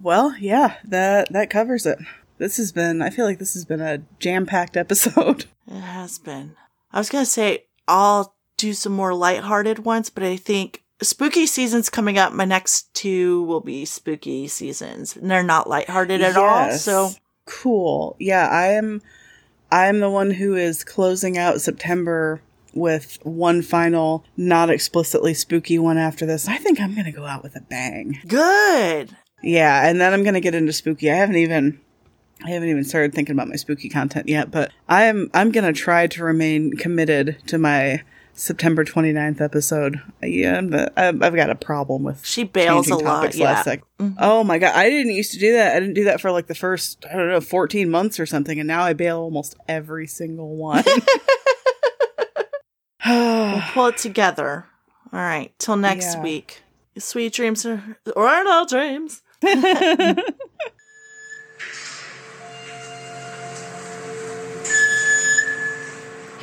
Well, 0.00 0.36
yeah, 0.38 0.76
that 0.84 1.32
that 1.32 1.50
covers 1.50 1.86
it. 1.86 1.98
This 2.38 2.56
has 2.56 2.72
been. 2.72 3.02
I 3.02 3.10
feel 3.10 3.26
like 3.26 3.38
this 3.38 3.54
has 3.54 3.64
been 3.64 3.80
a 3.80 4.02
jam 4.18 4.46
packed 4.46 4.76
episode. 4.76 5.46
It 5.66 5.80
has 5.80 6.18
been. 6.18 6.56
I 6.92 6.98
was 6.98 7.10
gonna 7.10 7.26
say 7.26 7.66
I'll 7.86 8.34
do 8.56 8.72
some 8.72 8.92
more 8.92 9.14
lighthearted 9.14 9.80
ones, 9.80 10.10
but 10.10 10.22
I 10.22 10.36
think 10.36 10.82
spooky 11.02 11.46
season's 11.46 11.90
coming 11.90 12.18
up. 12.18 12.32
My 12.32 12.44
next 12.44 12.92
two 12.94 13.42
will 13.44 13.60
be 13.60 13.84
spooky 13.84 14.48
seasons, 14.48 15.16
and 15.16 15.30
they're 15.30 15.42
not 15.42 15.68
lighthearted 15.68 16.22
at 16.22 16.36
all. 16.36 16.72
So 16.72 17.10
cool. 17.46 18.16
Yeah, 18.18 18.48
I 18.48 18.68
am. 18.68 19.02
I 19.74 19.88
am 19.88 19.98
the 19.98 20.08
one 20.08 20.30
who 20.30 20.54
is 20.54 20.84
closing 20.84 21.36
out 21.36 21.60
September 21.60 22.40
with 22.74 23.18
one 23.24 23.60
final, 23.60 24.24
not 24.36 24.70
explicitly 24.70 25.34
spooky 25.34 25.80
one 25.80 25.98
after 25.98 26.24
this. 26.24 26.46
I 26.46 26.58
think 26.58 26.80
I'm 26.80 26.94
gonna 26.94 27.10
go 27.10 27.26
out 27.26 27.42
with 27.42 27.56
a 27.56 27.60
bang. 27.60 28.20
good. 28.28 29.16
Yeah, 29.42 29.88
and 29.88 30.00
then 30.00 30.12
I'm 30.12 30.22
gonna 30.22 30.38
get 30.38 30.54
into 30.54 30.72
spooky. 30.72 31.10
I 31.10 31.16
haven't 31.16 31.38
even 31.38 31.80
I 32.44 32.50
haven't 32.50 32.68
even 32.68 32.84
started 32.84 33.14
thinking 33.14 33.32
about 33.32 33.48
my 33.48 33.56
spooky 33.56 33.88
content 33.88 34.28
yet, 34.28 34.52
but 34.52 34.70
I 34.88 35.06
am 35.06 35.28
I'm 35.34 35.50
gonna 35.50 35.72
try 35.72 36.06
to 36.06 36.22
remain 36.22 36.76
committed 36.76 37.38
to 37.48 37.58
my 37.58 38.04
September 38.34 38.84
29th 38.84 39.40
episode. 39.40 40.02
Yeah, 40.22 40.60
I've, 40.96 41.22
I've 41.22 41.34
got 41.34 41.50
a 41.50 41.54
problem 41.54 42.02
with 42.02 42.24
She 42.26 42.44
bails 42.44 42.90
a 42.90 42.96
lot, 42.96 43.34
yeah. 43.34 43.62
sec. 43.62 43.82
Mm-hmm. 43.98 44.18
Oh 44.18 44.42
my 44.44 44.58
god, 44.58 44.74
I 44.74 44.90
didn't 44.90 45.12
used 45.12 45.32
to 45.32 45.38
do 45.38 45.52
that. 45.52 45.76
I 45.76 45.80
didn't 45.80 45.94
do 45.94 46.04
that 46.04 46.20
for 46.20 46.30
like 46.32 46.46
the 46.48 46.54
first 46.54 47.04
I 47.10 47.16
don't 47.16 47.28
know 47.28 47.40
14 47.40 47.88
months 47.90 48.18
or 48.18 48.26
something, 48.26 48.58
and 48.58 48.66
now 48.66 48.82
I 48.82 48.92
bail 48.92 49.18
almost 49.18 49.56
every 49.68 50.06
single 50.06 50.56
one. 50.56 50.84
We'll 53.06 53.60
pull 53.72 53.86
it 53.88 53.98
together. 53.98 54.64
All 55.12 55.20
right. 55.20 55.52
Till 55.58 55.76
next 55.76 56.14
Yeah. 56.16 56.22
week. 56.22 56.62
Sweet 56.98 57.32
dreams 57.34 57.66
or, 57.66 57.82
or 58.16 58.44
no 58.44 58.64
dreams. 58.68 59.22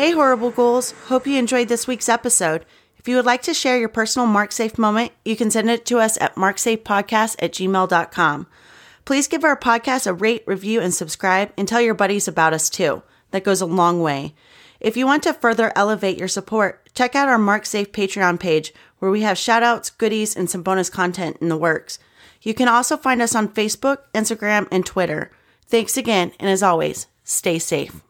Hey, 0.01 0.13
Horrible 0.13 0.49
Ghouls. 0.49 0.95
Hope 1.09 1.27
you 1.27 1.37
enjoyed 1.37 1.67
this 1.67 1.85
week's 1.85 2.09
episode. 2.09 2.65
If 2.97 3.07
you 3.07 3.15
would 3.17 3.25
like 3.27 3.43
to 3.43 3.53
share 3.53 3.77
your 3.77 3.87
personal 3.87 4.27
MarkSafe 4.27 4.79
moment, 4.79 5.11
you 5.23 5.35
can 5.35 5.51
send 5.51 5.69
it 5.69 5.85
to 5.85 5.99
us 5.99 6.19
at 6.19 6.33
marksafepodcast 6.33 7.35
at 7.37 7.51
gmail.com. 7.51 8.47
Please 9.05 9.27
give 9.27 9.43
our 9.43 9.55
podcast 9.55 10.07
a 10.07 10.13
rate, 10.13 10.41
review, 10.47 10.81
and 10.81 10.91
subscribe, 10.91 11.53
and 11.55 11.67
tell 11.67 11.81
your 11.81 11.93
buddies 11.93 12.27
about 12.27 12.51
us 12.51 12.67
too. 12.67 13.03
That 13.29 13.43
goes 13.43 13.61
a 13.61 13.67
long 13.67 14.01
way. 14.01 14.33
If 14.79 14.97
you 14.97 15.05
want 15.05 15.21
to 15.21 15.35
further 15.35 15.71
elevate 15.75 16.17
your 16.17 16.27
support, 16.27 16.89
check 16.95 17.13
out 17.13 17.29
our 17.29 17.37
MarkSafe 17.37 17.89
Patreon 17.89 18.39
page, 18.39 18.73
where 18.97 19.11
we 19.11 19.21
have 19.21 19.37
shoutouts, 19.37 19.95
goodies, 19.95 20.35
and 20.35 20.49
some 20.49 20.63
bonus 20.63 20.89
content 20.89 21.37
in 21.41 21.49
the 21.49 21.55
works. 21.55 21.99
You 22.41 22.55
can 22.55 22.67
also 22.67 22.97
find 22.97 23.21
us 23.21 23.35
on 23.35 23.49
Facebook, 23.49 23.99
Instagram, 24.15 24.67
and 24.71 24.83
Twitter. 24.83 25.29
Thanks 25.67 25.95
again, 25.95 26.31
and 26.39 26.49
as 26.49 26.63
always, 26.63 27.05
stay 27.23 27.59
safe. 27.59 28.01